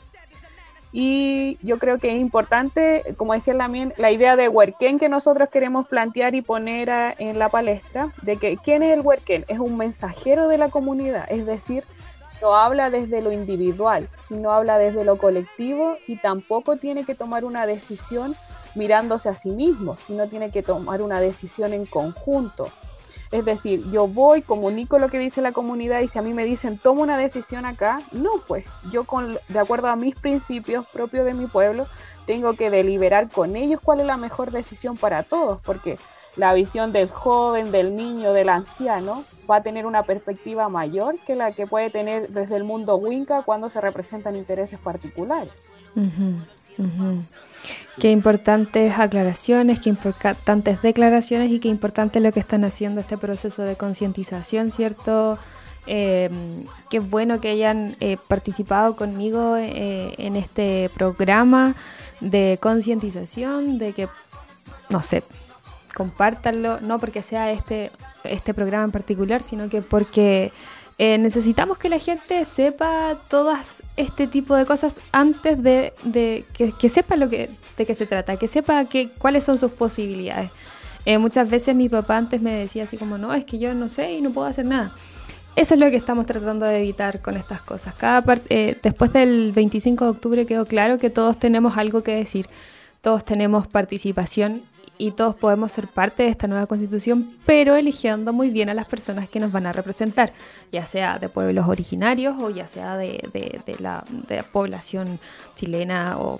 Y 0.97 1.57
yo 1.61 1.77
creo 1.77 1.97
que 1.97 2.15
es 2.15 2.21
importante, 2.21 3.03
como 3.17 3.33
decía 3.33 3.53
Lamien, 3.53 3.93
la 3.97 4.11
idea 4.11 4.37
de 4.37 4.47
Huerquén 4.47 4.97
que 4.97 5.09
nosotros 5.09 5.49
queremos 5.49 5.89
plantear 5.89 6.35
y 6.35 6.41
poner 6.41 6.89
en 7.19 7.37
la 7.37 7.49
palestra, 7.49 8.13
de 8.21 8.37
que 8.37 8.55
quién 8.55 8.81
es 8.81 8.93
el 8.93 9.01
Huerquén, 9.01 9.43
es 9.49 9.59
un 9.59 9.75
mensajero 9.75 10.47
de 10.47 10.57
la 10.57 10.69
comunidad, 10.69 11.25
es 11.29 11.45
decir, 11.45 11.83
no 12.45 12.55
habla 12.55 12.91
desde 12.91 13.23
lo 13.23 13.31
individual, 13.31 14.07
sino 14.27 14.51
habla 14.51 14.77
desde 14.77 15.03
lo 15.03 15.17
colectivo 15.17 15.97
y 16.05 16.17
tampoco 16.17 16.77
tiene 16.77 17.03
que 17.03 17.15
tomar 17.15 17.43
una 17.43 17.65
decisión 17.65 18.35
mirándose 18.75 19.29
a 19.29 19.33
sí 19.33 19.49
mismo, 19.49 19.97
sino 19.97 20.29
tiene 20.29 20.51
que 20.51 20.61
tomar 20.61 21.01
una 21.01 21.19
decisión 21.19 21.73
en 21.73 21.87
conjunto. 21.87 22.69
Es 23.31 23.45
decir, 23.45 23.89
yo 23.89 24.05
voy, 24.07 24.43
comunico 24.43 24.99
lo 24.99 25.09
que 25.09 25.17
dice 25.17 25.41
la 25.41 25.53
comunidad 25.53 26.01
y 26.01 26.07
si 26.07 26.19
a 26.19 26.21
mí 26.21 26.35
me 26.35 26.45
dicen 26.45 26.77
toma 26.77 27.01
una 27.01 27.17
decisión 27.17 27.65
acá, 27.65 27.99
no, 28.11 28.33
pues 28.47 28.63
yo 28.91 29.05
con, 29.05 29.39
de 29.49 29.59
acuerdo 29.59 29.87
a 29.87 29.95
mis 29.95 30.15
principios 30.15 30.85
propios 30.93 31.25
de 31.25 31.33
mi 31.33 31.47
pueblo, 31.47 31.87
tengo 32.27 32.53
que 32.53 32.69
deliberar 32.69 33.27
con 33.27 33.55
ellos 33.55 33.79
cuál 33.83 34.01
es 34.01 34.05
la 34.05 34.17
mejor 34.17 34.51
decisión 34.51 34.97
para 34.97 35.23
todos, 35.23 35.61
porque 35.61 35.97
la 36.35 36.53
visión 36.53 36.91
del 36.91 37.09
joven, 37.09 37.71
del 37.71 37.95
niño, 37.95 38.33
del 38.33 38.49
anciano, 38.49 39.23
va 39.49 39.57
a 39.57 39.63
tener 39.63 39.85
una 39.85 40.03
perspectiva 40.03 40.69
mayor 40.69 41.15
que 41.25 41.35
la 41.35 41.51
que 41.53 41.67
puede 41.67 41.89
tener 41.89 42.29
desde 42.29 42.55
el 42.55 42.63
mundo 42.63 42.97
Winca 42.97 43.43
cuando 43.43 43.69
se 43.69 43.79
representan 43.81 44.35
intereses 44.35 44.79
particulares. 44.79 45.69
Qué 47.99 48.11
importantes 48.11 48.99
aclaraciones, 48.99 49.79
qué 49.79 49.89
importantes 49.89 50.81
declaraciones 50.81 51.51
y 51.51 51.59
qué 51.59 51.69
importante 51.69 52.19
lo 52.19 52.31
que 52.31 52.41
están 52.41 52.65
haciendo 52.65 52.99
este 52.99 53.17
proceso 53.17 53.63
de 53.63 53.75
concientización, 53.77 54.71
¿cierto? 54.71 55.37
Eh, 55.87 56.29
qué 56.89 56.99
bueno 56.99 57.39
que 57.39 57.49
hayan 57.49 57.95
eh, 57.99 58.17
participado 58.27 58.95
conmigo 58.95 59.55
eh, 59.55 60.15
en 60.17 60.35
este 60.35 60.89
programa 60.95 61.75
de 62.19 62.57
concientización, 62.61 63.77
de 63.77 63.93
que, 63.93 64.09
no 64.89 65.01
sé, 65.01 65.23
compártanlo, 65.95 66.81
no 66.81 66.99
porque 66.99 67.23
sea 67.23 67.51
este, 67.51 67.89
este 68.25 68.53
programa 68.53 68.83
en 68.83 68.91
particular, 68.91 69.41
sino 69.41 69.69
que 69.69 69.81
porque 69.81 70.51
eh, 70.97 71.17
necesitamos 71.17 71.77
que 71.77 71.87
la 71.87 71.99
gente 71.99 72.43
sepa 72.43 73.17
todas 73.29 73.81
este 73.95 74.27
tipo 74.27 74.55
de 74.55 74.65
cosas 74.65 74.99
antes 75.13 75.63
de, 75.63 75.93
que, 76.53 76.89
sepa 76.89 77.15
lo 77.15 77.29
que, 77.29 77.49
de 77.77 77.85
qué 77.85 77.95
se 77.95 78.05
trata, 78.05 78.35
que 78.35 78.47
sepa 78.47 78.85
que, 78.85 79.09
cuáles 79.09 79.45
son 79.45 79.57
sus 79.57 79.71
posibilidades. 79.71 80.51
Eh, 81.05 81.17
muchas 81.17 81.49
veces 81.49 81.73
mi 81.73 81.87
papá 81.87 82.17
antes 82.17 82.41
me 82.41 82.53
decía 82.53 82.83
así 82.83 82.97
como, 82.97 83.17
no, 83.17 83.33
es 83.33 83.45
que 83.45 83.57
yo 83.57 83.73
no 83.73 83.87
sé 83.87 84.13
y 84.13 84.21
no 84.21 84.31
puedo 84.31 84.47
hacer 84.47 84.65
nada. 84.65 84.93
Eso 85.55 85.75
es 85.75 85.79
lo 85.79 85.89
que 85.89 85.95
estamos 85.95 86.25
tratando 86.25 86.65
de 86.65 86.79
evitar 86.79 87.21
con 87.21 87.37
estas 87.37 87.61
cosas. 87.61 87.95
Cada 87.95 88.21
eh, 88.49 88.77
después 88.83 89.13
del 89.13 89.53
25 89.53 90.03
de 90.03 90.11
octubre 90.11 90.45
quedó 90.45 90.65
claro 90.65 90.97
que 90.97 91.09
todos 91.09 91.39
tenemos 91.39 91.77
algo 91.77 92.03
que 92.03 92.15
decir, 92.15 92.49
todos 92.99 93.23
tenemos 93.23 93.65
participación 93.67 94.61
y 94.97 95.11
todos 95.11 95.35
podemos 95.35 95.71
ser 95.71 95.87
parte 95.87 96.23
de 96.23 96.29
esta 96.29 96.47
nueva 96.47 96.67
constitución, 96.67 97.35
pero 97.45 97.75
eligiendo 97.75 98.33
muy 98.33 98.49
bien 98.49 98.69
a 98.69 98.73
las 98.73 98.85
personas 98.85 99.29
que 99.29 99.39
nos 99.39 99.51
van 99.51 99.65
a 99.65 99.73
representar, 99.73 100.33
ya 100.71 100.85
sea 100.85 101.19
de 101.19 101.29
pueblos 101.29 101.67
originarios 101.67 102.35
o 102.39 102.49
ya 102.49 102.67
sea 102.67 102.97
de, 102.97 103.21
la, 103.79 104.03
población 104.51 105.19
chilena 105.55 106.17
o 106.19 106.39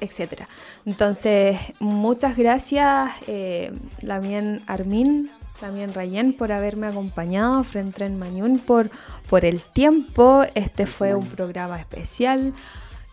etcétera. 0.00 0.48
Entonces, 0.84 1.58
muchas 1.80 2.36
gracias, 2.36 3.10
eh, 3.26 3.72
Lamien 4.02 4.62
Armin, 4.66 5.30
también 5.60 5.94
Rayen, 5.94 6.32
por 6.34 6.52
haberme 6.52 6.86
acompañado, 6.86 7.64
frente 7.64 8.04
en 8.04 8.18
Mañún, 8.18 8.58
por, 8.58 8.90
por 9.28 9.44
el 9.44 9.62
tiempo. 9.62 10.44
Este 10.54 10.86
fue 10.86 11.14
un 11.14 11.26
programa 11.26 11.80
especial. 11.80 12.52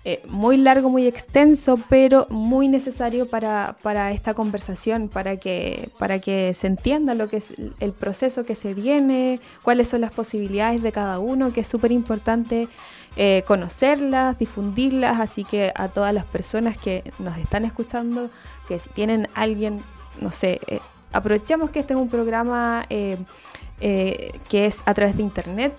Eh, 0.06 0.22
muy 0.28 0.58
largo, 0.58 0.90
muy 0.90 1.08
extenso, 1.08 1.80
pero 1.88 2.28
muy 2.30 2.68
necesario 2.68 3.26
para, 3.30 3.78
para, 3.82 4.12
esta 4.12 4.34
conversación, 4.34 5.08
para 5.08 5.38
que, 5.38 5.88
para 5.98 6.20
que 6.20 6.54
se 6.54 6.68
entienda 6.68 7.16
lo 7.16 7.30
que 7.30 7.38
es 7.38 7.54
el 7.80 7.94
proceso 7.94 8.44
que 8.44 8.56
se 8.56 8.74
viene, 8.74 9.40
cuáles 9.62 9.88
son 9.88 10.02
las 10.02 10.12
posibilidades 10.12 10.82
de 10.82 10.92
cada 10.92 11.20
uno, 11.20 11.54
que 11.54 11.62
es 11.62 11.68
súper 11.68 11.94
importante 11.94 12.68
eh, 13.16 13.44
conocerlas, 13.48 14.38
difundirlas, 14.38 15.22
así 15.22 15.46
que 15.46 15.72
a 15.74 15.88
todas 15.88 16.14
las 16.14 16.26
personas 16.26 16.78
que 16.78 17.06
nos 17.20 17.38
están 17.38 17.64
escuchando, 17.64 18.30
que 18.68 18.80
si 18.80 18.90
tienen 18.90 19.30
alguien, 19.36 19.80
no 20.20 20.32
sé, 20.32 20.60
eh, 20.68 20.82
aprovechemos 21.14 21.70
que 21.70 21.80
este 21.80 21.94
es 21.94 22.00
un 22.00 22.10
programa 22.10 22.86
que 22.90 24.66
es 24.66 24.82
a 24.86 24.94
través 24.94 25.16
de 25.16 25.24
internet, 25.24 25.74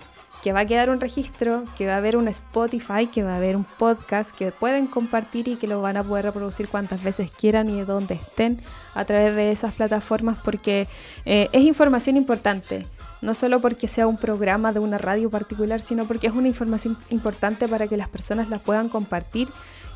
que 0.45 0.53
va 0.53 0.59
a 0.59 0.65
quedar 0.67 0.91
un 0.91 1.01
registro, 1.01 1.63
que 1.75 1.87
va 1.87 1.95
a 1.95 1.97
haber 1.97 2.15
un 2.15 2.27
Spotify, 2.27 3.07
que 3.11 3.23
va 3.23 3.33
a 3.33 3.37
haber 3.37 3.55
un 3.55 3.63
podcast 3.63 4.29
que 4.29 4.51
pueden 4.51 4.85
compartir 4.85 5.47
y 5.47 5.55
que 5.55 5.65
lo 5.65 5.81
van 5.81 5.97
a 5.97 6.03
poder 6.03 6.25
reproducir 6.25 6.69
cuantas 6.69 7.03
veces 7.03 7.31
quieran 7.31 7.67
y 7.67 7.77
de 7.77 7.85
donde 7.85 8.13
estén 8.13 8.61
a 8.93 9.05
través 9.05 9.35
de 9.35 9.51
esas 9.51 9.73
plataformas 9.73 10.37
porque 10.45 10.87
eh, 11.25 11.49
es 11.51 11.63
información 11.63 12.15
importante. 12.15 12.85
No 13.23 13.33
solo 13.33 13.59
porque 13.59 13.87
sea 13.87 14.05
un 14.05 14.17
programa 14.17 14.71
de 14.71 14.77
una 14.77 14.99
radio 14.99 15.31
particular, 15.31 15.81
sino 15.81 16.05
porque 16.05 16.27
es 16.27 16.33
una 16.33 16.47
información 16.47 16.95
importante 17.09 17.67
para 17.67 17.87
que 17.87 17.97
las 17.97 18.09
personas 18.09 18.47
la 18.47 18.59
puedan 18.59 18.87
compartir. 18.87 19.47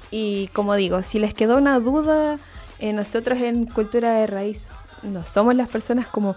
Y 0.10 0.48
como 0.48 0.74
digo, 0.74 1.04
si 1.04 1.20
les 1.20 1.36
quedó 1.36 1.60
una 1.60 1.80
duda, 1.80 2.40
eh, 2.80 2.92
nosotros 2.92 3.40
en 3.40 3.68
Cultura 3.68 4.14
de 4.14 4.26
Raíz 4.26 4.64
no 5.04 5.24
somos 5.24 5.54
las 5.54 5.68
personas 5.68 6.08
como 6.08 6.36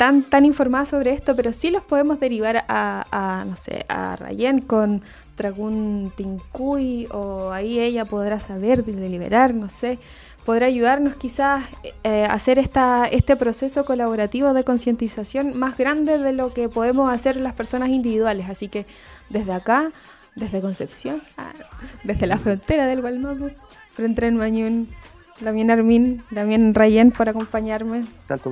tan, 0.00 0.22
tan 0.22 0.46
informadas 0.46 0.88
sobre 0.88 1.12
esto, 1.12 1.36
pero 1.36 1.52
sí 1.52 1.68
los 1.68 1.84
podemos 1.84 2.18
derivar 2.18 2.64
a, 2.68 3.44
no 3.46 3.54
sé, 3.54 3.84
a 3.86 4.16
Rayen 4.16 4.62
con 4.62 5.02
Dragun 5.36 6.10
Tincuy 6.16 7.06
o 7.12 7.50
ahí 7.50 7.78
ella 7.78 8.06
podrá 8.06 8.40
saber, 8.40 8.82
deliberar, 8.82 9.52
no 9.54 9.68
sé, 9.68 9.98
podrá 10.46 10.68
ayudarnos 10.68 11.16
quizás 11.16 11.66
eh, 12.02 12.24
a 12.24 12.32
hacer 12.32 12.58
esta, 12.58 13.04
este 13.04 13.36
proceso 13.36 13.84
colaborativo 13.84 14.54
de 14.54 14.64
concientización 14.64 15.54
más 15.58 15.76
grande 15.76 16.16
de 16.16 16.32
lo 16.32 16.54
que 16.54 16.70
podemos 16.70 17.12
hacer 17.12 17.36
las 17.36 17.52
personas 17.52 17.90
individuales. 17.90 18.48
Así 18.48 18.68
que 18.68 18.86
desde 19.28 19.52
acá, 19.52 19.92
desde 20.34 20.62
Concepción, 20.62 21.20
ah, 21.36 21.52
desde 22.04 22.26
la 22.26 22.38
frontera 22.38 22.86
del 22.86 23.02
Gualmapu, 23.02 23.50
frente 23.92 24.24
al 24.24 24.32
Mañón, 24.32 24.88
Damien 25.40 25.70
Armin, 25.70 26.22
Damien 26.30 26.74
Rayen 26.74 27.10
por 27.10 27.28
acompañarme. 27.28 28.06
Salto 28.26 28.48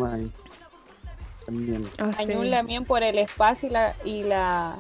también. 1.49 2.51
también 2.51 2.85
por 2.85 3.03
el 3.03 3.19
espacio 3.19 3.69
y 3.69 3.73
la, 3.73 3.95
y 4.05 4.23
la, 4.23 4.77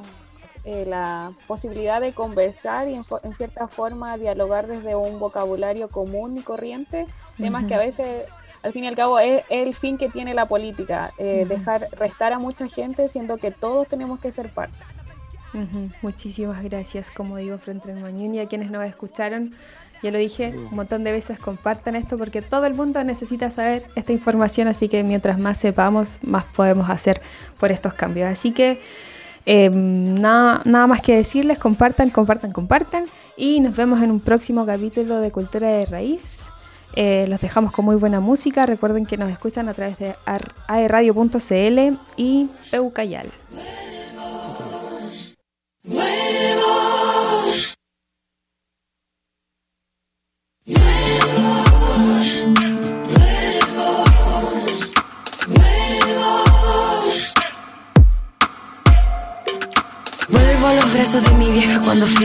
eh, 0.65 0.85
la 0.87 1.33
posibilidad 1.47 2.01
de 2.01 2.13
conversar 2.13 2.89
y 2.89 2.95
en, 2.95 3.05
cierta 3.37 3.69
forma 3.69 4.19
dialogar 4.19 4.67
desde 4.67 4.95
un 4.95 5.19
vocabulario 5.19 5.89
común 5.89 6.37
y 6.37 6.43
corriente, 6.43 7.07
temas 7.39 7.65
que 7.65 7.75
a 7.75 7.79
veces 7.79 8.25
al 8.63 8.73
fin 8.73 8.85
y 8.85 8.89
al 8.89 8.97
cabo 8.97 9.19
es, 9.19 9.45
el 9.49 9.75
fin 9.75 9.97
que 9.97 10.11
tiene 10.11 10.35
la 10.35 10.47
política, 10.47 11.11
eh, 11.17 11.47
dejar 11.49 11.87
restar 11.93 12.33
a 12.33 12.39
mucha 12.39 12.69
gente 12.69 13.09
siendo 13.09 13.39
que 13.39 13.51
todos 13.51 13.89
tenemos 13.89 14.21
que 14.21 14.31
ser 14.31 14.51
parte. 14.51 14.77
Muchísimas 16.03 16.63
gracias, 16.63 17.11
como 17.11 17.39
digo, 17.39 17.57
frente 17.59 17.91
al 17.91 18.01
Mañón 18.01 18.35
y 18.35 18.41
a 18.41 18.47
quienes 18.47 18.71
nos 18.71 18.85
escucharon. 18.85 19.55
Ya 20.03 20.11
lo 20.11 20.19
dije 20.19 20.55
un 20.57 20.77
montón 20.77 21.03
de 21.05 21.13
veces, 21.13 21.39
compartan 21.39 21.97
esto 21.97 22.17
porque 22.17 22.43
todo 22.43 22.67
el 22.67 22.75
mundo 22.75 23.03
necesita 23.03 23.51
saber 23.51 23.85
esta 23.97 24.13
información, 24.13 24.69
así 24.69 24.89
que 24.89 25.03
mientras 25.03 25.39
más 25.39 25.59
sepamos, 25.59 26.19
más 26.23 26.45
podemos 26.45 26.89
hacer 26.89 27.21
por 27.59 27.73
estos 27.73 27.95
cambios. 27.95 28.31
Así 28.31 28.53
que 28.53 28.81
em, 29.45 30.15
nada, 30.15 30.87
más 30.87 31.03
que 31.03 31.17
decirles, 31.17 31.59
compartan, 31.59 32.11
compartan, 32.11 32.53
compartan 32.53 33.05
y 33.37 33.61
nos 33.61 33.77
vemos 33.77 34.01
en 34.03 34.11
un 34.11 34.21
próximo 34.21 34.65
capítulo 34.65 35.19
de 35.21 35.33
Cultura 35.33 35.69
de 35.69 35.87
Raíz. 35.87 36.47
Eh, 36.95 37.27
los 37.29 37.41
dejamos 37.41 37.73
con 37.73 37.85
muy 37.85 37.97
buena 37.97 38.21
música. 38.21 38.67
Recuerden 38.67 39.05
que 39.05 39.17
nos 39.17 39.31
escuchan 39.31 39.69
a 39.69 39.75
través 39.75 39.99
de 39.99 40.15
aerradio.cl 40.67 41.97
y 42.17 42.49
Peucayal. 42.71 43.29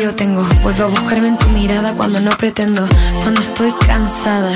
Frío 0.04 0.16
tengo. 0.16 0.44
Vuelvo 0.64 0.84
a 0.84 0.88
buscarme 0.88 1.30
en 1.30 1.38
tu 1.38 1.48
mirada 1.50 1.94
cuando 1.94 2.20
no 2.20 2.32
pretendo. 2.32 2.86
Cuando 3.22 3.42
estoy 3.42 3.72
cansada. 3.88 4.54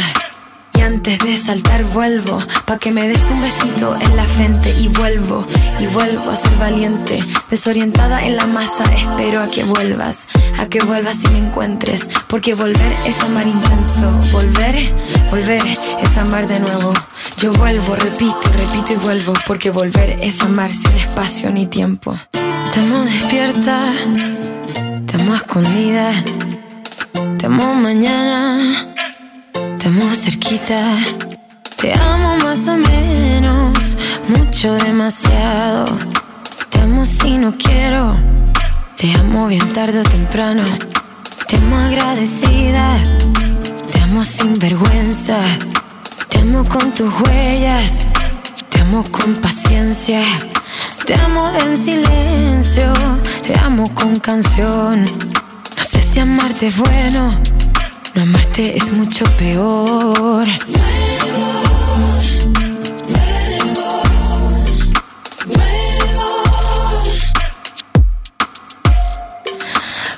Y 0.73 0.81
antes 0.81 1.19
de 1.19 1.37
saltar 1.37 1.85
vuelvo, 1.85 2.39
pa' 2.65 2.77
que 2.77 2.91
me 2.91 3.07
des 3.07 3.23
un 3.31 3.41
besito 3.41 3.95
en 3.95 4.15
la 4.15 4.25
frente 4.25 4.75
y 4.79 4.89
vuelvo, 4.89 5.43
y 5.79 5.87
vuelvo 5.87 6.29
a 6.29 6.35
ser 6.35 6.55
valiente, 6.57 7.23
desorientada 7.49 8.23
en 8.23 8.35
la 8.35 8.45
masa, 8.45 8.83
espero 8.83 9.41
a 9.41 9.49
que 9.49 9.63
vuelvas, 9.63 10.27
a 10.59 10.67
que 10.67 10.79
vuelvas 10.83 11.23
y 11.23 11.29
me 11.29 11.39
encuentres, 11.39 12.07
porque 12.27 12.53
volver 12.53 12.93
es 13.07 13.19
amar 13.21 13.47
intenso, 13.47 14.11
volver, 14.31 14.75
volver 15.31 15.63
es 15.65 16.17
amar 16.17 16.47
de 16.47 16.59
nuevo. 16.59 16.93
Yo 17.37 17.51
vuelvo, 17.53 17.95
repito, 17.95 18.51
repito 18.53 18.93
y 18.93 18.97
vuelvo, 18.97 19.33
porque 19.47 19.71
volver 19.71 20.19
es 20.21 20.41
amar 20.41 20.69
sin 20.69 20.91
espacio 20.91 21.49
ni 21.49 21.65
tiempo. 21.65 22.15
Te 22.71 22.81
amo 22.81 23.03
despierta, 25.08 25.18
te 25.18 25.24
amo 25.24 25.36
escondida, 25.36 26.24
te 27.38 27.45
amo 27.45 27.76
mañana 27.76 28.88
amo 29.88 30.14
cerquita, 30.14 30.97
te 31.78 31.93
amo 31.93 32.38
más 32.43 32.68
o 32.68 32.76
menos, 32.76 33.97
mucho 34.28 34.74
demasiado. 34.74 35.86
Te 36.70 36.82
amo 36.82 37.05
si 37.05 37.38
no 37.38 37.53
quiero, 37.58 38.16
te 38.97 39.14
amo 39.14 39.47
bien 39.47 39.72
tarde 39.72 40.01
o 40.01 40.03
temprano. 40.03 40.66
Te 41.47 41.55
amo 41.55 41.78
agradecida, 41.78 42.97
te 43.91 43.99
amo 44.01 44.24
sin 44.26 44.53
vergüenza. 44.60 45.38
Te 46.28 46.39
amo 46.39 46.64
con 46.66 46.93
tus 46.93 47.14
huellas, 47.22 48.08
te 48.70 48.82
amo 48.82 49.03
con 49.10 49.34
paciencia. 49.36 50.22
Te 51.08 51.16
amo 51.16 51.49
en 51.62 51.76
silencio, 51.76 52.93
te 53.41 53.58
amo 53.58 53.91
con 53.95 54.16
canción. 54.18 55.03
No 55.03 55.84
sé 55.84 56.01
si 56.01 56.20
amarte 56.20 56.68
es 56.68 56.78
bueno 56.78 57.30
no 58.18 58.24
amarte 58.24 58.76
es 58.76 58.91
mucho 58.97 59.26
peor. 59.38 60.47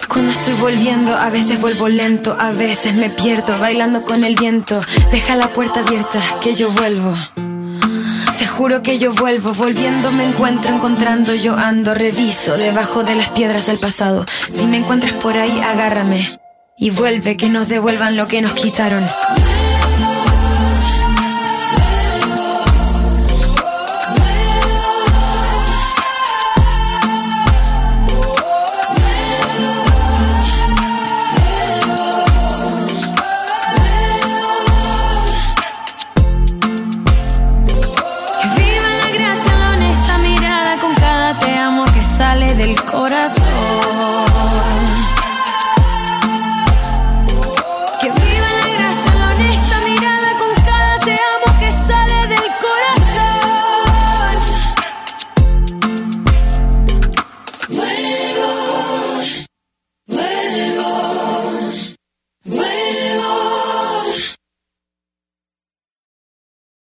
Cuando 0.08 0.32
estoy 0.32 0.54
volviendo, 0.62 1.16
a 1.16 1.30
veces 1.30 1.60
vuelvo 1.60 1.90
lento, 1.90 2.38
a 2.40 2.52
veces 2.52 2.96
me 2.96 3.10
pierdo 3.10 3.60
bailando 3.60 4.04
con 4.04 4.24
el 4.24 4.36
viento. 4.36 4.80
Deja 5.12 5.36
la 5.36 5.50
puerta 5.50 5.82
abierta, 5.82 6.22
que 6.42 6.56
yo 6.56 6.72
vuelvo. 6.72 7.16
Juro 8.60 8.82
que 8.82 8.98
yo 8.98 9.14
vuelvo, 9.14 9.54
volviendo 9.54 10.12
me 10.12 10.26
encuentro, 10.26 10.76
encontrando 10.76 11.34
yo 11.34 11.56
ando, 11.56 11.94
reviso 11.94 12.58
debajo 12.58 13.06
de 13.06 13.16
las 13.16 13.30
piedras 13.30 13.68
del 13.68 13.80
pasado. 13.80 14.26
Si 14.50 14.68
me 14.68 14.76
encuentras 14.76 15.14
por 15.14 15.38
ahí, 15.38 15.62
agárrame 15.62 16.38
y 16.78 16.90
vuelve 16.90 17.38
que 17.38 17.48
nos 17.48 17.70
devuelvan 17.70 18.18
lo 18.18 18.28
que 18.28 18.42
nos 18.42 18.52
quitaron. 18.52 19.06